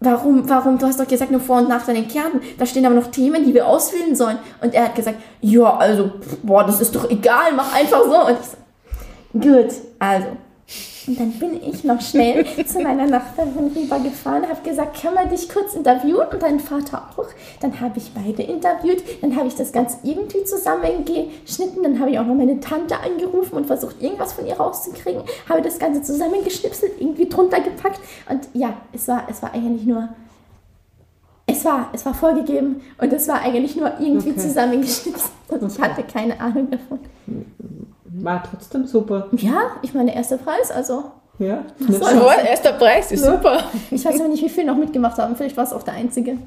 warum, 0.00 0.48
warum, 0.48 0.78
du 0.78 0.86
hast 0.86 0.98
doch 0.98 1.08
gesagt, 1.08 1.30
nur 1.30 1.40
Vor- 1.40 1.58
und 1.58 1.68
Nachteile 1.68 1.98
in 1.98 2.08
Kärnten, 2.08 2.40
da 2.58 2.66
stehen 2.66 2.86
aber 2.86 2.94
noch 2.94 3.10
Themen, 3.10 3.44
die 3.44 3.52
wir 3.52 3.66
auswählen 3.66 4.16
sollen. 4.16 4.38
Und 4.62 4.74
er 4.74 4.84
hat 4.84 4.94
gesagt, 4.94 5.18
ja, 5.40 5.76
also, 5.76 6.12
boah, 6.42 6.64
das 6.64 6.80
ist 6.80 6.94
doch 6.94 7.10
egal, 7.10 7.52
mach 7.54 7.74
einfach 7.74 8.02
so. 8.04 8.26
Und 8.26 8.38
ich 8.40 8.46
so, 8.46 9.50
gut, 9.52 9.72
also, 9.98 10.26
und 11.06 11.20
dann 11.20 11.32
bin 11.32 11.62
ich 11.62 11.84
noch 11.84 12.00
schnell 12.00 12.44
zu 12.66 12.80
meiner 12.80 13.06
Nachbarin 13.06 13.72
rübergefahren, 13.74 14.48
habe 14.48 14.68
gesagt, 14.68 15.00
kann 15.00 15.14
man 15.14 15.28
dich 15.28 15.48
kurz 15.48 15.74
interviewen? 15.74 16.26
Und 16.32 16.42
deinen 16.42 16.60
Vater 16.60 17.10
auch. 17.16 17.26
Dann 17.60 17.80
habe 17.80 17.98
ich 17.98 18.10
beide 18.12 18.42
interviewt, 18.42 19.02
dann 19.20 19.36
habe 19.36 19.46
ich 19.46 19.54
das 19.54 19.72
Ganze 19.72 19.98
irgendwie 20.02 20.44
zusammengeschnitten, 20.44 21.82
dann 21.82 22.00
habe 22.00 22.10
ich 22.10 22.18
auch 22.18 22.26
noch 22.26 22.34
meine 22.34 22.58
Tante 22.60 22.98
angerufen 22.98 23.56
und 23.56 23.66
versucht, 23.66 24.02
irgendwas 24.02 24.32
von 24.32 24.46
ihr 24.46 24.56
rauszukriegen, 24.56 25.22
habe 25.48 25.62
das 25.62 25.78
Ganze 25.78 26.02
zusammengeschnipselt, 26.02 26.92
irgendwie 27.00 27.28
drunter 27.28 27.60
gepackt. 27.60 28.00
Und 28.28 28.48
ja, 28.54 28.74
es 28.92 29.06
war, 29.08 29.24
es 29.30 29.42
war 29.42 29.54
eigentlich 29.54 29.86
nur 29.86 30.08
es 31.48 31.64
war, 31.64 31.90
es 31.92 32.04
war 32.04 32.12
vorgegeben 32.12 32.82
und 32.98 33.12
es 33.12 33.28
war 33.28 33.40
eigentlich 33.40 33.76
nur 33.76 33.92
irgendwie 34.00 34.32
okay. 34.32 34.40
zusammengeschnipselt. 34.40 35.30
Und 35.48 35.72
ich 35.72 35.80
hatte 35.80 36.02
keine 36.02 36.40
Ahnung 36.40 36.68
davon 36.70 36.98
war 38.22 38.42
trotzdem 38.42 38.86
super. 38.86 39.28
Ja, 39.32 39.72
ich 39.82 39.94
meine, 39.94 40.14
erster 40.14 40.38
Preis, 40.38 40.70
also. 40.70 41.04
Ja, 41.38 41.64
das 41.78 42.00
war 42.00 42.42
erster 42.44 42.72
Preis, 42.72 43.12
ist 43.12 43.24
ja. 43.24 43.32
super. 43.32 43.60
Ich 43.90 44.04
weiß 44.04 44.20
aber 44.20 44.28
nicht, 44.28 44.42
wie 44.42 44.48
viele 44.48 44.68
noch 44.68 44.76
mitgemacht 44.76 45.18
haben. 45.18 45.36
Vielleicht 45.36 45.56
war 45.56 45.64
es 45.64 45.72
auch 45.72 45.82
der 45.82 45.94
einzige. 45.94 46.38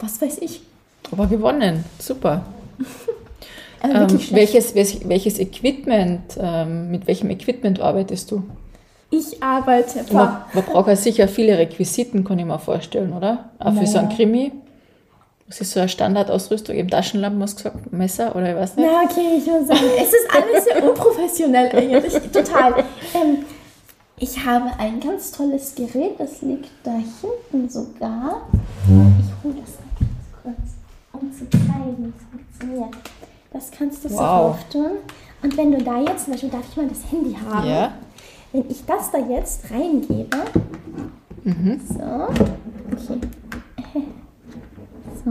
Was 0.00 0.20
weiß 0.20 0.38
ich. 0.38 0.60
Aber 1.12 1.26
gewonnen, 1.26 1.84
super. 1.98 2.42
Aber 3.80 3.94
Ähm, 3.94 4.20
welches, 4.32 4.74
welches, 4.74 5.08
welches 5.08 5.38
Equipment, 5.38 6.36
ähm, 6.40 6.90
mit 6.90 7.06
welchem 7.06 7.30
Equipment 7.30 7.80
arbeitest 7.80 8.30
du? 8.32 8.42
Ich 9.10 9.40
arbeite. 9.42 10.04
Man, 10.12 10.42
man 10.52 10.64
braucht 10.64 10.88
ja 10.88 10.96
sicher 10.96 11.28
viele 11.28 11.56
Requisiten, 11.56 12.24
kann 12.24 12.38
ich 12.38 12.44
mir 12.44 12.58
vorstellen, 12.58 13.12
oder? 13.12 13.50
Auch 13.58 13.72
für 13.72 13.86
so 13.86 13.98
einen 13.98 14.08
Naja. 14.08 14.16
Krimi. 14.16 14.52
Was 15.48 15.60
ist 15.62 15.70
so 15.72 15.80
eine 15.80 15.88
Standardausrüstung? 15.88 16.74
Eben 16.76 16.88
Taschenlampen, 16.90 17.42
hast 17.42 17.58
du 17.60 17.64
gesagt, 17.70 17.92
Messer 17.92 18.36
oder 18.36 18.50
ich 18.50 18.56
weiß 18.56 18.76
nicht. 18.76 18.86
Na, 18.90 19.02
okay, 19.02 19.38
ich 19.38 19.46
muss 19.46 19.66
sagen, 19.66 19.80
es 19.98 20.08
ist 20.08 20.28
alles 20.34 20.64
sehr 20.64 20.90
unprofessionell 20.90 21.70
eigentlich. 21.74 22.12
Total. 22.30 22.84
Ähm, 23.14 23.38
ich 24.18 24.44
habe 24.44 24.66
ein 24.78 25.00
ganz 25.00 25.32
tolles 25.32 25.74
Gerät, 25.74 26.18
das 26.18 26.42
liegt 26.42 26.68
da 26.84 26.92
hinten 26.92 27.68
sogar. 27.70 28.42
Ich 28.84 29.44
hole 29.44 29.54
das 29.54 29.74
mal 29.78 29.94
ganz 29.98 30.26
kurz, 30.42 31.22
um 31.22 31.32
zu 31.32 31.48
zeigen, 31.48 31.96
wie 31.98 32.08
es 32.10 32.24
funktioniert. 32.30 32.94
Das 33.52 33.70
kannst 33.70 34.04
du 34.04 34.08
so 34.10 34.16
Wow. 34.16 34.54
auftun. 34.56 34.90
Und 35.42 35.56
wenn 35.56 35.70
du 35.72 35.78
da 35.82 36.00
jetzt, 36.00 36.24
zum 36.24 36.32
Beispiel 36.34 36.50
darf 36.50 36.64
ich 36.68 36.76
mal 36.76 36.88
das 36.88 37.10
Handy 37.10 37.34
haben. 37.34 37.66
Ja. 37.68 37.92
Wenn 38.52 38.68
ich 38.68 38.84
das 38.84 39.10
da 39.10 39.18
jetzt 39.18 39.70
reingebe, 39.70 40.36
so, 41.88 42.28
okay, 42.92 43.20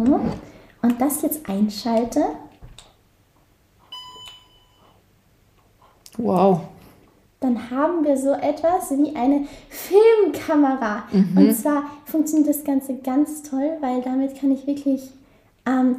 so, 0.05 0.19
und 0.81 1.01
das 1.01 1.21
jetzt 1.21 1.47
einschalte, 1.49 2.23
Wow. 6.17 6.61
dann 7.39 7.69
haben 7.69 8.03
wir 8.03 8.17
so 8.17 8.31
etwas 8.31 8.89
wie 8.91 9.15
eine 9.15 9.45
Filmkamera. 9.69 11.03
Und 11.35 11.53
zwar 11.53 11.83
funktioniert 12.05 12.49
das 12.49 12.63
Ganze 12.63 12.95
ganz 12.95 13.43
toll, 13.43 13.77
weil 13.81 14.01
damit 14.01 14.39
kann 14.39 14.51
ich 14.51 14.65
wirklich, 14.65 15.11
ähm, 15.67 15.97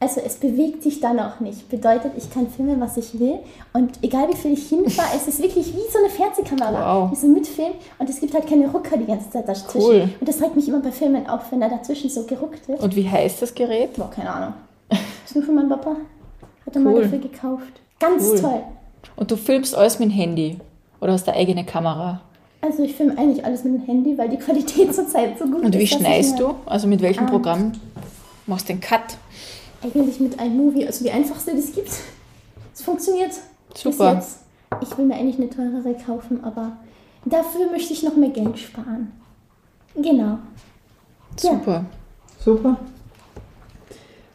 also 0.00 0.20
es 0.24 0.36
bewegt 0.36 0.82
sich 0.84 1.00
dann 1.00 1.18
auch 1.18 1.40
nicht. 1.40 1.68
Bedeutet, 1.68 2.12
ich 2.16 2.30
kann 2.30 2.46
filmen, 2.48 2.80
was 2.80 2.96
ich 2.96 3.18
will. 3.18 3.38
Und 3.72 3.98
egal 4.02 4.28
wie 4.28 4.36
viel 4.36 4.52
ich 4.52 4.68
hinfahre, 4.68 5.08
es 5.16 5.26
ist 5.26 5.42
wirklich 5.42 5.66
wie 5.74 5.90
so 5.92 5.98
eine 5.98 6.08
Fernsehkamera. 6.08 7.00
Wow. 7.02 7.10
Die 7.10 7.16
so 7.16 7.26
mitfilmt 7.26 7.76
und 7.98 8.08
es 8.08 8.20
gibt 8.20 8.32
halt 8.34 8.46
keine 8.46 8.68
Rucker 8.68 8.96
die 8.96 9.06
ganze 9.06 9.28
Zeit 9.30 9.48
dazwischen. 9.48 9.80
Cool. 9.86 10.08
Und 10.20 10.28
das 10.28 10.40
regt 10.40 10.54
mich 10.54 10.68
immer 10.68 10.80
bei 10.80 10.92
Filmen 10.92 11.26
auf, 11.28 11.50
wenn 11.50 11.60
da 11.60 11.68
dazwischen 11.68 12.08
so 12.10 12.24
geruckt 12.24 12.68
wird. 12.68 12.80
Und 12.80 12.94
wie 12.94 13.08
heißt 13.08 13.42
das 13.42 13.54
Gerät? 13.54 13.94
Boah, 13.96 14.10
keine 14.10 14.30
Ahnung. 14.30 14.54
Ist 15.24 15.34
nur 15.34 15.44
von 15.44 15.54
meinem 15.56 15.68
Papa. 15.68 15.96
Hat 16.66 16.74
er 16.76 16.80
mal 16.80 16.94
Cool. 16.94 17.02
dafür 17.02 17.18
gekauft. 17.18 17.72
Ganz 17.98 18.22
Cool. 18.30 18.40
toll. 18.40 18.60
Und 19.16 19.30
du 19.30 19.36
filmst 19.36 19.74
alles 19.74 19.98
mit 19.98 20.10
dem 20.10 20.14
Handy 20.14 20.58
oder 21.00 21.12
hast 21.12 21.26
du 21.26 21.32
eine 21.32 21.40
eigene 21.40 21.64
Kamera? 21.64 22.20
Also 22.60 22.82
ich 22.82 22.94
filme 22.94 23.16
eigentlich 23.18 23.44
alles 23.44 23.64
mit 23.64 23.74
dem 23.74 23.82
Handy, 23.84 24.16
weil 24.16 24.28
die 24.28 24.36
Qualität 24.36 24.94
zurzeit 24.94 25.38
so 25.38 25.44
gut 25.46 25.62
Und 25.64 25.74
ist. 25.74 25.74
wie 25.74 25.78
dass 25.78 25.82
ich 25.82 25.90
schneist 25.92 26.38
du? 26.38 26.54
Also 26.66 26.86
mit 26.86 27.00
welchem 27.02 27.26
Ah. 27.26 27.30
Programm 27.30 27.72
machst 28.46 28.68
du 28.68 28.72
den 28.74 28.80
Cut? 28.80 29.16
Eigentlich 29.82 30.20
mit 30.20 30.40
iMovie, 30.40 30.86
also 30.86 31.04
die 31.04 31.10
einfachste, 31.10 31.52
die 31.52 31.58
es 31.60 31.72
gibt. 31.72 31.90
Es 32.74 32.82
funktioniert. 32.82 33.32
Super. 33.74 34.14
Bis 34.16 34.24
jetzt. 34.24 34.38
Ich 34.82 34.98
will 34.98 35.06
mir 35.06 35.14
eigentlich 35.14 35.38
eine 35.38 35.48
teurere 35.50 35.94
kaufen, 36.04 36.42
aber 36.44 36.72
dafür 37.24 37.70
möchte 37.70 37.92
ich 37.92 38.02
noch 38.02 38.16
mehr 38.16 38.30
Geld 38.30 38.58
sparen. 38.58 39.12
Genau. 39.94 40.22
Ja. 40.22 40.38
Super. 41.36 41.84
Super. 42.38 42.76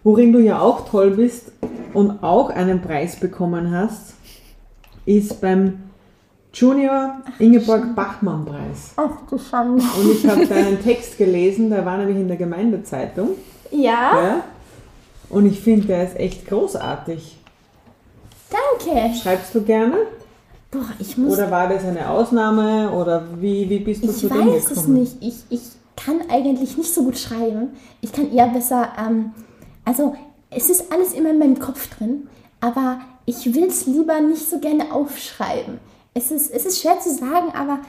Worin 0.03 0.33
du 0.33 0.39
ja 0.39 0.59
auch 0.59 0.87
toll 0.89 1.11
bist 1.11 1.51
und 1.93 2.23
auch 2.23 2.49
einen 2.49 2.81
Preis 2.81 3.15
bekommen 3.17 3.71
hast, 3.71 4.15
ist 5.05 5.39
beim 5.39 5.79
Junior 6.53 7.21
Ingeborg 7.39 7.95
Bachmann 7.95 8.45
Preis. 8.45 8.91
Ach 8.97 9.27
du 9.29 9.37
Schande. 9.37 9.83
Und 9.97 10.11
ich 10.11 10.27
habe 10.27 10.45
deinen 10.45 10.79
Text 10.83 11.17
gelesen, 11.17 11.69
der 11.69 11.85
war 11.85 11.97
nämlich 11.97 12.17
in 12.17 12.27
der 12.27 12.37
Gemeindezeitung. 12.37 13.29
Ja, 13.71 14.21
Ja? 14.23 14.43
Und 15.33 15.45
ich 15.45 15.59
finde, 15.61 15.87
der 15.87 16.03
ist 16.05 16.15
echt 16.17 16.47
großartig. 16.47 17.37
danke. 18.49 19.15
Schreibst 19.15 19.53
du 19.55 19.61
gerne? 19.63 19.97
Boah, 20.71 20.85
ich 20.99 21.17
muss 21.17 21.33
Oder 21.33 21.51
war 21.51 21.69
das 21.69 21.83
eine 21.85 22.09
Ausnahme? 22.09 22.91
Oder 22.91 23.23
wie, 23.39 23.69
wie 23.69 23.79
bist 23.79 24.03
du 24.03 24.09
Ich 24.09 24.17
zu 24.17 24.27
dem 24.27 24.47
weiß 24.47 24.63
es 24.63 24.69
gekommen? 24.69 24.93
nicht. 25.01 25.17
Ich, 25.21 25.35
ich 25.49 25.61
kann 25.95 26.21
eigentlich 26.29 26.77
nicht 26.77 26.93
so 26.93 27.03
gut 27.03 27.17
schreiben. 27.17 27.69
Ich 28.01 28.11
kann 28.11 28.31
eher 28.33 28.47
besser, 28.47 28.89
ähm, 28.99 29.31
also 29.85 30.15
es 30.49 30.69
ist 30.69 30.91
alles 30.91 31.13
immer 31.13 31.29
in 31.29 31.39
meinem 31.39 31.59
Kopf 31.59 31.95
drin, 31.97 32.27
aber 32.59 33.01
ich 33.25 33.53
will 33.53 33.65
es 33.65 33.85
lieber 33.85 34.19
nicht 34.21 34.49
so 34.49 34.59
gerne 34.59 34.91
aufschreiben. 34.91 35.79
Es 36.15 36.31
ist, 36.31 36.51
es 36.51 36.65
ist 36.65 36.81
schwer 36.81 36.99
zu 36.99 37.11
sagen, 37.13 37.51
aber 37.55 37.79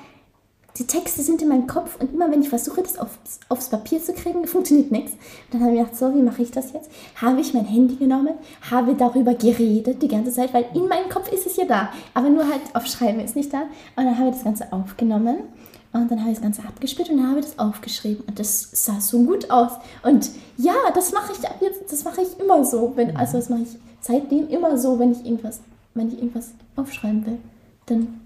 die 0.77 0.87
Texte 0.87 1.23
sind 1.23 1.41
in 1.41 1.49
meinem 1.49 1.69
Kopf 1.69 2.01
und 2.01 2.13
immer 2.13 2.31
wenn 2.31 2.43
ich 2.43 2.49
versuche, 2.49 2.83
das 2.83 2.99
aufs, 2.99 3.39
aufs 3.49 3.69
Papier 3.69 4.03
zu 4.03 4.13
kriegen, 4.13 4.47
funktioniert 4.47 4.91
nichts. 4.91 5.13
Und 5.13 5.21
dann 5.53 5.63
habe 5.63 5.73
ich 5.73 5.79
gedacht, 5.79 5.97
so, 5.97 6.15
wie 6.15 6.23
mache 6.23 6.43
ich 6.43 6.51
das 6.51 6.73
jetzt? 6.73 6.91
Habe 7.21 7.41
ich 7.41 7.55
mein 7.55 7.65
Handy 7.65 7.97
genommen, 7.97 8.35
habe 8.71 8.95
darüber 8.95 9.35
geredet 9.35 10.03
die 10.03 10.09
ganze 10.09 10.33
Zeit, 10.33 10.53
weil 10.53 10.67
in 10.75 10.89
meinem 10.89 11.09
Kopf 11.09 11.31
ist 11.33 11.47
es 11.47 11.57
ja 11.57 11.65
da, 11.65 11.91
aber 12.13 12.29
nur 12.29 12.45
halt 12.45 12.63
auf 12.75 12.87
Schreiben 12.87 13.21
ist 13.21 13.37
nicht 13.37 13.53
da. 13.53 13.63
Und 13.97 14.05
dann 14.05 14.19
habe 14.19 14.31
ich 14.31 14.35
das 14.35 14.45
Ganze 14.45 14.73
aufgenommen 14.73 15.37
und 15.93 16.11
dann 16.11 16.21
habe 16.21 16.31
ich 16.31 16.39
das 16.39 16.43
Ganze 16.43 16.63
abgespielt 16.63 17.09
und 17.09 17.19
dann 17.19 17.29
habe 17.29 17.39
ich 17.39 17.47
das 17.47 17.59
aufgeschrieben 17.59 18.25
und 18.27 18.41
das 18.41 18.69
sah 18.73 19.01
so 19.01 19.23
gut 19.23 19.49
aus. 19.51 19.73
Und 20.03 20.29
ja, 20.57 20.75
das 20.93 21.13
mache 21.13 21.33
ich 21.33 21.49
ab 21.49 21.59
jetzt, 21.61 21.93
das 21.93 22.03
mache 22.03 22.23
ich 22.23 22.41
immer 22.41 22.65
so, 22.65 22.93
wenn, 22.97 23.17
also 23.17 23.37
das 23.37 23.49
mache 23.49 23.63
ich 23.63 23.79
seitdem 24.01 24.49
immer 24.49 24.77
so, 24.77 24.99
wenn 24.99 25.13
ich 25.13 25.25
irgendwas, 25.25 25.61
wenn 25.95 26.09
ich 26.09 26.19
irgendwas 26.19 26.51
aufschreiben 26.75 27.25
will. 27.25 27.39
Dann 27.87 28.21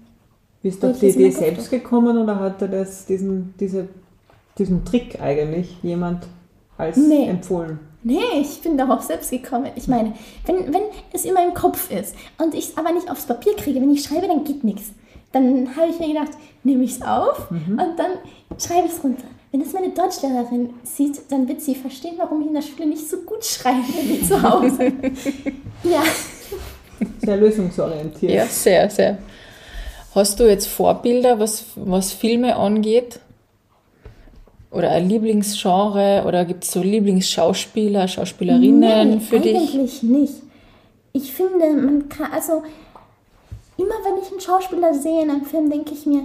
Bist 0.61 0.83
du 0.83 0.89
auf 0.91 0.99
die 0.99 1.07
Idee 1.07 1.31
selbst 1.31 1.69
gekommen 1.69 2.17
oder 2.17 2.39
hatte 2.39 2.67
das 2.67 3.05
diesen, 3.05 3.53
diese, 3.59 3.87
diesen 4.57 4.83
Trick 4.83 5.21
eigentlich 5.21 5.77
jemand 5.81 6.25
als 6.77 6.97
Nee. 6.97 7.27
empfohlen? 7.27 7.79
Nee, 8.03 8.19
ich 8.41 8.61
bin 8.61 8.77
darauf 8.77 9.01
selbst 9.01 9.29
gekommen. 9.31 9.67
Ich 9.75 9.87
meine, 9.87 10.13
wenn, 10.45 10.73
wenn 10.73 10.83
es 11.11 11.25
in 11.25 11.33
meinem 11.33 11.53
Kopf 11.53 11.91
ist 11.91 12.15
und 12.41 12.53
ich 12.53 12.69
es 12.69 12.77
aber 12.77 12.91
nicht 12.93 13.09
aufs 13.11 13.25
Papier 13.25 13.55
kriege, 13.55 13.81
wenn 13.81 13.91
ich 13.91 14.03
schreibe, 14.03 14.27
dann 14.27 14.43
geht 14.45 14.63
nichts. 14.63 14.91
Dann 15.33 15.75
habe 15.75 15.89
ich 15.91 15.99
mir 15.99 16.07
gedacht, 16.07 16.31
nehme 16.63 16.83
ich 16.83 16.91
es 16.91 17.01
auf 17.01 17.51
und 17.51 17.77
dann 17.77 18.11
schreibe 18.57 18.87
ich 18.87 18.93
es 18.93 19.03
runter. 19.03 19.23
Wenn 19.51 19.61
das 19.61 19.73
meine 19.73 19.89
Deutschlehrerin 19.89 20.69
sieht, 20.83 21.19
dann 21.29 21.47
wird 21.47 21.61
sie 21.61 21.75
verstehen, 21.75 22.15
warum 22.17 22.41
ich 22.41 22.47
in 22.47 22.53
der 22.53 22.61
Schule 22.61 22.87
nicht 22.87 23.07
so 23.07 23.17
gut 23.17 23.43
schreibe 23.43 23.83
wie 24.03 24.25
zu 24.25 24.41
Hause. 24.41 24.83
ja. 25.83 26.03
Sehr 27.19 27.37
lösungsorientiert. 27.37 28.31
Ja, 28.31 28.45
sehr, 28.45 28.89
sehr. 28.89 29.17
Hast 30.15 30.39
du 30.39 30.47
jetzt 30.49 30.67
Vorbilder, 30.67 31.39
was, 31.39 31.65
was 31.75 32.11
Filme 32.11 32.55
angeht? 32.55 33.19
Oder 34.71 34.89
ein 34.91 35.07
Lieblingsgenre? 35.09 36.23
Oder 36.27 36.45
gibt 36.45 36.63
es 36.63 36.71
so 36.71 36.81
Lieblingsschauspieler, 36.81 38.07
Schauspielerinnen 38.07 39.09
Nee, 39.09 39.19
für 39.19 39.39
dich? 39.39 39.55
eigentlich 39.55 40.03
nicht. 40.03 40.33
Ich 41.13 41.31
finde, 41.33 41.71
man 41.73 42.07
kann, 42.09 42.31
also 42.31 42.63
immer 43.77 43.95
wenn 44.03 44.21
ich 44.23 44.31
einen 44.31 44.39
Schauspieler 44.41 44.93
sehe 44.93 45.23
in 45.23 45.29
einem 45.31 45.45
Film, 45.45 45.69
denke 45.69 45.93
ich 45.93 46.05
mir, 46.05 46.23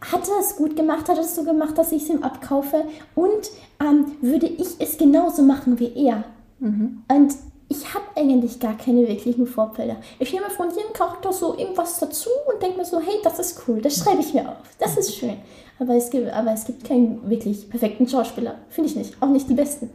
hat 0.00 0.28
er 0.28 0.40
es 0.40 0.56
gut 0.56 0.76
gemacht, 0.76 1.08
hat 1.08 1.16
er 1.16 1.22
es 1.24 1.36
so 1.36 1.44
gemacht, 1.44 1.78
dass 1.78 1.92
ich 1.92 2.02
es 2.02 2.08
ihm 2.08 2.22
abkaufe 2.22 2.84
und 3.14 3.50
ähm, 3.80 4.06
würde 4.20 4.46
ich 4.46 4.68
es 4.80 4.98
genauso 4.98 5.42
machen 5.42 5.78
wie 5.78 5.92
er. 6.06 6.24
Und 6.60 7.34
ich 7.68 7.92
habe 7.94 8.04
eigentlich 8.16 8.60
gar 8.60 8.76
keine 8.76 9.06
wirklichen 9.08 9.46
Vorbilder. 9.46 9.96
Ich 10.18 10.32
nehme 10.32 10.50
von 10.50 10.68
jedem 10.70 10.92
Charakter 10.92 11.32
so 11.32 11.56
irgendwas 11.58 11.98
dazu 11.98 12.30
und 12.52 12.62
denke 12.62 12.78
mir 12.78 12.84
so, 12.84 13.00
hey, 13.00 13.16
das 13.22 13.38
ist 13.38 13.62
cool, 13.66 13.80
das 13.80 13.96
schreibe 13.98 14.20
ich 14.20 14.32
mir 14.34 14.48
auf, 14.48 14.56
das 14.78 14.96
ist 14.96 15.14
schön. 15.14 15.36
Aber 15.78 15.94
es 15.96 16.10
gibt, 16.10 16.32
aber 16.32 16.52
es 16.52 16.64
gibt 16.64 16.84
keinen 16.84 17.28
wirklich 17.28 17.68
perfekten 17.68 18.06
Schauspieler, 18.08 18.56
finde 18.68 18.90
ich 18.90 18.96
nicht, 18.96 19.20
auch 19.20 19.28
nicht 19.28 19.48
die 19.48 19.54
besten. 19.54 19.90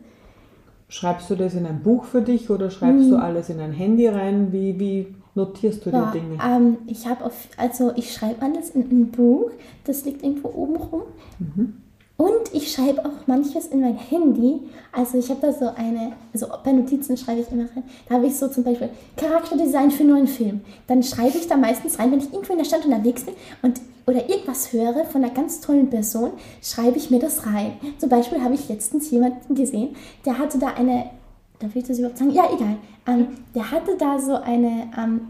Schreibst 0.89 1.29
du 1.29 1.35
das 1.35 1.53
in 1.53 1.65
ein 1.67 1.83
Buch 1.83 2.03
für 2.05 2.21
dich 2.21 2.49
oder 2.49 2.71
schreibst 2.71 3.03
Hm. 3.03 3.11
du 3.11 3.17
alles 3.17 3.49
in 3.49 3.59
ein 3.59 3.71
Handy 3.71 4.07
rein? 4.07 4.51
Wie, 4.51 4.79
wie 4.79 5.15
notierst 5.35 5.85
du 5.85 5.91
Ja, 5.91 6.11
die 6.11 6.19
Dinge? 6.19 6.37
ähm, 6.43 6.77
ich 6.87 7.05
habe 7.07 7.29
also 7.57 7.91
ich 7.95 8.11
schreibe 8.11 8.41
alles 8.41 8.71
in 8.71 8.81
ein 8.89 9.11
Buch, 9.11 9.51
das 9.85 10.03
liegt 10.05 10.23
irgendwo 10.23 10.49
oben 10.49 10.75
rum. 10.77 11.01
Und 12.19 12.53
ich 12.53 12.73
schreibe 12.73 13.05
auch 13.05 13.27
manches 13.27 13.67
in 13.67 13.79
mein 13.79 13.95
Handy. 13.95 14.59
Also 14.91 15.17
ich 15.17 15.29
habe 15.29 15.39
da 15.39 15.53
so 15.53 15.69
eine, 15.69 16.11
also 16.33 16.47
bei 16.65 16.73
Notizen 16.73 17.15
schreibe 17.15 17.39
ich 17.39 17.49
immer 17.49 17.63
rein. 17.63 17.83
Da 18.09 18.15
habe 18.15 18.27
ich 18.27 18.35
so 18.35 18.49
zum 18.49 18.65
Beispiel 18.65 18.89
Charakterdesign 19.15 19.89
für 19.89 20.03
nur 20.03 20.17
einen 20.17 20.27
Film. 20.27 20.59
Dann 20.87 21.01
schreibe 21.01 21.37
ich 21.37 21.47
da 21.47 21.55
meistens 21.55 21.97
rein, 21.97 22.11
wenn 22.11 22.19
ich 22.19 22.33
irgendwo 22.33 22.51
in 22.51 22.59
der 22.59 22.65
Stadt 22.65 22.83
unterwegs 22.83 23.23
bin 23.23 23.35
und 23.61 23.79
oder 24.05 24.29
irgendwas 24.29 24.73
höre 24.73 25.05
von 25.05 25.23
einer 25.23 25.33
ganz 25.33 25.61
tollen 25.61 25.89
Person, 25.89 26.31
schreibe 26.61 26.97
ich 26.97 27.09
mir 27.09 27.19
das 27.19 27.45
rein. 27.45 27.79
Zum 27.99 28.09
Beispiel 28.09 28.43
habe 28.43 28.55
ich 28.55 28.67
letztens 28.67 29.09
jemanden 29.11 29.55
gesehen, 29.55 29.95
der 30.25 30.37
hatte 30.39 30.59
da 30.59 30.73
eine, 30.73 31.11
darf 31.59 31.73
ich 31.73 31.85
das 31.85 31.99
überhaupt 31.99 32.17
sagen? 32.17 32.31
Ja, 32.31 32.49
egal. 32.53 32.75
Ähm, 33.07 33.27
der 33.55 33.71
hatte 33.71 33.95
da 33.97 34.19
so 34.19 34.33
eine 34.33 34.91
ähm, 34.97 35.21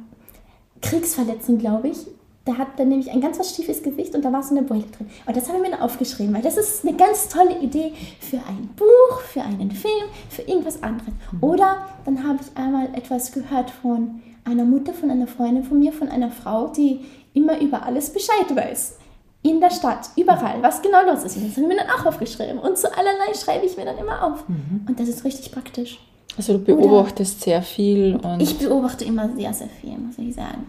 Kriegsverletzung, 0.81 1.59
glaube 1.59 1.89
ich. 1.89 2.07
Der 2.49 2.57
hat 2.57 2.79
dann 2.79 2.89
nämlich 2.89 3.11
ein 3.11 3.21
ganz 3.21 3.37
was 3.37 3.55
schiefes 3.55 3.83
Gesicht 3.83 4.15
und 4.15 4.25
da 4.25 4.33
war 4.33 4.41
so 4.41 4.55
eine 4.55 4.63
Beule 4.63 4.81
drin. 4.81 5.07
Und 5.27 5.37
das 5.37 5.47
habe 5.47 5.59
ich 5.59 5.63
mir 5.63 5.69
dann 5.69 5.81
aufgeschrieben, 5.81 6.33
weil 6.33 6.41
das 6.41 6.57
ist 6.57 6.83
eine 6.83 6.97
ganz 6.97 7.29
tolle 7.29 7.59
Idee 7.59 7.93
für 8.19 8.37
ein 8.37 8.71
Buch, 8.75 9.19
für 9.21 9.43
einen 9.43 9.69
Film, 9.69 10.09
für 10.29 10.41
irgendwas 10.41 10.81
anderes. 10.81 11.13
Oder 11.41 11.85
dann 12.05 12.27
habe 12.27 12.39
ich 12.41 12.57
einmal 12.57 12.87
etwas 12.93 13.31
gehört 13.31 13.69
von 13.69 14.21
einer 14.45 14.65
Mutter, 14.65 14.93
von 14.93 15.11
einer 15.11 15.27
Freundin 15.27 15.63
von 15.63 15.77
mir, 15.77 15.93
von 15.93 16.09
einer 16.09 16.31
Frau, 16.31 16.69
die 16.69 17.01
immer 17.35 17.61
über 17.61 17.83
alles 17.83 18.09
Bescheid 18.09 18.47
weiß. 18.49 18.97
In 19.43 19.61
der 19.61 19.69
Stadt, 19.69 20.09
überall, 20.15 20.59
was 20.63 20.81
genau 20.81 21.03
los 21.05 21.23
ist. 21.23 21.37
Und 21.37 21.45
das 21.45 21.51
habe 21.51 21.61
ich 21.61 21.67
mir 21.67 21.77
dann 21.77 21.99
auch 21.99 22.07
aufgeschrieben. 22.07 22.57
Und 22.57 22.79
zu 22.79 22.91
allerlei 22.91 23.31
schreibe 23.35 23.67
ich 23.67 23.77
mir 23.77 23.85
dann 23.85 23.99
immer 23.99 24.23
auf. 24.23 24.43
Und 24.87 24.99
das 24.99 25.07
ist 25.07 25.23
richtig 25.23 25.51
praktisch. 25.51 25.99
Also 26.35 26.53
du 26.53 26.63
beobachtest 26.63 27.35
Oder 27.35 27.43
sehr 27.43 27.61
viel 27.61 28.19
und. 28.23 28.41
Ich 28.41 28.57
beobachte 28.57 29.05
immer 29.05 29.29
sehr, 29.35 29.53
sehr 29.53 29.69
viel, 29.69 29.99
muss 29.99 30.17
ich 30.17 30.33
sagen. 30.33 30.65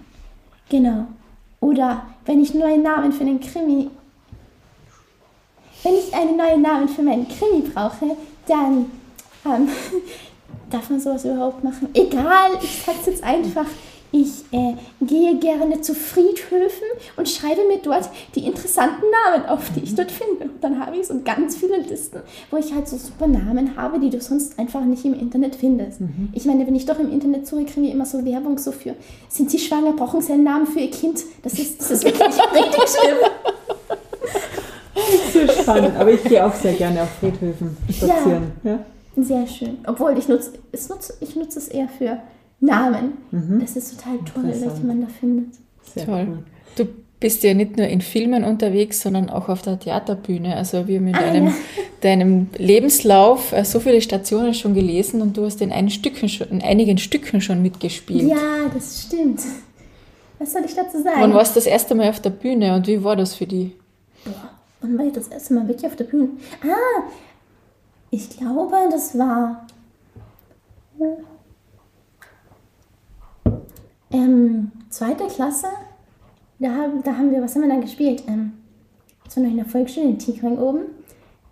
Genau. 0.69 1.07
Oder 1.61 2.03
wenn 2.25 2.43
ich 2.43 2.55
neue 2.55 2.79
Namen 2.79 3.13
für 3.13 3.25
den 3.25 3.41
Krimi. 3.41 3.91
Wenn 5.83 5.95
ich 5.95 6.15
einen 6.15 6.37
neuen 6.37 6.63
Namen 6.63 6.89
für 6.89 7.03
meinen 7.03 7.27
Krimi 7.29 7.63
brauche, 7.63 8.17
dann 8.47 8.91
ähm, 9.45 9.69
darf 10.71 10.91
man 10.91 11.01
sowas 11.01 11.25
überhaupt 11.25 11.65
machen. 11.65 11.89
Egal, 11.95 12.53
ich 12.63 12.83
sag's 12.83 13.07
jetzt 13.07 13.25
einfach. 13.25 13.67
Ich 14.13 14.45
äh, 14.51 14.75
gehe 15.01 15.37
gerne 15.37 15.81
zu 15.83 15.95
Friedhöfen 15.95 16.87
und 17.17 17.29
schreibe 17.29 17.67
mir 17.69 17.79
dort 17.79 18.11
die 18.35 18.45
interessanten 18.45 19.05
Namen 19.25 19.47
auf, 19.47 19.71
die 19.77 19.85
ich 19.85 19.95
dort 19.95 20.11
finde. 20.11 20.45
Und 20.45 20.65
dann 20.65 20.85
habe 20.85 20.97
ich 20.97 21.07
so 21.07 21.15
ganz 21.25 21.57
viele 21.57 21.79
Listen, 21.79 22.21
wo 22.51 22.57
ich 22.57 22.75
halt 22.75 22.89
so 22.89 22.97
super 22.97 23.29
Namen 23.29 23.77
habe, 23.77 24.01
die 24.01 24.11
du 24.11 24.21
sonst 24.21 24.59
einfach 24.59 24.85
nicht 24.85 25.05
im 25.05 25.15
Internet 25.15 25.55
findest. 25.55 26.01
Mhm. 26.01 26.31
Ich 26.33 26.45
meine, 26.45 26.67
wenn 26.67 26.75
ich 26.75 26.87
doch 26.87 26.99
im 26.99 27.13
Internet 27.13 27.47
suche, 27.47 27.65
kriege 27.65 27.87
ich 27.87 27.93
immer 27.93 28.07
so 28.07 28.25
Werbung 28.25 28.59
so 28.59 28.73
für, 28.73 28.97
sind 29.29 29.51
sie 29.51 29.59
schwanger, 29.59 29.93
brauchen 29.93 30.21
sie 30.21 30.33
einen 30.33 30.45
Namen 30.45 30.67
für 30.67 30.81
ihr 30.81 30.91
Kind? 30.91 31.23
Das 31.43 31.55
ist, 31.55 31.81
das 31.81 31.91
ist 31.93 32.05
wirklich 32.05 32.27
richtig 32.53 32.89
schlimm. 32.89 33.17
So 35.33 35.63
spannend, 35.63 35.97
aber 35.97 36.11
ich 36.13 36.23
gehe 36.25 36.45
auch 36.45 36.55
sehr 36.55 36.75
gerne 36.75 37.03
auf 37.03 37.11
Friedhöfen 37.21 37.77
spazieren. 37.89 38.53
Ja. 38.65 38.71
ja? 38.73 38.79
Sehr 39.17 39.47
schön. 39.47 39.79
Obwohl 39.87 40.17
ich 40.19 40.29
nutze, 40.29 40.53
es 40.73 40.89
nutze, 40.89 41.15
ich 41.21 41.37
nutze 41.37 41.59
es 41.59 41.69
eher 41.69 41.89
für 41.89 42.19
Namen. 42.61 43.15
Mhm. 43.31 43.61
Das 43.61 43.77
ist 43.77 43.99
total 43.99 44.19
toll, 44.19 44.45
welche 44.45 44.87
man 44.87 45.01
da 45.01 45.07
findet. 45.09 45.55
Sehr 45.83 46.07
Toll. 46.07 46.27
Cool. 46.29 46.45
Du 46.77 46.87
bist 47.19 47.43
ja 47.43 47.55
nicht 47.55 47.77
nur 47.77 47.87
in 47.87 48.01
Filmen 48.01 48.45
unterwegs, 48.45 49.03
sondern 49.03 49.29
auch 49.29 49.49
auf 49.49 49.63
der 49.63 49.79
Theaterbühne. 49.79 50.57
Also 50.57 50.87
wir 50.87 50.99
haben 50.99 51.09
in 51.09 51.15
ah, 51.15 51.21
deinem, 51.21 51.47
ja. 51.47 51.53
deinem 52.01 52.49
Lebenslauf 52.57 53.53
äh, 53.53 53.65
so 53.65 53.81
viele 53.81 54.01
Stationen 54.01 54.55
schon 54.55 54.75
gelesen 54.75 55.21
und 55.21 55.37
du 55.37 55.45
hast 55.45 55.61
in, 55.61 55.91
schon, 55.91 56.49
in 56.49 56.63
einigen 56.63 56.99
Stücken 56.99 57.41
schon 57.41 57.63
mitgespielt. 57.63 58.23
Ja, 58.23 58.69
das 58.73 59.03
stimmt. 59.07 59.41
Was 60.39 60.53
soll 60.53 60.63
ich 60.65 60.75
dazu 60.75 61.03
sagen? 61.03 61.21
Wann 61.21 61.35
warst 61.35 61.55
du 61.55 61.61
das 61.61 61.67
erste 61.67 61.95
Mal 61.95 62.09
auf 62.09 62.21
der 62.21 62.31
Bühne 62.31 62.75
und 62.75 62.87
wie 62.87 63.05
war 63.05 63.17
das 63.17 63.35
für 63.35 63.47
dich? 63.47 63.73
Boah, 64.25 64.51
wann 64.81 64.97
war 64.97 65.05
ich 65.05 65.13
das 65.13 65.29
erste 65.29 65.55
Mal 65.55 65.69
wirklich 65.69 65.87
auf 65.87 65.97
der 65.97 66.05
Bühne? 66.05 66.31
Ah, 66.63 67.03
ich 68.11 68.31
glaube, 68.31 68.77
das 68.91 69.19
war 69.19 69.67
ähm, 74.11 74.73
zweite 74.89 75.27
Klasse. 75.27 75.67
Da, 76.59 76.69
da 77.05 77.17
haben 77.17 77.31
wir, 77.31 77.43
was 77.43 77.55
haben 77.55 77.63
wir 77.63 77.69
dann 77.69 77.81
gespielt? 77.81 78.23
Ähm, 78.27 78.53
das 79.25 79.37
war 79.37 79.45
noch 79.45 79.51
in 79.51 79.57
der 79.57 79.67
Volksschule 79.67 80.07
in 80.07 80.19
Tiekring 80.19 80.59
oben. 80.59 80.81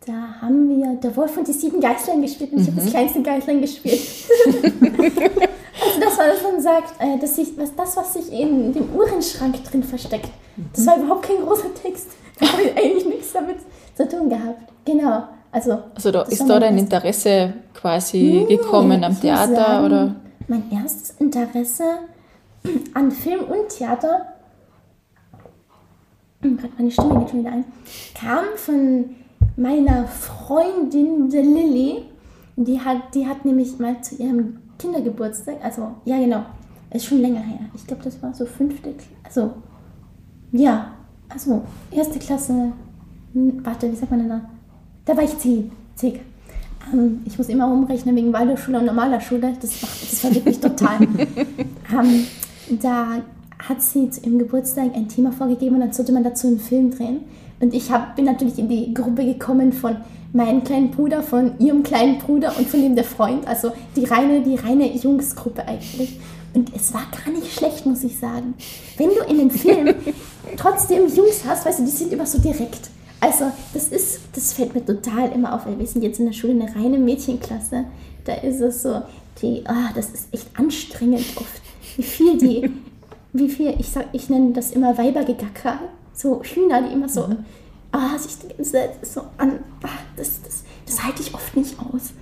Da 0.07 0.41
haben 0.41 0.69
wir 0.69 0.95
Der 0.97 1.15
Wolf 1.17 1.37
und 1.37 1.47
die 1.47 1.53
sieben 1.53 1.81
Geißlein 1.81 2.23
gespielt 2.23 2.53
und 2.53 2.61
ich 2.61 2.67
habe 2.67 2.77
das 2.77 2.87
mhm. 2.87 2.91
kleinste 2.91 3.23
Geißlein 3.23 3.61
gespielt. 3.61 4.01
also 4.47 6.01
das 6.01 6.19
war 6.19 6.27
das, 6.27 6.43
man 6.43 6.61
sagt, 6.61 6.95
äh, 6.99 7.19
dass 7.19 7.37
ich, 7.39 7.57
was, 7.59 7.75
das, 7.77 7.97
was 7.97 8.15
sich 8.15 8.33
in 8.33 8.73
dem 8.73 8.95
Uhrenschrank 8.95 9.63
drin 9.65 9.83
versteckt. 9.83 10.31
Das 10.75 10.87
war 10.87 10.97
überhaupt 10.99 11.23
kein 11.23 11.45
großer 11.45 11.75
Text. 11.75 12.09
Da 12.41 12.53
habe 12.53 12.63
ich 12.63 12.77
eigentlich 12.77 13.07
nichts 13.07 13.33
damit 13.33 13.57
zu 13.95 14.09
tun 14.09 14.29
gehabt. 14.29 14.73
Genau. 14.85 15.25
Also, 15.51 15.79
also 15.95 16.11
da 16.11 16.23
ist 16.23 16.47
da 16.47 16.61
dein 16.61 16.79
Interesse 16.79 17.55
quasi 17.75 18.47
nee, 18.49 18.57
gekommen 18.57 19.03
am 19.05 19.19
Theater 19.19 19.55
sagen, 19.55 19.87
oder? 19.87 20.17
Mein 20.47 20.71
erstes 20.71 21.15
Interesse 21.19 21.85
an 22.95 23.11
Film 23.11 23.41
und 23.45 23.69
Theater, 23.69 24.27
gerade 26.41 26.73
meine 26.77 26.91
Stimme 26.91 27.21
geht 27.21 27.31
schon 27.31 27.41
wieder 27.41 27.53
ein, 27.53 27.65
kam 28.15 28.45
von 28.57 29.17
meiner 29.57 30.07
Freundin 30.07 31.31
der 31.31 31.43
Lilly. 31.43 32.05
Die 32.57 32.81
hat, 32.81 33.15
die 33.15 33.27
hat 33.27 33.45
nämlich 33.45 33.79
mal 33.79 34.01
zu 34.03 34.17
ihrem 34.17 34.59
Kindergeburtstag, 34.79 35.57
also 35.63 35.95
ja 36.05 36.19
genau, 36.19 36.45
ist 36.91 37.07
schon 37.07 37.21
länger 37.21 37.41
her. 37.41 37.61
Ich 37.75 37.87
glaube, 37.87 38.03
das 38.03 38.21
war 38.23 38.35
so 38.35 38.47
fünfte, 38.47 38.95
also 39.23 39.53
ja, 40.53 40.93
also 41.29 41.63
erste 41.91 42.19
Klasse, 42.19 42.73
hm, 43.33 43.65
warte, 43.65 43.91
wie 43.91 43.97
sagt 43.97 44.11
man 44.11 44.21
denn 44.21 44.29
da? 44.29 44.41
Da 45.05 45.17
war 45.17 45.25
ich 45.25 45.39
zehn, 45.39 45.71
circa. 45.97 46.21
Ähm, 46.93 47.21
ich 47.25 47.37
muss 47.39 47.49
immer 47.49 47.71
umrechnen 47.71 48.17
wegen 48.17 48.33
Waldorfschule 48.33 48.79
und 48.79 48.87
normaler 48.87 49.21
Schule. 49.21 49.53
Das, 49.61 49.81
das 49.81 50.21
verwirrt 50.21 50.45
mich 50.47 50.61
total. 50.61 51.01
ähm, 51.93 52.27
da 52.71 53.23
hat 53.59 53.83
sie 53.83 54.11
zu 54.11 54.21
ihrem 54.21 54.39
Geburtstag 54.39 54.95
ein 54.95 55.09
Thema 55.09 55.33
vorgegeben 55.33 55.77
und 55.77 55.81
dann 55.81 55.93
sollte 55.93 56.13
man 56.13 56.25
dazu 56.25 56.47
einen 56.47 56.61
Film 56.61 56.91
drehen. 56.91 57.21
Und 57.61 57.75
ich 57.75 57.91
hab, 57.91 58.15
bin 58.17 58.25
natürlich 58.25 58.59
in 58.59 58.69
die 58.69 58.95
Gruppe 58.95 59.25
gekommen 59.25 59.73
von 59.73 59.97
meinem 60.33 60.63
kleinen 60.63 60.91
Bruder, 60.91 61.23
von 61.23 61.59
ihrem 61.59 61.83
kleinen 61.83 62.19
Bruder 62.19 62.57
und 62.57 62.69
von 62.69 62.81
dem 62.81 62.95
der 62.95 63.05
Freund. 63.05 63.47
Also 63.47 63.73
die 63.97 64.05
reine, 64.05 64.43
die 64.43 64.55
reine 64.57 64.95
Jungsgruppe 64.95 65.67
eigentlich. 65.67 66.21
Und 66.55 66.75
es 66.75 66.95
war 66.95 67.03
gar 67.25 67.33
nicht 67.33 67.53
schlecht, 67.53 67.85
muss 67.85 68.05
ich 68.05 68.19
sagen. 68.19 68.55
Wenn 68.97 69.11
du 69.11 69.23
in 69.29 69.41
einem 69.41 69.51
Film 69.51 69.95
trotzdem 70.57 71.09
Jungs 71.09 71.43
hast, 71.47 71.67
weißt 71.67 71.81
du, 71.81 71.85
die 71.85 71.91
sind 71.91 72.13
immer 72.13 72.27
so 72.27 72.39
direkt. 72.39 72.91
Also, 73.21 73.47
das 73.75 73.89
ist, 73.89 74.21
das 74.33 74.53
fällt 74.53 74.75
mir 74.75 74.85
total 74.85 75.33
immer 75.33 75.55
auf, 75.55 75.67
weil 75.67 75.79
wir 75.79 75.87
sind 75.87 76.03
jetzt 76.03 76.21
in 76.21 76.27
der 76.27 76.33
Schule 76.33 76.53
eine 76.53 76.75
reine 76.75 76.99
Mädchenklasse. 76.99 77.85
Da 78.25 78.35
ist 78.35 78.61
es 78.61 78.83
so, 78.83 79.03
die, 79.43 79.63
ah, 79.67 79.91
das 79.95 80.11
ist 80.11 80.33
echt 80.33 80.49
anstrengend 80.59 81.25
oft. 81.37 81.63
Wie 81.97 82.03
viel 82.03 82.39
die, 82.39 82.71
wie 83.33 83.49
viel, 83.49 83.75
ich 83.79 83.89
sag, 83.89 84.07
ich 84.13 84.29
nenne 84.29 84.53
das 84.53 84.73
immer 84.73 84.97
Weibergegacker, 84.97 85.81
so 86.13 86.43
Hühner, 86.43 86.83
die 86.83 86.93
immer 86.93 87.09
so, 87.09 87.27
mhm. 87.27 87.45
ah, 87.93 88.19
sich 88.19 88.39
die 88.39 88.49
ganze 88.49 88.73
Zeit 88.73 89.07
so 89.07 89.23
an, 89.37 89.61
ah, 89.83 89.89
das, 90.17 90.43
das, 90.43 90.65
das 90.87 91.05
halte 91.05 91.23
ich 91.23 91.35
oft 91.35 91.57
nicht 91.57 91.77
aus. 91.79 92.13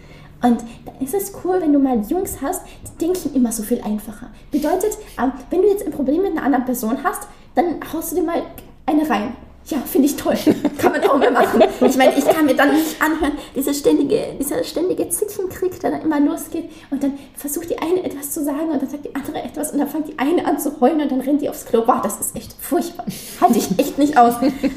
Und 0.42 0.62
da 0.84 0.92
ist 1.00 1.14
es 1.14 1.32
cool, 1.44 1.60
wenn 1.60 1.72
du 1.72 1.78
mal 1.78 2.00
Jungs 2.02 2.40
hast, 2.42 2.62
die 2.84 3.06
denken 3.06 3.34
immer 3.34 3.50
so 3.52 3.62
viel 3.62 3.80
einfacher. 3.80 4.28
Bedeutet, 4.50 4.98
ähm, 5.20 5.32
wenn 5.50 5.62
du 5.62 5.68
jetzt 5.68 5.84
ein 5.84 5.92
Problem 5.92 6.22
mit 6.22 6.32
einer 6.32 6.42
anderen 6.42 6.66
Person 6.66 7.02
hast, 7.02 7.26
dann 7.54 7.80
haust 7.92 8.12
du 8.12 8.16
dir 8.16 8.22
mal 8.22 8.42
eine 8.84 9.08
rein. 9.08 9.34
Ja, 9.68 9.78
finde 9.78 10.06
ich 10.06 10.14
toll. 10.14 10.36
Kann 10.78 10.92
man 10.92 11.02
auch 11.04 11.18
mehr 11.18 11.32
machen. 11.32 11.60
Ich 11.84 11.96
meine, 11.96 12.16
ich 12.16 12.24
kann 12.24 12.46
mir 12.46 12.54
dann 12.54 12.72
nicht 12.72 13.02
anhören, 13.02 13.32
dieser 13.54 13.74
ständige, 13.74 14.36
dieser 14.38 14.62
ständige 14.62 15.08
Zickenkrieg, 15.08 15.80
der 15.80 15.90
dann 15.90 16.02
immer 16.02 16.20
losgeht 16.20 16.70
und 16.90 17.02
dann 17.02 17.18
versucht 17.34 17.70
die 17.70 17.78
eine 17.78 18.04
etwas 18.04 18.30
zu 18.30 18.44
sagen 18.44 18.70
und 18.70 18.80
dann 18.80 18.88
sagt 18.88 19.04
die 19.04 19.14
andere 19.14 19.42
etwas 19.42 19.72
und 19.72 19.78
dann 19.78 19.88
fängt 19.88 20.06
die 20.06 20.18
eine 20.20 20.46
an 20.46 20.60
zu 20.60 20.80
heulen 20.80 21.00
und 21.00 21.10
dann 21.10 21.20
rennt 21.20 21.42
die 21.42 21.48
aufs 21.48 21.66
Klo. 21.66 21.84
Boah, 21.84 22.00
das 22.00 22.20
ist 22.20 22.36
echt 22.36 22.52
furchtbar. 22.60 23.06
Halte 23.40 23.58
ich 23.58 23.76
echt 23.76 23.98
nicht 23.98 24.16
aus. 24.16 24.34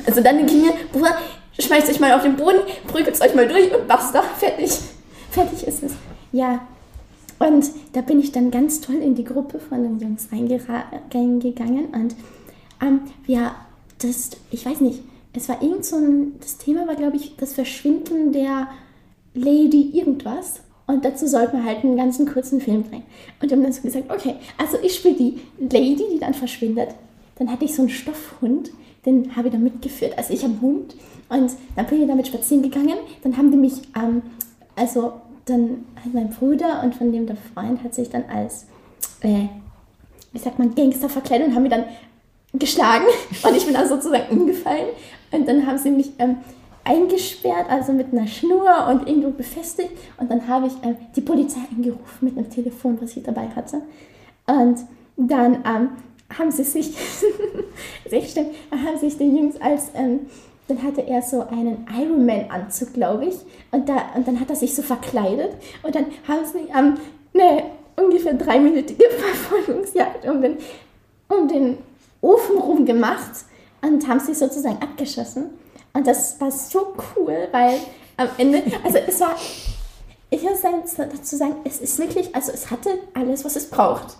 Also 0.08 0.22
dann 0.22 0.38
denke 0.38 0.54
ich 0.54 0.64
mir, 0.64 0.74
Bruder, 0.92 1.16
schmeißt 1.60 1.88
euch 1.90 2.00
mal 2.00 2.14
auf 2.14 2.24
den 2.24 2.36
Boden, 2.36 2.60
prügelt 2.88 3.22
euch 3.22 3.36
mal 3.36 3.48
durch 3.48 3.72
und 3.72 3.88
basta. 3.88 4.24
Fertig. 4.40 4.72
Fertig 5.30 5.68
ist 5.68 5.84
es. 5.84 5.92
Ja. 6.32 6.62
Und 7.38 7.66
da 7.94 8.02
bin 8.02 8.20
ich 8.20 8.32
dann 8.32 8.50
ganz 8.50 8.82
toll 8.82 8.96
in 8.96 9.14
die 9.14 9.24
Gruppe 9.24 9.60
von 9.60 9.84
den 9.84 10.00
Jungs 10.00 10.30
reingegangen 10.32 11.86
und 11.94 12.16
ähm, 12.82 13.02
wir 13.26 13.52
das, 14.00 14.32
ich 14.52 14.66
weiß 14.66 14.82
nicht, 14.82 15.02
es 15.34 15.47
war 15.47 15.62
irgend 15.62 15.86
so 15.86 15.97
ein, 15.97 16.34
das 16.39 16.58
Thema 16.58 16.88
war, 16.88 16.95
glaube 16.95 17.18
ich, 17.18 17.36
das 17.38 17.54
Verschwinden 17.54 18.32
der 18.32 18.68
Lady 19.34 19.91
irgendwas. 19.93 20.62
Und 20.88 21.06
dazu 21.06 21.28
sollte 21.28 21.56
man 21.56 21.66
halt 21.66 21.84
einen 21.84 21.97
ganzen 21.97 22.28
kurzen 22.28 22.60
Film 22.60 22.84
drehen. 22.84 23.04
Und 23.39 23.50
wir 23.50 23.56
haben 23.56 23.64
dann 23.64 23.74
so 23.74 23.82
gesagt, 23.82 24.10
okay, 24.10 24.36
also 24.58 24.78
ich 24.82 24.95
spiele 24.95 25.16
die 25.16 25.41
Lady, 25.60 26.04
die 26.12 26.20
dann 26.20 26.34
verschwindet. 26.34 26.89
Dann 27.38 27.52
hatte 27.52 27.66
ich 27.66 27.76
so 27.76 27.84
einen 27.84 27.91
Stoffhund, 27.91 28.72
den 29.06 29.36
habe 29.36 29.47
ich 29.47 29.54
dann 29.54 29.64
mitgeführt. 29.64 30.18
Also 30.18 30.34
ich 30.34 30.43
habe 30.43 30.54
einen 30.54 30.62
Hund 30.62 30.95
und 31.30 31.52
dann 31.76 31.86
bin 31.86 32.02
ich 32.02 32.08
damit 32.08 32.28
spazieren 32.28 32.64
gegangen. 32.64 32.97
Dann 33.22 33.38
haben 33.38 33.52
die 33.52 33.58
mich, 33.58 33.74
ähm, 33.95 34.24
also 34.76 35.14
dann 35.45 35.86
hat 36.04 36.14
mein 36.14 36.30
Bruder 36.30 36.82
und 36.84 36.95
von 36.95 37.12
dem 37.12 37.28
der 37.28 37.38
Freund 37.54 37.84
hat 37.84 37.93
sich 37.93 38.10
dann 38.10 38.24
als, 38.26 38.66
äh, 39.22 39.45
wie 40.32 40.39
sagt 40.39 40.58
man, 40.58 40.74
Gangster 40.74 41.08
verkleidet 41.08 41.47
und 41.47 41.56
haben 41.56 41.64
mir 41.64 41.70
dann 41.70 41.86
geschlagen 42.54 43.06
und 43.43 43.56
ich 43.56 43.66
bin 43.66 43.74
dann 43.74 43.88
sozusagen 43.88 44.30
umgefallen. 44.30 44.88
Und 45.32 45.47
dann 45.47 45.68
haben 45.68 45.78
sie 45.78 45.91
mich 45.91 46.12
ähm, 46.18 46.38
eingesperrt, 46.84 47.70
also 47.70 47.93
mit 47.93 48.12
einer 48.12 48.28
Schnur 48.28 48.88
und 48.89 49.08
irgendwo 49.08 49.30
befestigt. 49.30 49.91
Und 50.18 50.32
dann 50.32 50.47
habe 50.47 50.68
ich 50.68 50.74
ähm, 50.84 50.95
die 51.16 51.22
Polizei 51.22 51.60
angerufen 51.76 52.20
mit 52.22 52.38
einem 52.38 52.50
Telefon, 52.50 52.97
was 53.02 53.16
ich 53.16 53.24
dabei 53.24 53.47
hatte. 53.50 53.82
Und 54.47 54.80
dann 55.18 55.56
ähm, 55.66 55.89
haben 56.36 56.52
sie 56.52 56.64
sich, 56.64 56.95
sehr 58.10 58.22
stimmt, 58.22 58.50
haben 58.72 58.97
sich 58.97 59.18
die 59.18 59.26
Jungs 59.26 59.60
als, 59.62 59.91
ähm, 59.93 60.22
dann 60.68 60.82
hatte 60.84 61.02
er 61.02 61.22
so 61.22 61.41
einen 61.47 61.88
Ironman-Anzug, 61.95 62.93
glaube 62.93 63.26
ich. 63.26 63.36
Und, 63.72 63.89
da, 63.89 64.10
und 64.16 64.28
dann 64.28 64.39
hat 64.39 64.50
er 64.50 64.56
sich 64.56 64.74
so 64.76 64.82
verkleidet. 64.82 65.52
Und 65.84 65.93
dann 65.93 66.06
haben 66.28 66.45
sie 66.45 66.70
ähm, 66.76 66.95
eine 67.34 67.64
ungefähr 67.95 68.34
dreiminütige 68.34 69.04
Verfolgungsjagd 69.10 70.28
um 70.28 70.41
den, 70.41 70.58
um 71.28 71.47
den 71.47 71.78
Ofen 72.22 72.57
rum 72.57 72.86
gemacht 72.86 73.32
und 73.82 74.07
haben 74.07 74.20
sie 74.20 74.34
sozusagen 74.34 74.78
abgeschossen. 74.82 75.51
Und 75.93 76.05
das 76.05 76.39
war 76.39 76.51
so 76.51 76.93
cool, 77.15 77.47
weil 77.51 77.80
am 78.17 78.28
Ende, 78.38 78.61
also 78.84 78.97
es 79.07 79.20
war, 79.20 79.36
ich 80.30 80.43
muss 80.43 80.61
dazu 80.61 81.36
sagen, 81.36 81.55
es 81.63 81.80
ist 81.80 81.97
wirklich, 81.97 82.36
also 82.36 82.51
es 82.51 82.70
hatte 82.70 82.89
alles, 83.13 83.43
was 83.43 83.55
es 83.55 83.70
braucht. 83.70 84.17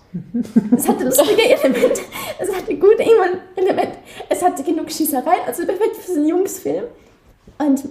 Es 0.76 0.88
hatte 0.88 1.06
lustige 1.06 1.44
Elemente, 1.44 2.02
es 2.40 2.56
hatte 2.56 2.76
gute 2.76 3.04
Elemente, 3.56 3.98
es 4.30 4.42
hatte 4.42 4.64
genug 4.64 4.92
Schießerei, 4.92 5.44
also 5.46 5.66
perfekt 5.66 5.98
für 5.98 6.14
einen 6.14 6.28
Jungsfilm. 6.28 6.86
Und 7.60 7.86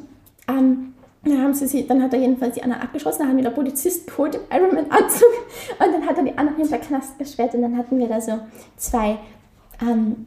ähm, 0.48 0.94
Dann, 1.24 1.42
haben 1.42 1.52
sie 1.54 1.66
sie, 1.66 1.86
dann 1.86 2.02
hat 2.02 2.12
er 2.14 2.20
jedenfalls 2.20 2.54
die 2.54 2.62
Anna 2.62 2.80
abgeschossen, 2.80 3.20
dann 3.20 3.28
haben 3.28 3.36
wir 3.36 3.44
der 3.44 3.50
Polizist 3.50 4.06
geholt 4.06 4.36
im 4.36 4.40
Ironman-Anzug 4.50 5.28
und 5.78 5.92
dann 5.92 6.06
hat 6.06 6.16
er 6.16 6.24
die 6.24 6.38
Anna 6.38 6.52
hinter 6.56 6.78
Knast 6.78 7.18
gesperrt 7.18 7.54
und 7.54 7.62
dann 7.62 7.76
hatten 7.76 7.98
wir 7.98 8.08
da 8.08 8.20
so 8.20 8.38
zwei 8.76 9.18
ähm, 9.80 10.26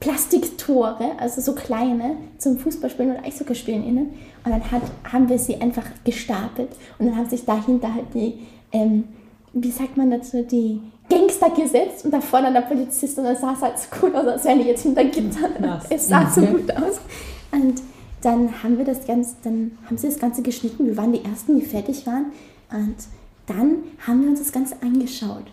Plastiktore, 0.00 1.12
also 1.18 1.40
so 1.40 1.54
kleine, 1.54 2.16
zum 2.38 2.58
Fußballspielen 2.58 3.16
und 3.16 3.24
Eishockeyspielen 3.24 3.84
innen. 3.84 4.10
Und 4.44 4.50
dann 4.50 4.70
hat, 4.70 4.82
haben 5.10 5.28
wir 5.28 5.38
sie 5.38 5.60
einfach 5.60 5.86
gestapelt 6.04 6.70
und 6.98 7.06
dann 7.06 7.16
haben 7.16 7.28
sich 7.28 7.44
dahinter 7.44 7.94
halt 7.94 8.12
die, 8.12 8.34
ähm, 8.72 9.04
wie 9.54 9.70
sagt 9.70 9.96
man 9.96 10.10
dazu, 10.10 10.42
die 10.42 10.80
Gangster 11.08 11.50
gesetzt 11.50 12.04
und 12.04 12.10
da 12.12 12.20
vorne 12.20 12.52
der 12.52 12.62
Polizist 12.62 13.18
und 13.18 13.24
dann 13.24 13.36
sah 13.36 13.52
es 13.52 13.62
halt 13.62 13.78
so 13.78 13.86
cool 14.02 14.14
aus, 14.14 14.26
als 14.26 14.44
wären 14.44 14.58
die 14.58 14.66
jetzt 14.66 14.82
hinter 14.82 15.04
Gittern. 15.04 15.80
Es 15.88 16.08
sah 16.08 16.28
so 16.28 16.40
gut 16.42 16.70
aus. 16.70 17.00
Und 17.52 17.80
dann 18.20 18.62
haben 18.62 18.78
wir 18.78 18.84
das 18.84 19.06
Ganze, 19.06 19.34
dann 19.42 19.72
haben 19.86 19.96
sie 19.96 20.08
das 20.08 20.18
Ganze 20.18 20.42
geschnitten. 20.42 20.86
Wir 20.86 20.96
waren 20.96 21.12
die 21.12 21.24
Ersten, 21.24 21.58
die 21.58 21.64
fertig 21.64 22.06
waren. 22.06 22.26
Und 22.70 22.96
dann 23.46 23.76
haben 24.06 24.22
wir 24.22 24.30
uns 24.30 24.40
das 24.40 24.52
Ganze 24.52 24.76
angeschaut. 24.82 25.44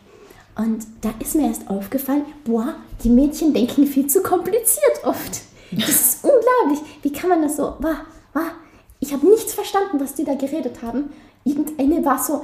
Und 0.55 0.85
da 1.01 1.13
ist 1.19 1.35
mir 1.35 1.47
erst 1.47 1.69
aufgefallen, 1.69 2.25
boah, 2.43 2.75
die 3.03 3.09
Mädchen 3.09 3.53
denken 3.53 3.85
viel 3.87 4.07
zu 4.07 4.21
kompliziert 4.21 5.03
oft. 5.03 5.41
Das 5.71 5.89
ist 5.89 6.23
unglaublich. 6.23 6.79
Wie 7.01 7.13
kann 7.13 7.29
man 7.29 7.41
das 7.41 7.55
so, 7.55 7.75
boah, 7.79 8.05
boah, 8.33 8.51
ich 8.99 9.13
habe 9.13 9.27
nichts 9.27 9.53
verstanden, 9.53 9.99
was 9.99 10.13
die 10.13 10.23
da 10.23 10.35
geredet 10.35 10.81
haben. 10.81 11.11
Irgendeine 11.43 12.05
war 12.05 12.21
so, 12.21 12.43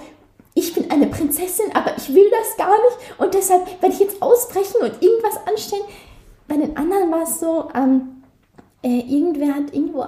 ich 0.53 0.73
bin 0.73 0.89
eine 0.89 1.07
Prinzessin, 1.07 1.67
aber 1.75 1.95
ich 1.97 2.13
will 2.13 2.29
das 2.31 2.57
gar 2.57 2.75
nicht 2.75 3.19
und 3.19 3.33
deshalb 3.33 3.67
werde 3.81 3.93
ich 3.93 3.99
jetzt 3.99 4.21
ausbrechen 4.21 4.81
und 4.81 5.03
irgendwas 5.03 5.37
anstellen. 5.45 5.83
Bei 6.47 6.57
den 6.57 6.75
anderen 6.75 7.11
war 7.11 7.23
es 7.23 7.39
so, 7.39 7.69
ähm, 7.75 8.23
äh, 8.81 9.01
irgendwer 9.01 9.53
hat 9.53 9.71
irgendwo, 9.71 10.05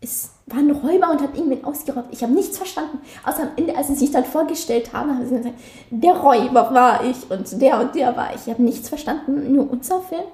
es 0.00 0.30
war 0.46 0.58
ein 0.58 0.70
Räuber 0.70 1.10
und 1.12 1.20
hat 1.22 1.36
irgendwen 1.36 1.64
ausgeraubt. 1.64 2.08
Ich 2.10 2.22
habe 2.22 2.32
nichts 2.32 2.56
verstanden. 2.58 2.98
Außer 3.24 3.42
am 3.42 3.48
Ende, 3.56 3.76
als 3.76 3.88
sie 3.88 3.94
sich 3.94 4.10
dann 4.10 4.24
vorgestellt 4.24 4.92
haben, 4.92 5.10
haben 5.16 5.26
sie 5.26 5.36
gesagt, 5.36 5.54
der 5.90 6.14
Räuber 6.14 6.74
war 6.74 7.04
ich 7.04 7.30
und 7.30 7.60
der 7.60 7.80
und 7.80 7.94
der 7.94 8.16
war 8.16 8.34
ich. 8.34 8.42
Ich 8.46 8.52
habe 8.52 8.62
nichts 8.62 8.88
verstanden. 8.88 9.52
Nur 9.54 9.70
unser 9.70 10.00
Film, 10.00 10.24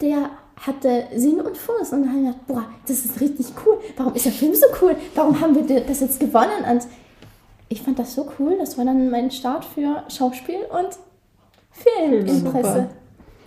der 0.00 0.30
hatte 0.64 1.04
Sinn 1.14 1.40
und 1.40 1.56
Fuß. 1.56 1.92
Und 1.92 2.02
dann 2.02 2.08
haben 2.10 2.22
wir 2.24 2.30
gedacht, 2.32 2.46
boah, 2.46 2.64
das 2.86 3.04
ist 3.04 3.20
richtig 3.20 3.46
cool. 3.66 3.78
Warum 3.96 4.14
ist 4.14 4.24
der 4.24 4.32
Film 4.32 4.54
so 4.54 4.66
cool? 4.80 4.94
Warum 5.14 5.40
haben 5.40 5.54
wir 5.68 5.80
das 5.80 6.00
jetzt 6.00 6.20
gewonnen? 6.20 6.64
Und 6.70 6.86
ich 7.68 7.82
fand 7.82 7.98
das 7.98 8.14
so 8.14 8.28
cool. 8.38 8.56
Das 8.58 8.78
war 8.78 8.84
dann 8.84 9.10
mein 9.10 9.30
Start 9.30 9.64
für 9.64 10.02
Schauspiel 10.08 10.60
und 10.70 10.98
Filminteresse. 11.72 12.88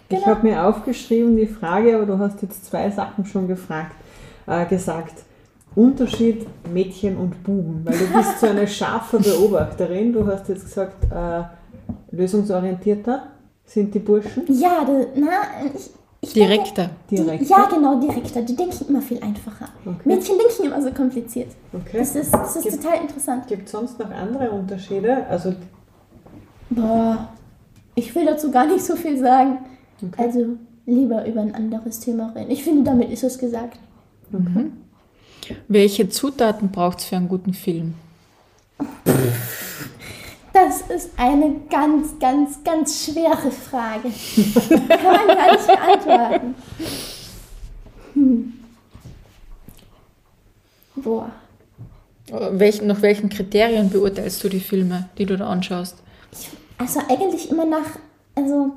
Ich 0.09 0.17
Genau. 0.17 0.25
habe 0.27 0.45
mir 0.47 0.65
aufgeschrieben 0.65 1.37
die 1.37 1.47
Frage, 1.47 1.95
aber 1.95 2.05
du 2.05 2.19
hast 2.19 2.41
jetzt 2.41 2.65
zwei 2.65 2.89
Sachen 2.91 3.25
schon 3.25 3.47
gefragt, 3.47 3.95
äh, 4.45 4.65
gesagt. 4.65 5.13
Unterschied 5.75 6.45
Mädchen 6.73 7.15
und 7.17 7.43
Buben, 7.43 7.81
weil 7.85 7.97
du 7.97 8.05
bist 8.07 8.39
so 8.39 8.47
eine 8.47 8.67
scharfe 8.67 9.19
Beobachterin. 9.19 10.11
Du 10.11 10.25
hast 10.27 10.49
jetzt 10.49 10.65
gesagt, 10.65 11.05
äh, 11.11 11.43
lösungsorientierter 12.15 13.23
sind 13.65 13.93
die 13.95 13.99
Burschen. 13.99 14.43
Ja, 14.49 14.83
da, 14.85 14.91
na, 15.15 15.27
ich, 15.73 15.89
ich 16.21 16.33
denke- 16.33 16.49
Direkter. 16.49 16.89
Direkt. 17.09 17.49
Ja, 17.49 17.65
genau, 17.67 17.99
direkter. 18.01 18.41
Die 18.41 18.55
denken 18.55 18.85
immer 18.89 19.01
viel 19.01 19.19
einfacher. 19.23 19.69
Okay. 19.85 20.01
Mädchen 20.03 20.35
denken 20.37 20.65
immer 20.65 20.81
so 20.81 20.91
kompliziert. 20.91 21.47
Okay. 21.73 21.99
Das 21.99 22.15
ist, 22.15 22.33
das 22.33 22.55
ist 22.57 22.63
Gibt- 22.63 22.83
total 22.83 23.01
interessant. 23.01 23.47
Gibt 23.47 23.65
es 23.67 23.71
sonst 23.71 23.97
noch 23.97 24.11
andere 24.11 24.51
Unterschiede? 24.51 25.25
Also, 25.29 25.53
Boah, 26.69 27.29
ich 27.95 28.13
will 28.13 28.25
dazu 28.25 28.51
gar 28.51 28.65
nicht 28.65 28.83
so 28.83 28.95
viel 28.95 29.17
sagen. 29.17 29.59
okay. 30.05 30.21
Also 30.23 30.45
lieber 30.85 31.25
über 31.25 31.41
ein 31.41 31.55
anderes 31.55 31.99
Thema 32.01 32.31
reden. 32.35 32.51
Ich 32.51 32.63
finde, 32.63 32.83
damit 32.83 33.09
ist 33.11 33.23
es 33.23 33.37
gesagt. 33.37 33.79
Welche 35.67 36.09
Zutaten 36.09 36.71
braucht 36.71 36.99
es 36.99 37.05
für 37.05 37.15
einen 37.17 37.27
guten 37.27 37.53
Film? 37.53 37.95
Das 40.53 40.81
ist 40.81 41.11
eine 41.17 41.55
ganz, 41.69 42.19
ganz, 42.19 42.63
ganz 42.63 43.05
schwere 43.05 43.51
Frage. 43.51 44.09
Kann 44.89 45.03
man 45.03 45.27
gar 45.27 45.51
nicht 45.51 45.67
beantworten. 45.67 46.55
Hm. 48.13 48.53
Boah. 50.95 51.31
Welchen, 52.51 52.87
nach 52.87 53.01
welchen 53.01 53.29
Kriterien 53.29 53.89
beurteilst 53.89 54.43
du 54.43 54.49
die 54.49 54.59
Filme, 54.59 55.09
die 55.17 55.25
du 55.25 55.37
da 55.37 55.47
anschaust? 55.47 55.97
Also 56.77 57.01
eigentlich 57.09 57.49
immer 57.49 57.65
nach, 57.65 57.97
also 58.35 58.73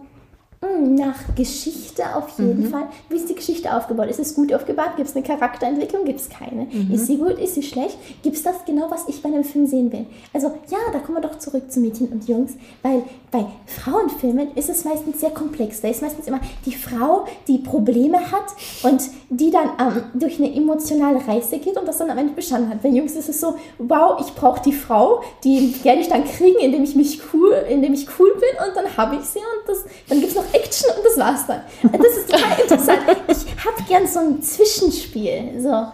nach 0.95 1.35
Geschichte 1.37 2.17
auf 2.17 2.39
jeden 2.39 2.71
Fall. 2.71 2.87
Wie 3.09 3.17
ist 3.17 3.29
die 3.29 3.35
Geschichte 3.35 3.75
aufgebaut? 3.75 4.09
Ist 4.09 4.21
es 4.21 4.35
gut 4.35 4.53
aufgebaut? 4.53 4.97
Gibt 4.97 5.09
es 5.09 5.17
eine 5.17 5.25
Charakterentwicklung? 5.25 6.05
Gibt 6.05 6.21
es 6.21 6.29
keine? 6.29 6.67
Ist 6.93 7.07
sie 7.07 7.19
gut? 7.19 7.39
Ist 7.39 7.55
sie 7.55 7.63
schlecht? 7.63 7.99
Gibt 8.23 8.37
es 8.37 8.43
das 8.43 8.65
genau, 8.67 8.91
was 8.91 9.09
ich 9.09 9.23
bei 9.23 9.29
einem 9.29 9.45
Film 9.45 9.67
sehen 9.67 9.93
will? 9.93 10.07
Also 10.33 10.49
ja, 10.71 10.79
da 10.93 10.99
kommen 10.99 11.19
wir 11.19 11.29
doch 11.29 11.39
zurück 11.39 11.71
zu 11.71 11.81
Mädchen 11.81 12.09
und 12.09 12.29
Jungs, 12.29 12.53
weil 12.83 13.03
bei 13.31 13.45
Frauenfilmen 13.67 14.55
ist 14.55 14.69
es 14.69 14.85
meistens 14.85 15.21
sehr 15.21 15.31
komplex. 15.31 15.81
Da 15.81 15.89
ist 15.89 16.03
meistens 16.03 16.27
immer 16.27 16.41
die 16.65 16.75
Frau, 16.75 17.25
die 17.49 17.59
Probleme 17.59 18.19
hat 18.31 18.45
und 18.83 19.03
die 19.29 19.51
dann 19.51 19.71
ähm, 19.81 20.03
durch 20.15 20.39
eine 20.39 20.55
emotionale 20.55 21.27
Reise 21.27 21.59
geht 21.59 21.77
und 21.77 21.87
das 21.87 21.99
dann 21.99 22.11
am 22.11 22.19
Ende 22.19 22.33
bestanden 22.33 22.71
hat. 22.71 22.83
Bei 22.83 22.89
Jungs 22.89 23.15
ist 23.15 23.29
es 23.29 23.41
so, 23.41 23.57
wow, 23.79 24.21
ich 24.21 24.33
brauche 24.35 24.63
die 24.63 24.73
Frau, 24.73 25.23
die 25.43 25.75
werde 25.83 26.01
ich 26.01 26.09
dann 26.09 26.25
kriegen, 26.25 26.59
indem 26.61 26.85
ich 26.85 26.95
mich 26.95 27.21
cool, 27.33 27.55
indem 27.69 27.95
ich 27.95 28.07
cool 28.19 28.33
bin 28.35 28.69
und 28.69 28.77
dann 28.77 28.97
habe 28.97 29.17
ich 29.17 29.25
sie 29.25 29.39
und 29.39 29.69
das, 29.69 29.85
dann 30.09 30.21
gibt 30.21 30.31
es 30.31 30.37
noch 30.37 30.54
Action 30.55 30.91
und 30.97 31.05
das 31.05 31.19
war's 31.19 31.47
dann. 31.47 31.61
Das 31.83 32.17
ist 32.17 32.31
total 32.31 32.61
interessant. 32.61 33.01
Ich 33.29 33.65
habe 33.65 33.83
gern 33.89 34.07
so 34.07 34.21
ein 34.21 34.43
Zwischenspiel. 34.43 35.61
So, 35.61 35.87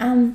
ähm, 0.00 0.34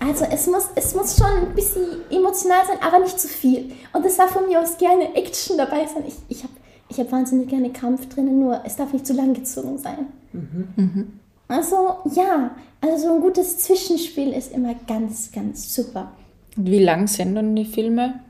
also 0.00 0.24
es 0.30 0.46
muss, 0.46 0.68
es 0.74 0.94
muss 0.94 1.16
schon 1.16 1.26
ein 1.26 1.54
bisschen 1.54 1.82
emotional 2.10 2.66
sein, 2.66 2.78
aber 2.80 2.98
nicht 2.98 3.18
zu 3.18 3.28
viel. 3.28 3.72
Und 3.92 4.04
es 4.04 4.16
darf 4.16 4.30
von 4.30 4.46
mir 4.48 4.60
aus 4.60 4.76
gerne 4.76 5.14
Action 5.14 5.56
dabei 5.56 5.86
sein. 5.86 6.04
Ich, 6.06 6.14
ich 6.28 6.42
habe 6.42 6.52
ich 6.88 6.98
hab 6.98 7.10
wahnsinnig 7.10 7.48
gerne 7.48 7.70
Kampf 7.70 8.08
drinnen, 8.08 8.38
nur 8.40 8.60
es 8.64 8.76
darf 8.76 8.92
nicht 8.92 9.06
zu 9.06 9.14
lang 9.14 9.32
gezogen 9.32 9.78
sein. 9.78 10.06
Also 11.48 11.96
ja, 12.14 12.50
also 12.80 13.08
so 13.08 13.14
ein 13.14 13.20
gutes 13.20 13.58
Zwischenspiel 13.58 14.32
ist 14.32 14.52
immer 14.52 14.74
ganz, 14.86 15.30
ganz 15.32 15.74
super. 15.74 16.12
Und 16.56 16.70
wie 16.70 16.80
lang 16.80 17.06
sind 17.06 17.34
dann 17.34 17.54
die 17.56 17.64
Filme? 17.64 18.20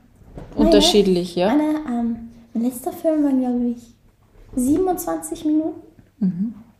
Unterschiedlich, 0.55 1.35
ja? 1.35 1.49
Anna, 1.49 1.79
ähm, 1.87 2.29
mein 2.53 2.65
letzter 2.65 2.93
Film 2.93 3.23
war, 3.23 3.31
glaube 3.31 3.75
ich, 3.75 3.83
27 4.55 5.45
Minuten. 5.45 5.81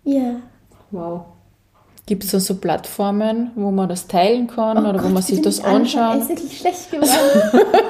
Ja. 0.03 0.35
wow. 0.91 1.25
Gibt 2.05 2.25
es 2.25 2.31
da 2.31 2.39
so 2.39 2.55
Plattformen, 2.55 3.51
wo 3.55 3.71
man 3.71 3.87
das 3.87 4.07
teilen 4.07 4.47
kann 4.47 4.77
oder 4.77 4.99
wo 4.99 5.03
Gott, 5.03 5.13
man 5.13 5.23
sich 5.23 5.41
das 5.41 5.63
anschauen. 5.63 6.01
Er 6.01 6.11
anschaut? 6.11 6.21
ist 6.21 6.29
wirklich 6.29 6.59
schlecht 6.59 6.91
geworden. 6.91 7.65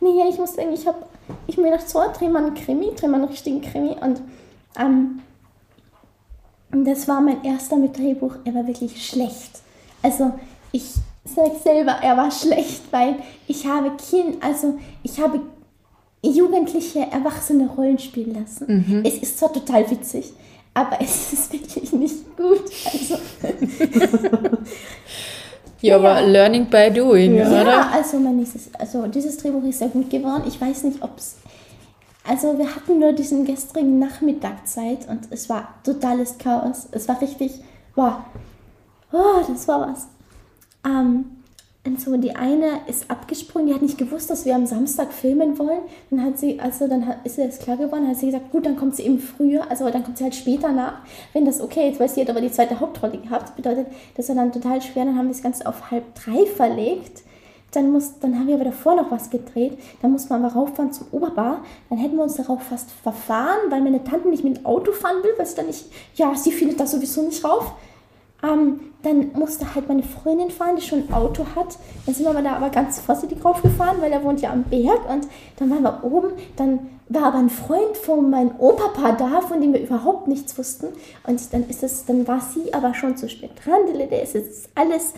nee, 0.00 0.18
ja, 0.18 0.28
ich 0.28 0.38
muss 0.38 0.54
sagen, 0.54 0.72
ich 0.72 0.86
habe, 0.86 0.98
ich 1.48 1.56
mir 1.56 1.70
gedacht, 1.70 1.88
so, 1.88 2.00
dreh 2.16 2.28
mal 2.28 2.44
einen 2.44 2.54
Krimi, 2.54 2.92
dreh 2.94 3.08
mal 3.08 3.16
einen 3.16 3.28
richtigen 3.28 3.60
Krimi 3.60 3.96
und 4.00 4.20
ähm, 4.78 5.20
das 6.72 7.08
war 7.08 7.20
mein 7.20 7.42
erster 7.44 7.76
mit 7.76 7.98
Drehbuch, 7.98 8.36
er 8.44 8.54
war 8.54 8.66
wirklich 8.66 9.04
schlecht. 9.04 9.60
Also 10.02 10.32
ich 10.70 10.94
sage 11.24 11.56
selber, 11.62 11.98
er 12.02 12.16
war 12.16 12.30
schlecht, 12.30 12.82
weil 12.90 13.16
ich 13.46 13.66
habe 13.66 13.90
Kind, 13.96 14.42
also 14.42 14.78
ich 15.02 15.20
habe 15.20 15.40
jugendliche 16.22 17.00
Erwachsene 17.10 17.68
Rollen 17.68 17.98
spielen 17.98 18.34
lassen. 18.34 19.02
Es 19.04 19.18
ist 19.18 19.38
zwar 19.38 19.52
total 19.52 19.90
witzig, 19.90 20.32
aber 20.74 21.00
es 21.00 21.32
ist 21.32 21.52
wirklich 21.52 21.92
nicht 21.92 22.36
gut. 22.36 22.62
Also 22.92 23.16
Ja, 25.80 25.96
aber 25.96 26.22
Learning 26.22 26.66
by 26.66 26.90
Doing, 26.94 27.34
Ja. 27.36 27.46
oder? 27.46 27.64
Ja, 27.64 27.90
also, 27.92 28.16
mein 28.20 28.36
nächstes, 28.36 28.70
also 28.78 29.08
dieses 29.08 29.36
Drehbuch 29.38 29.64
ist 29.64 29.80
sehr 29.80 29.88
gut 29.88 30.08
geworden. 30.10 30.44
Ich 30.46 30.60
weiß 30.60 30.84
nicht, 30.84 31.02
ob 31.02 31.18
es. 31.18 31.36
Also 32.24 32.56
wir 32.56 32.72
hatten 32.72 33.00
nur 33.00 33.12
diesen 33.12 33.44
gestrigen 33.44 33.98
Nachmittag 33.98 34.64
Zeit 34.68 35.08
und 35.08 35.22
es 35.30 35.48
war 35.48 35.74
totales 35.82 36.38
Chaos. 36.38 36.86
Es 36.92 37.08
war 37.08 37.20
richtig, 37.20 37.50
wow, 37.96 38.14
oh, 39.10 39.40
das 39.48 39.66
war 39.66 39.88
was. 39.90 40.06
Ähm, 40.86 41.24
und 41.84 42.00
so 42.00 42.16
die 42.16 42.36
eine 42.36 42.82
ist 42.86 43.10
abgesprungen, 43.10 43.66
die 43.66 43.74
hat 43.74 43.82
nicht 43.82 43.98
gewusst, 43.98 44.30
dass 44.30 44.44
wir 44.44 44.54
am 44.54 44.66
Samstag 44.66 45.12
filmen 45.12 45.58
wollen. 45.58 45.80
Dann 46.10 46.22
hat 46.24 46.38
sie, 46.38 46.60
also 46.60 46.86
dann 46.86 47.06
hat, 47.06 47.26
ist 47.26 47.38
ihr 47.38 47.46
das 47.46 47.58
klar 47.58 47.76
geworden, 47.76 48.06
hat 48.06 48.18
sie 48.18 48.26
gesagt, 48.26 48.52
gut, 48.52 48.66
dann 48.66 48.76
kommt 48.76 48.94
sie 48.94 49.02
eben 49.02 49.18
früher, 49.18 49.68
also 49.68 49.90
dann 49.90 50.04
kommt 50.04 50.18
sie 50.18 50.24
halt 50.24 50.36
später 50.36 50.70
nach. 50.70 50.98
Wenn 51.32 51.44
das 51.44 51.60
okay 51.60 51.90
ist, 51.90 51.98
weil 51.98 52.08
sie 52.08 52.20
hat 52.20 52.30
aber 52.30 52.40
die 52.40 52.52
zweite 52.52 52.78
Hauptrolle 52.78 53.18
gehabt, 53.18 53.48
das 53.48 53.56
bedeutet, 53.56 53.88
das 54.16 54.28
war 54.28 54.36
dann 54.36 54.52
total 54.52 54.80
schwer, 54.80 55.06
dann 55.06 55.18
haben 55.18 55.26
wir 55.26 55.32
das 55.32 55.42
Ganze 55.42 55.66
auf 55.66 55.90
halb 55.90 56.14
drei 56.14 56.46
verlegt. 56.46 57.22
Dann, 57.72 57.90
muss, 57.90 58.20
dann 58.20 58.38
haben 58.38 58.46
wir 58.46 58.56
aber 58.56 58.64
davor 58.66 58.94
noch 58.94 59.10
was 59.10 59.30
gedreht. 59.30 59.78
Dann 60.02 60.12
muss 60.12 60.28
man 60.28 60.44
aber 60.44 60.54
rauffahren 60.54 60.92
zum 60.92 61.06
Oberbar. 61.10 61.64
Dann 61.88 61.98
hätten 61.98 62.16
wir 62.16 62.22
uns 62.22 62.34
darauf 62.34 62.62
fast 62.62 62.90
verfahren, 62.90 63.70
weil 63.70 63.80
meine 63.80 64.04
Tante 64.04 64.28
nicht 64.28 64.44
mit 64.44 64.58
dem 64.58 64.66
Auto 64.66 64.92
fahren 64.92 65.22
will, 65.22 65.32
weil 65.38 65.46
sie 65.46 65.56
dann 65.56 65.66
nicht, 65.66 65.86
ja, 66.14 66.34
sie 66.34 66.52
findet 66.52 66.78
da 66.78 66.86
sowieso 66.86 67.22
nicht 67.22 67.42
rauf. 67.42 67.74
Ähm, 68.42 68.80
dann 69.02 69.32
musste 69.34 69.74
halt 69.74 69.88
meine 69.88 70.02
Freundin 70.02 70.50
fahren, 70.50 70.76
die 70.76 70.82
schon 70.82 71.08
ein 71.08 71.12
Auto 71.12 71.44
hat. 71.56 71.78
Dann 72.06 72.14
sind 72.14 72.24
wir 72.24 72.30
aber 72.30 72.42
da 72.42 72.56
aber 72.56 72.70
ganz 72.70 73.00
vorsichtig 73.00 73.44
raufgefahren, 73.44 74.00
weil 74.00 74.12
er 74.12 74.22
wohnt 74.22 74.40
ja 74.40 74.52
am 74.52 74.64
Berg. 74.64 75.08
Und 75.08 75.26
dann 75.56 75.70
waren 75.70 75.82
wir 75.82 76.04
oben. 76.04 76.32
Dann 76.56 76.90
war 77.08 77.24
aber 77.24 77.38
ein 77.38 77.50
Freund 77.50 77.96
von 77.96 78.30
meinem 78.30 78.52
Opa 78.58 79.12
da, 79.12 79.40
von 79.40 79.60
dem 79.60 79.72
wir 79.72 79.82
überhaupt 79.82 80.28
nichts 80.28 80.56
wussten. 80.56 80.88
Und 81.26 81.52
dann 81.52 81.68
ist 81.68 81.82
es, 81.82 82.04
dann 82.04 82.26
war 82.28 82.40
sie 82.40 82.72
aber 82.72 82.94
schon 82.94 83.16
zu 83.16 83.28
spät 83.28 83.50
dran. 83.64 83.80
Der 83.92 84.22
ist 84.22 84.34
jetzt 84.34 84.68
alles 84.74 85.14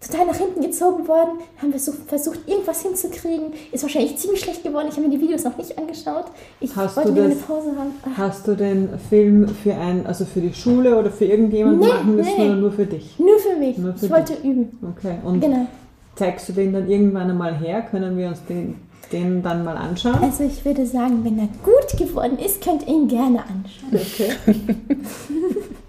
total 0.00 0.26
nach 0.26 0.36
hinten 0.36 0.62
gezogen 0.62 1.06
worden, 1.06 1.40
haben 1.60 1.70
versucht, 1.72 1.98
versucht 2.06 2.40
irgendwas 2.48 2.80
hinzukriegen. 2.82 3.52
Ist 3.70 3.82
wahrscheinlich 3.82 4.16
ziemlich 4.16 4.40
schlecht 4.40 4.62
geworden. 4.64 4.86
Ich 4.88 4.96
habe 4.96 5.06
mir 5.06 5.14
die 5.16 5.20
Videos 5.20 5.44
noch 5.44 5.56
nicht 5.58 5.76
angeschaut. 5.78 6.24
Ich 6.60 6.74
Hast 6.74 6.96
wollte 6.96 7.12
mir 7.12 7.24
eine 7.24 7.34
das- 7.34 7.42
Pause 7.44 7.70
haben. 7.78 7.90
Ah. 8.04 8.08
Hast 8.16 8.48
du 8.48 8.54
den 8.56 8.88
Film 9.10 9.46
für 9.48 9.74
ein, 9.74 10.06
also 10.06 10.24
für 10.24 10.40
die 10.40 10.54
Schule 10.54 10.96
oder 10.98 11.10
für 11.10 11.26
irgendjemanden 11.26 11.80
Nee, 11.80 11.88
machen 11.88 12.16
müssen 12.16 12.32
nee. 12.38 12.44
oder 12.46 12.56
nur 12.56 12.72
für 12.72 12.86
dich? 12.86 13.18
Nur 13.18 13.38
für 13.38 13.58
mich. 13.58 13.76
Nur 13.76 13.92
für 13.94 14.06
ich 14.06 14.10
wollte 14.12 14.32
üben. 14.42 14.78
Okay. 14.96 15.16
Und 15.22 15.40
Genau. 15.40 15.66
zeigst 16.16 16.48
du 16.48 16.52
den 16.54 16.72
dann 16.72 16.88
irgendwann 16.88 17.28
einmal 17.30 17.54
her? 17.58 17.82
Können 17.82 18.16
wir 18.16 18.28
uns 18.28 18.42
den, 18.48 18.76
den 19.12 19.42
dann 19.42 19.64
mal 19.64 19.76
anschauen? 19.76 20.18
Also 20.22 20.44
ich 20.44 20.64
würde 20.64 20.86
sagen, 20.86 21.22
wenn 21.24 21.38
er 21.38 21.48
gut 21.62 21.98
geworden 21.98 22.38
ist, 22.38 22.62
könnt 22.62 22.82
ihr 22.86 22.94
ihn 22.94 23.06
gerne 23.08 23.40
anschauen. 23.40 23.92
Okay. 23.92 24.56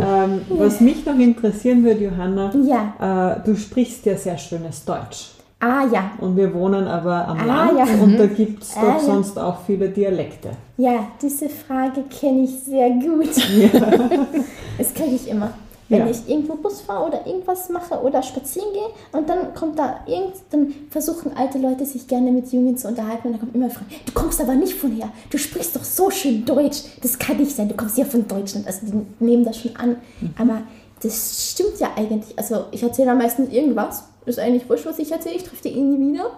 ähm, 0.00 0.40
was 0.50 0.80
mich 0.80 1.04
noch 1.06 1.18
interessieren 1.18 1.84
würde, 1.84 2.04
Johanna, 2.04 2.52
Ja. 2.64 3.34
äh, 3.36 3.40
du 3.44 3.56
sprichst 3.56 4.06
ja 4.06 4.16
sehr 4.16 4.38
schönes 4.38 4.84
Deutsch. 4.84 5.30
Ah 5.60 5.84
ja. 5.92 6.12
Und 6.20 6.36
wir 6.36 6.54
wohnen 6.54 6.86
aber 6.86 7.26
am 7.26 7.38
Ah, 7.40 7.44
Land 7.44 7.78
ja. 7.78 7.84
und 8.02 8.16
da 8.16 8.26
gibt 8.26 8.62
es 8.62 8.76
Ah, 8.76 8.80
doch 8.82 8.94
ja. 8.94 9.00
sonst 9.00 9.36
auch 9.38 9.56
viele 9.66 9.88
Dialekte. 9.88 10.50
Ja, 10.76 11.08
diese 11.20 11.48
Frage 11.48 12.04
kenne 12.20 12.44
ich 12.44 12.60
sehr 12.60 12.90
gut. 12.90 13.30
Das 14.78 14.94
kriege 14.94 15.16
ich 15.16 15.28
immer. 15.28 15.50
Wenn 15.88 16.00
Ja. 16.00 16.10
ich 16.10 16.28
irgendwo 16.28 16.54
Bus 16.54 16.80
fahre 16.82 17.06
oder 17.06 17.26
irgendwas 17.26 17.70
mache 17.70 17.98
oder 18.02 18.22
spazieren 18.22 18.68
gehe 18.72 19.18
und 19.18 19.28
dann 19.28 19.54
kommt 19.54 19.78
da 19.78 20.00
irgend, 20.06 20.34
dann 20.50 20.74
versuchen 20.90 21.34
alte 21.36 21.58
Leute 21.58 21.86
sich 21.86 22.06
gerne 22.06 22.30
mit 22.30 22.52
Jungen 22.52 22.76
zu 22.76 22.88
unterhalten 22.88 23.28
und 23.28 23.32
dann 23.32 23.40
kommt 23.40 23.54
immer 23.54 23.64
eine 23.66 23.74
Frage, 23.74 23.86
du 24.04 24.12
kommst 24.12 24.40
aber 24.40 24.54
nicht 24.54 24.74
von 24.74 24.92
her, 24.92 25.08
du 25.30 25.38
sprichst 25.38 25.74
doch 25.76 25.84
so 25.84 26.10
schön 26.10 26.44
Deutsch, 26.44 26.82
das 27.02 27.18
kann 27.18 27.38
nicht 27.38 27.56
sein, 27.56 27.68
du 27.68 27.74
kommst 27.74 27.96
ja 27.96 28.04
von 28.04 28.28
Deutschland, 28.28 28.66
also 28.66 28.80
die 28.84 29.24
nehmen 29.24 29.44
das 29.44 29.56
schon 29.58 29.74
an, 29.76 29.96
aber 30.38 30.62
das 31.02 31.50
stimmt 31.52 31.78
ja 31.78 31.90
eigentlich, 31.96 32.38
also 32.38 32.64
ich 32.70 32.82
erzähle 32.82 33.12
am 33.12 33.18
meisten 33.18 33.50
irgendwas, 33.50 34.04
ist 34.26 34.38
eigentlich 34.38 34.68
wurscht, 34.68 34.84
was 34.84 34.98
ich 34.98 35.10
erzähle, 35.10 35.36
ich 35.36 35.44
treffe 35.44 35.62
die 35.62 35.70
eh 35.74 35.80
nie 35.80 36.12
wieder. 36.12 36.30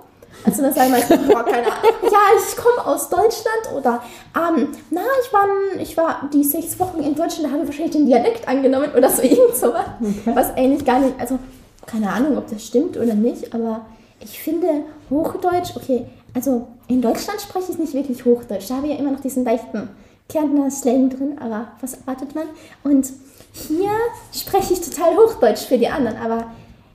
Also 0.44 0.62
sagen 0.72 0.90
meistens, 0.90 1.26
boah, 1.28 1.44
keine 1.44 1.66
Ahnung, 1.66 1.94
ja, 2.04 2.18
ich 2.38 2.56
komme 2.56 2.86
aus 2.86 3.08
Deutschland 3.08 3.72
oder, 3.76 4.02
ähm, 4.34 4.68
na, 4.90 5.02
ich 5.22 5.32
war, 5.32 5.46
ich 5.78 5.96
war 5.96 6.28
die 6.32 6.44
sechs 6.44 6.78
Wochen 6.78 7.00
in 7.00 7.14
Deutschland, 7.14 7.44
da 7.44 7.50
habe 7.50 7.62
ich 7.62 7.68
wahrscheinlich 7.68 7.92
den 7.92 8.06
Dialekt 8.06 8.48
angenommen 8.48 8.90
oder 8.96 9.10
so 9.10 9.22
irgend 9.22 9.54
sowas, 9.54 9.84
was 10.24 10.54
eigentlich 10.56 10.84
gar 10.84 11.00
nicht, 11.00 11.14
also 11.18 11.38
keine 11.86 12.10
Ahnung, 12.10 12.38
ob 12.38 12.48
das 12.48 12.66
stimmt 12.66 12.96
oder 12.96 13.14
nicht, 13.14 13.52
aber 13.54 13.84
ich 14.20 14.40
finde 14.40 14.84
Hochdeutsch, 15.10 15.76
okay, 15.76 16.06
also 16.34 16.68
in 16.88 17.02
Deutschland 17.02 17.40
spreche 17.40 17.72
ich 17.72 17.78
nicht 17.78 17.94
wirklich 17.94 18.24
Hochdeutsch, 18.24 18.68
da 18.68 18.76
habe 18.76 18.86
ich 18.86 18.94
ja 18.94 18.98
immer 18.98 19.12
noch 19.12 19.20
diesen 19.20 19.44
leichten 19.44 19.90
Kärntner 20.28 20.70
Slang 20.70 21.10
drin, 21.10 21.38
aber 21.40 21.72
was 21.80 21.94
erwartet 21.94 22.34
man? 22.34 22.44
Und 22.84 23.12
hier 23.52 23.90
spreche 24.32 24.74
ich 24.74 24.80
total 24.80 25.16
Hochdeutsch 25.16 25.66
für 25.66 25.76
die 25.76 25.88
anderen, 25.88 26.16
aber 26.18 26.46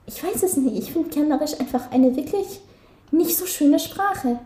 ich 0.07 0.23
weiß 0.23 0.43
es 0.43 0.57
nicht, 0.57 0.77
ich 0.77 0.93
finde 0.93 1.09
Kärntnerisch 1.09 1.59
einfach 1.59 1.91
eine 1.91 2.15
wirklich 2.15 2.61
nicht 3.11 3.37
so 3.37 3.45
schöne 3.45 3.79
Sprache. 3.79 4.39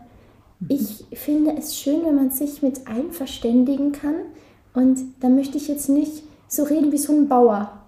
Ich 0.68 1.06
finde 1.12 1.56
es 1.56 1.76
schön, 1.76 2.04
wenn 2.04 2.16
man 2.16 2.30
sich 2.30 2.62
mit 2.62 2.86
einem 2.86 3.12
verständigen 3.12 3.92
kann. 3.92 4.14
Und 4.74 4.98
da 5.20 5.28
möchte 5.28 5.56
ich 5.56 5.68
jetzt 5.68 5.88
nicht 5.88 6.22
so 6.48 6.64
reden 6.64 6.92
wie 6.92 6.98
so 6.98 7.12
ein 7.12 7.28
Bauer. 7.28 7.82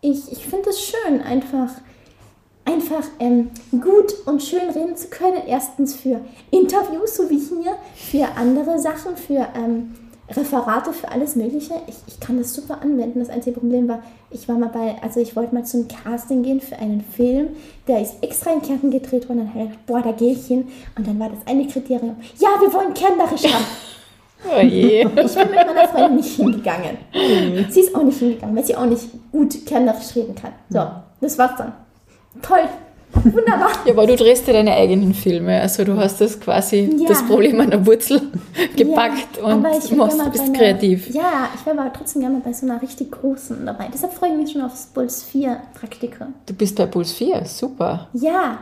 Ich, 0.00 0.32
ich 0.32 0.46
finde 0.46 0.70
es 0.70 0.80
schön, 0.80 1.20
einfach, 1.22 1.70
einfach 2.64 3.06
ähm, 3.20 3.50
gut 3.70 4.14
und 4.26 4.42
schön 4.42 4.68
reden 4.70 4.96
zu 4.96 5.08
können. 5.08 5.42
Erstens 5.46 5.94
für 5.94 6.20
Interviews, 6.50 7.16
so 7.16 7.30
wie 7.30 7.38
hier, 7.38 7.76
für 7.94 8.36
andere 8.36 8.78
Sachen, 8.78 9.16
für 9.16 9.46
ähm, 9.54 9.94
Referate, 10.30 10.92
für 10.92 11.10
alles 11.10 11.36
Mögliche. 11.36 11.74
Ich, 11.86 11.96
ich 12.06 12.20
kann 12.20 12.38
das 12.38 12.54
super 12.54 12.82
anwenden. 12.82 13.20
Das 13.20 13.30
einzige 13.30 13.58
Problem 13.58 13.88
war, 13.88 14.02
ich 14.30 14.48
war 14.48 14.58
mal 14.58 14.68
bei, 14.68 14.96
also 15.02 15.20
ich 15.20 15.34
wollte 15.36 15.54
mal 15.54 15.64
zum 15.64 15.88
Casting 15.88 16.42
gehen 16.42 16.60
für 16.60 16.76
einen 16.76 17.02
Film, 17.02 17.48
der 17.86 18.02
ist 18.02 18.22
extra 18.22 18.52
in 18.52 18.62
Kärnten 18.62 18.90
gedreht 18.90 19.28
worden. 19.28 19.38
Dann 19.38 19.48
habe 19.48 19.60
ich 19.60 19.70
gedacht, 19.70 19.86
boah, 19.86 20.02
da 20.02 20.12
gehe 20.12 20.32
ich 20.32 20.46
hin. 20.46 20.68
Und 20.96 21.06
dann 21.06 21.18
war 21.18 21.30
das 21.30 21.38
eine 21.46 21.66
Kriterium, 21.66 22.16
ja, 22.38 22.48
wir 22.60 22.72
wollen 22.72 22.94
Kärntnerisch 22.94 23.52
haben. 23.52 23.64
Oh 24.44 24.60
je. 24.60 25.04
Ich 25.16 25.34
bin 25.34 25.50
mit 25.50 25.66
meiner 25.66 25.88
Freundin 25.88 26.14
nicht 26.14 26.36
hingegangen. 26.36 26.96
Sie 27.70 27.80
ist 27.80 27.92
auch 27.92 28.04
nicht 28.04 28.20
hingegangen, 28.20 28.54
weil 28.54 28.64
sie 28.64 28.76
auch 28.76 28.86
nicht 28.86 29.08
gut 29.32 29.66
Kärntnerisch 29.66 30.14
reden 30.14 30.36
kann. 30.36 30.52
So, 30.70 30.86
das 31.20 31.36
war's 31.38 31.56
dann. 31.58 31.72
Toll. 32.40 32.68
Wunderbar. 33.14 33.70
Ja, 33.86 33.92
aber 33.92 34.06
du 34.06 34.16
drehst 34.16 34.46
ja 34.46 34.52
deine 34.52 34.72
eigenen 34.74 35.12
Filme. 35.14 35.60
Also 35.60 35.82
du 35.84 35.96
hast 35.96 36.20
das 36.20 36.38
quasi 36.38 36.94
Ja. 36.98 37.08
das 37.08 37.24
Problem 37.26 37.60
an 37.60 37.70
der 37.70 37.84
Wurzel 37.86 38.20
gepackt 38.76 39.38
Ja, 39.38 39.54
und 39.54 39.62
machst, 39.62 39.90
bist 40.32 40.42
einer- 40.44 40.52
kreativ. 40.58 41.08
Ja, 41.14 41.48
ich 41.54 41.64
wäre 41.66 41.80
aber 41.80 41.92
trotzdem 41.92 42.20
gerne 42.22 42.36
mal 42.36 42.42
bei 42.44 42.52
so 42.52 42.66
einer 42.66 42.80
richtig 42.80 43.10
großen 43.10 43.64
dabei. 43.66 43.88
Deshalb 43.92 44.12
freue 44.12 44.30
ich 44.32 44.36
mich 44.36 44.52
schon 44.52 44.62
aufs 44.62 44.86
Puls 44.86 45.22
4 45.24 45.56
Praktikum. 45.78 46.28
Du 46.46 46.54
bist 46.54 46.76
bei 46.76 46.86
Puls 46.86 47.12
4, 47.12 47.44
super, 47.44 48.08
Ja, 48.12 48.58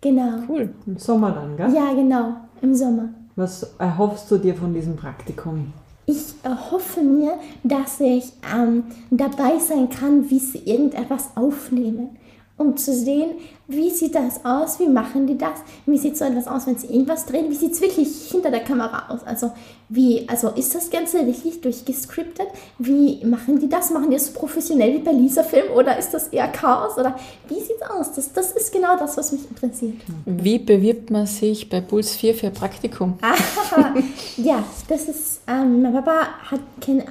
genau. 0.00 0.32
cool. 0.48 0.70
Im 0.86 0.98
Sommer 0.98 1.30
dann, 1.32 1.56
gell? 1.56 1.74
Ja, 1.74 1.92
genau. 1.94 2.34
Im 2.60 2.74
Sommer. 2.74 3.08
Was 3.36 3.70
erhoffst 3.78 4.30
du 4.30 4.38
dir 4.38 4.54
von 4.54 4.74
diesem 4.74 4.96
Praktikum? 4.96 5.72
Ich 6.04 6.34
erhoffe 6.42 7.00
mir, 7.00 7.34
dass 7.62 8.00
ich 8.00 8.24
ähm, 8.54 8.84
dabei 9.10 9.58
sein 9.58 9.88
kann, 9.88 10.28
wie 10.28 10.38
sie 10.40 10.58
irgendetwas 10.64 11.30
aufnehmen. 11.36 12.10
Um 12.58 12.76
zu 12.76 12.94
sehen, 12.94 13.30
wie 13.66 13.90
sieht 13.90 14.14
das 14.14 14.44
aus, 14.44 14.78
wie 14.78 14.86
machen 14.86 15.26
die 15.26 15.38
das, 15.38 15.60
wie 15.86 15.96
sieht 15.96 16.16
so 16.16 16.24
etwas 16.24 16.46
aus, 16.46 16.66
wenn 16.66 16.76
sie 16.76 16.88
irgendwas 16.88 17.26
drehen, 17.26 17.50
wie 17.50 17.54
sieht 17.54 17.72
es 17.72 17.80
wirklich 17.80 18.08
hinter 18.30 18.50
der 18.50 18.60
Kamera 18.60 19.08
aus. 19.08 19.24
Also, 19.24 19.52
wie, 19.88 20.28
also 20.28 20.50
ist 20.50 20.74
das 20.74 20.90
Ganze 20.90 21.26
wirklich 21.26 21.60
durchgescriptet? 21.60 22.46
Wie 22.78 23.24
machen 23.24 23.58
die 23.58 23.68
das? 23.68 23.90
Machen 23.90 24.10
die 24.10 24.16
das 24.16 24.26
so 24.26 24.32
professionell 24.38 24.94
wie 24.94 24.98
bei 24.98 25.12
Lisa 25.12 25.42
Film 25.42 25.72
oder 25.74 25.98
ist 25.98 26.10
das 26.10 26.28
eher 26.28 26.48
Chaos? 26.48 26.98
Oder 26.98 27.16
wie 27.48 27.60
sieht 27.60 27.76
es 27.80 27.90
aus? 27.90 28.12
Das, 28.12 28.32
das 28.32 28.52
ist 28.52 28.72
genau 28.72 28.96
das, 28.98 29.16
was 29.16 29.32
mich 29.32 29.48
interessiert. 29.48 29.96
Wie 30.26 30.58
bewirbt 30.58 31.10
man 31.10 31.26
sich 31.26 31.68
bei 31.68 31.80
Puls 31.80 32.14
4 32.16 32.34
für 32.34 32.50
Praktikum? 32.50 33.18
Ah, 33.74 33.94
ja, 34.36 34.62
das 34.88 35.08
ist, 35.08 35.40
ähm, 35.46 35.80
mein 35.80 35.94
Papa 35.94 36.26
hat, 36.50 36.60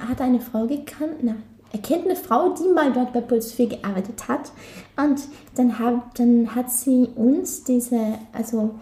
hat 0.08 0.20
eine 0.20 0.38
Frau 0.38 0.66
gekannt, 0.66 1.16
na, 1.22 1.34
er 1.72 1.78
kennt 1.80 2.04
eine 2.04 2.16
Frau, 2.16 2.50
die 2.50 2.68
mal 2.68 2.92
dort 2.92 3.12
bei 3.12 3.20
Puls 3.20 3.52
4 3.52 3.68
gearbeitet 3.68 4.28
hat. 4.28 4.52
Und 4.96 5.20
dann, 5.54 5.78
hab, 5.78 6.14
dann 6.14 6.54
hat 6.54 6.70
sie 6.70 7.08
uns 7.16 7.64
diese, 7.64 8.18
also 8.32 8.74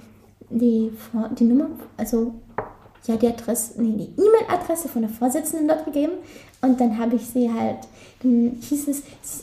die, 0.51 0.91
die 1.39 1.45
Nummer, 1.45 1.71
also 1.97 2.35
ja, 3.07 3.17
die 3.17 3.29
Adresse, 3.29 3.81
nee, 3.81 3.97
die 3.97 4.21
E-Mail-Adresse 4.21 4.89
von 4.89 5.03
der 5.03 5.11
Vorsitzenden 5.11 5.69
dort 5.69 5.85
gegeben. 5.85 6.13
Und 6.63 6.81
dann 6.81 6.99
habe 6.99 7.17
ich 7.17 7.27
sie 7.27 7.51
halt, 7.51 7.79
dann 8.23 8.59
hieß 8.61 8.89
es, 8.89 9.03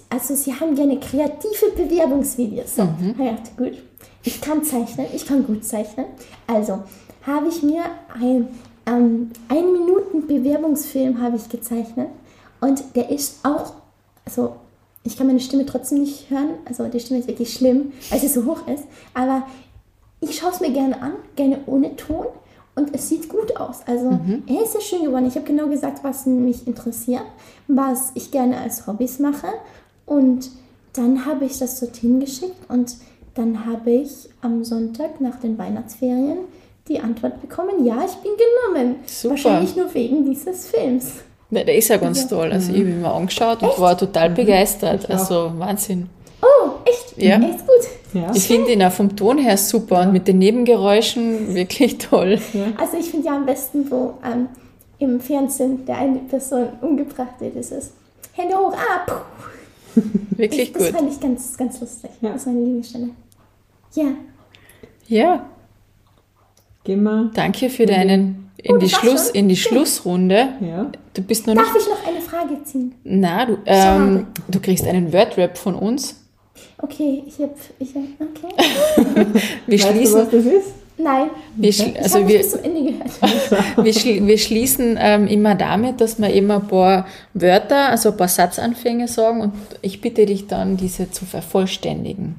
also 0.09 0.35
sie 0.35 0.53
haben 0.53 0.75
gerne 0.75 0.99
kreative 0.99 1.71
Bewerbungsvideos. 1.75 2.75
So, 2.75 2.83
mhm. 2.83 3.15
ich 3.17 3.29
dachte, 3.29 3.51
gut, 3.57 3.83
ich 4.23 4.41
kann 4.41 4.63
zeichnen, 4.63 5.07
ich 5.13 5.25
kann 5.25 5.45
gut 5.45 5.65
zeichnen. 5.65 6.05
Also 6.45 6.83
habe 7.25 7.47
ich 7.47 7.63
mir 7.63 7.83
ein, 8.13 8.47
ähm, 8.85 9.31
ein 9.49 9.71
Minuten 9.71 10.27
Bewerbungsfilm 10.27 11.19
habe 11.21 11.37
ich 11.37 11.49
gezeichnet. 11.49 12.09
Und 12.61 12.83
der 12.95 13.09
ist 13.09 13.43
auch, 13.43 13.73
also 14.25 14.55
ich 15.07 15.17
kann 15.17 15.27
meine 15.27 15.39
Stimme 15.39 15.65
trotzdem 15.65 15.99
nicht 16.01 16.29
hören, 16.29 16.49
also 16.65 16.85
die 16.85 16.99
Stimme 16.99 17.19
ist 17.19 17.27
wirklich 17.27 17.53
schlimm, 17.53 17.93
weil 18.09 18.19
sie 18.19 18.27
so 18.27 18.45
hoch 18.45 18.67
ist. 18.67 18.83
Aber 19.13 19.47
ich 20.19 20.37
schaue 20.37 20.51
es 20.51 20.59
mir 20.59 20.71
gerne 20.71 21.01
an, 21.01 21.13
gerne 21.35 21.59
ohne 21.65 21.95
Ton. 21.95 22.25
Und 22.75 22.93
es 22.93 23.09
sieht 23.09 23.27
gut 23.27 23.57
aus. 23.57 23.79
Also 23.87 24.19
er 24.45 24.63
ist 24.63 24.73
sehr 24.73 24.81
schön 24.81 25.03
geworden. 25.03 25.25
Ich 25.25 25.35
habe 25.35 25.47
genau 25.47 25.65
gesagt, 25.65 26.03
was 26.03 26.27
mich 26.27 26.67
interessiert, 26.67 27.23
was 27.67 28.11
ich 28.13 28.29
gerne 28.29 28.59
als 28.59 28.85
Hobbys 28.85 29.17
mache. 29.17 29.47
Und 30.05 30.51
dann 30.93 31.25
habe 31.25 31.45
ich 31.45 31.57
das 31.57 31.79
dorthin 31.79 32.19
geschickt 32.19 32.69
und 32.69 32.97
dann 33.33 33.65
habe 33.65 33.91
ich 33.91 34.29
am 34.41 34.63
Sonntag 34.63 35.21
nach 35.21 35.39
den 35.39 35.57
Weihnachtsferien 35.57 36.39
die 36.87 36.99
Antwort 36.99 37.41
bekommen, 37.41 37.85
ja, 37.85 38.03
ich 38.05 38.15
bin 38.15 38.31
genommen. 38.37 38.95
Super. 39.05 39.31
Wahrscheinlich 39.31 39.75
nur 39.75 39.93
wegen 39.93 40.25
dieses 40.25 40.67
Films. 40.67 41.13
Ja, 41.49 41.63
der 41.63 41.75
ist 41.77 41.87
ja 41.87 41.97
ganz 41.97 42.23
Ja. 42.23 42.27
toll. 42.27 42.51
Also 42.51 42.71
ich 42.73 42.79
habe 42.79 42.89
ihn 42.89 43.01
mir 43.01 43.11
angeschaut 43.11 43.61
und 43.63 43.79
war 43.79 43.97
total 43.97 44.29
begeistert. 44.31 45.03
Ich 45.05 45.09
auch. 45.09 45.19
Also 45.19 45.51
Wahnsinn. 45.57 46.09
Oh, 46.41 46.69
echt? 46.85 47.17
Ja. 47.17 47.35
Echt 47.39 47.59
gut. 47.59 47.87
Ja. 48.21 48.31
Ich 48.35 48.43
finde 48.47 48.71
ihn 48.71 48.83
auch 48.83 48.91
vom 48.91 49.15
Ton 49.15 49.37
her 49.37 49.57
super 49.57 50.01
und 50.01 50.13
mit 50.13 50.27
den 50.27 50.39
Nebengeräuschen 50.39 51.53
wirklich 51.55 51.97
toll. 51.97 52.39
Also 52.77 52.97
ich 52.97 53.09
finde 53.09 53.27
ja 53.27 53.35
am 53.37 53.45
besten, 53.45 53.89
wo 53.89 54.13
ähm, 54.25 54.47
im 54.99 55.19
Fernsehen 55.19 55.85
der 55.85 55.97
eine 55.97 56.19
Person 56.19 56.67
umgebracht 56.81 57.39
wird, 57.39 57.55
ist 57.55 57.71
es 57.71 57.91
Hände 58.33 58.55
hoch, 58.55 58.73
ah, 58.73 58.99
puh. 59.05 60.01
Wirklich 60.37 60.61
ich, 60.69 60.73
Das 60.73 60.83
gut. 60.91 60.95
fand 60.95 61.11
ich 61.11 61.19
ganz, 61.19 61.57
ganz 61.57 61.79
lustig. 61.81 62.11
Ja. 62.21 62.29
Das 62.33 62.41
ist 62.41 62.45
meine 62.47 62.59
Lieblingsstelle. 62.59 63.09
Ja. 63.95 64.05
Ja, 65.07 65.45
Gehen 66.83 67.01
wir. 67.03 67.31
danke 67.33 67.69
für 67.69 67.85
deinen 67.85 68.46
in 68.63 68.75
Oh, 68.75 68.77
die, 68.79 68.89
Schluss, 68.89 69.29
in 69.29 69.49
die 69.49 69.55
Schlussrunde. 69.55 70.49
Ja. 70.61 70.91
Du 71.13 71.21
bist 71.21 71.45
noch 71.47 71.53
nicht. 71.53 71.65
Darf 71.65 71.75
ich 71.77 71.87
noch 71.87 72.07
eine 72.07 72.21
Frage 72.21 72.63
ziehen? 72.63 72.95
Na, 73.03 73.45
du, 73.45 73.57
ähm, 73.65 74.27
du 74.47 74.59
kriegst 74.59 74.85
einen 74.85 75.13
Word-Rap 75.13 75.57
von 75.57 75.75
uns. 75.75 76.15
Okay, 76.79 77.23
ich 77.27 77.39
hab, 77.39 77.55
ich 77.79 77.89
hab, 77.95 78.03
okay. 78.19 79.25
Wir 79.67 79.79
Weißt 79.79 79.89
du, 79.89 79.93
schließen. 79.93 80.19
was 80.21 80.29
das 80.29 80.45
ist? 80.45 80.67
Nein, 80.99 81.29
Wir, 81.55 81.71
schl- 81.71 81.91
ich 81.91 82.01
also 82.01 82.19
wir, 82.19 82.25
nicht 82.25 82.37
bis 82.39 82.51
zum 82.51 82.63
Ende 82.63 82.91
gehört. 82.91 83.11
wir, 83.85 83.93
schl 83.93 84.25
wir 84.25 84.37
schließen 84.39 84.97
ähm, 84.99 85.27
immer 85.27 85.53
damit, 85.53 86.01
dass 86.01 86.19
wir 86.19 86.29
eben 86.33 86.49
ein 86.49 86.67
paar 86.67 87.05
Wörter, 87.35 87.89
also 87.89 88.09
ein 88.09 88.17
paar 88.17 88.27
Satzanfänge 88.27 89.07
sagen 89.07 89.41
und 89.41 89.53
ich 89.83 90.01
bitte 90.01 90.25
dich 90.25 90.47
dann, 90.47 90.75
diese 90.75 91.11
zu 91.11 91.25
vervollständigen. 91.25 92.35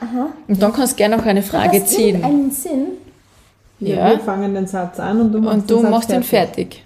Aha. 0.00 0.30
Und 0.48 0.60
dann 0.60 0.72
kannst 0.72 0.94
du 0.94 0.96
gerne 0.96 1.16
noch 1.16 1.24
eine 1.26 1.42
Frage 1.42 1.84
ziehen. 1.84 2.16
irgendeinen 2.16 2.50
Sinn? 2.50 2.86
Ja, 3.80 3.96
Ja. 3.96 4.10
Wir 4.10 4.20
fangen 4.20 4.54
den 4.54 4.66
Satz 4.66 4.98
an 5.00 5.20
und 5.20 5.32
du 5.32 5.40
machst, 5.40 5.54
Und 5.58 5.70
du 5.70 5.74
den 5.76 5.82
Satz 5.82 5.90
machst 5.90 6.10
ihn 6.12 6.22
fertig. 6.22 6.82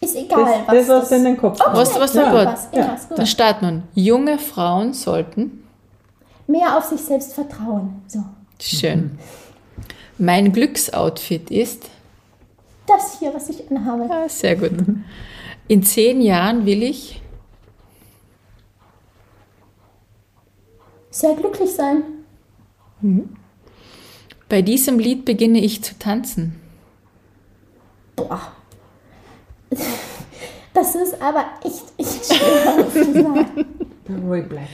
Ist 0.00 0.16
egal, 0.16 0.44
Das, 0.44 0.66
was 0.66 0.86
das, 0.86 1.02
was 1.02 1.12
in 1.12 1.24
den 1.24 1.36
Kopf 1.36 1.58
kommt. 1.58 1.76
Was, 1.76 1.98
was 1.98 2.14
Ja. 2.14 2.32
Wort? 2.32 2.58
irgendwas, 2.72 3.08
gut. 3.08 3.18
Dann 3.18 3.26
starten 3.26 3.82
wir. 3.94 4.02
Junge 4.02 4.38
Frauen 4.38 4.92
sollten. 4.92 5.64
Mehr 6.48 6.76
auf 6.76 6.84
sich 6.84 7.00
selbst 7.00 7.32
vertrauen. 7.34 8.02
So. 8.08 8.18
Schön. 8.60 9.18
Mein 10.18 10.52
Glücksoutfit 10.52 11.50
ist. 11.50 11.84
Das 12.86 13.18
hier, 13.20 13.32
was 13.32 13.48
ich 13.48 13.70
anhabe. 13.70 14.12
Ah, 14.12 14.28
sehr 14.28 14.56
gut. 14.56 14.72
In 15.68 15.82
zehn 15.84 16.20
Jahren 16.20 16.66
will 16.66 16.82
ich. 16.82 17.22
Sehr 21.10 21.34
glücklich 21.34 21.72
sein. 21.74 22.02
Bei 24.52 24.60
diesem 24.60 24.98
Lied 24.98 25.24
beginne 25.24 25.60
ich 25.60 25.82
zu 25.82 25.98
tanzen. 25.98 26.60
Boah. 28.14 28.52
Das 30.74 30.94
ist 30.94 31.22
aber 31.22 31.46
echt, 31.64 31.84
echt 31.96 32.26
schwer 32.26 32.86
zu 32.92 33.14
sagen. 33.14 33.66
Roy 34.28 34.42
Black. 34.42 34.68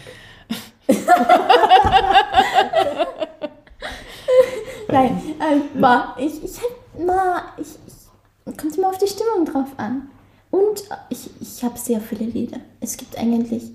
Nein, 4.89 5.22
ähm, 5.49 5.62
ma, 5.81 6.16
ich, 6.18 6.43
ich, 6.43 6.57
hab- 6.61 7.07
ma, 7.07 7.45
ich, 7.57 7.68
ich, 7.87 8.57
kommt 8.57 8.76
immer 8.76 8.89
auf 8.89 8.99
die 8.99 9.07
Stimmung 9.07 9.45
drauf 9.45 9.68
an. 9.76 10.09
Und 10.51 10.89
ich, 11.09 11.31
ich 11.41 11.62
habe 11.62 11.79
sehr 11.79 12.01
viele 12.01 12.24
Lieder. 12.24 12.59
Es 12.81 12.97
gibt 12.97 13.16
eigentlich, 13.16 13.70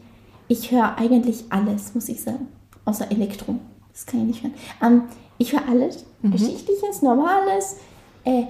ich 0.50 0.70
höre 0.70 0.98
eigentlich 0.98 1.46
alles, 1.50 1.96
muss 1.96 2.10
ich 2.10 2.22
sagen. 2.22 2.50
Außer 2.84 3.10
Elektro. 3.10 3.56
Das 3.94 4.06
kann 4.06 4.20
ich 4.20 4.26
nicht 4.26 4.44
hören. 4.44 4.54
Ähm, 4.82 5.04
ich 5.38 5.54
höre 5.54 5.68
alles. 5.68 6.06
Geschichtliches, 6.22 7.02
Normales, 7.02 7.78
äh, 8.24 8.46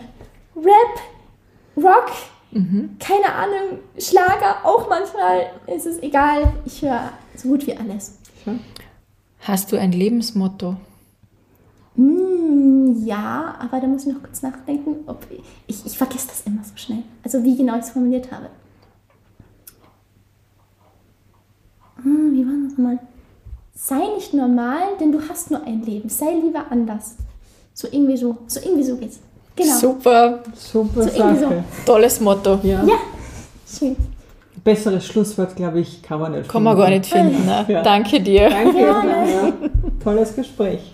Rap, 0.56 1.00
Rock, 1.76 2.12
keine 3.00 3.34
Ahnung, 3.34 3.80
Schlager 3.98 4.64
auch 4.64 4.88
manchmal. 4.88 5.48
Es 5.66 5.86
ist 5.88 6.04
egal. 6.04 6.54
Ich 6.66 6.82
höre 6.84 7.12
so 7.36 7.50
gut 7.50 7.66
wie 7.66 7.76
alles. 7.76 8.20
Hast 9.40 9.72
du 9.72 9.78
ein 9.78 9.92
Lebensmotto? 9.92 10.76
Hm, 11.96 13.04
ja, 13.06 13.56
aber 13.60 13.80
da 13.80 13.88
muss 13.88 14.06
ich 14.06 14.14
noch 14.14 14.22
kurz 14.22 14.42
nachdenken. 14.42 14.98
Ob 15.08 15.26
ich, 15.68 15.86
ich 15.86 15.98
vergesse 15.98 16.28
das 16.28 16.42
immer 16.42 16.64
so 16.64 16.76
schnell. 16.76 17.04
Also 17.24 17.44
wie 17.44 17.58
genau 17.58 17.76
ich 17.76 17.86
es 17.86 17.90
formuliert 17.90 18.32
habe. 18.32 18.50
Hm, 22.04 22.34
wie 22.34 22.46
war 22.46 22.54
das 22.64 22.78
nochmal? 22.78 23.00
Sei 23.76 24.00
nicht 24.16 24.34
normal, 24.34 24.82
denn 25.00 25.12
du 25.12 25.20
hast 25.28 25.52
nur 25.52 25.64
ein 25.64 25.82
Leben. 25.84 26.08
Sei 26.10 26.32
lieber 26.34 26.66
anders. 26.70 27.16
So 27.74 27.88
irgendwie 27.92 28.18
so. 28.18 28.38
So 28.48 28.60
irgendwie 28.60 28.84
so 28.84 28.96
geht's. 28.98 29.20
Genau. 29.56 29.76
Super, 29.76 30.40
Super 30.56 31.04
So 31.04 31.10
Sache. 31.10 31.64
tolles 31.86 32.20
Motto. 32.20 32.60
Ja. 32.64 32.84
Ja, 32.84 32.96
schön. 33.68 33.96
Besseres 34.64 35.06
Schlusswort, 35.06 35.56
glaube 35.56 35.82
ich, 35.82 36.02
kann 36.02 36.20
man 36.20 36.32
nicht 36.32 36.50
Kann 36.50 36.64
man 36.64 36.78
gar 36.78 36.90
nicht 36.90 37.06
finden. 37.06 37.46
Ne? 37.46 37.66
Ja. 37.68 37.82
Danke 37.84 38.22
dir. 38.22 38.50
Danke. 38.50 38.78
Gerne. 38.78 39.32
Ja. 39.32 39.54
Tolles 40.04 40.36
Gespräch. 40.36 40.94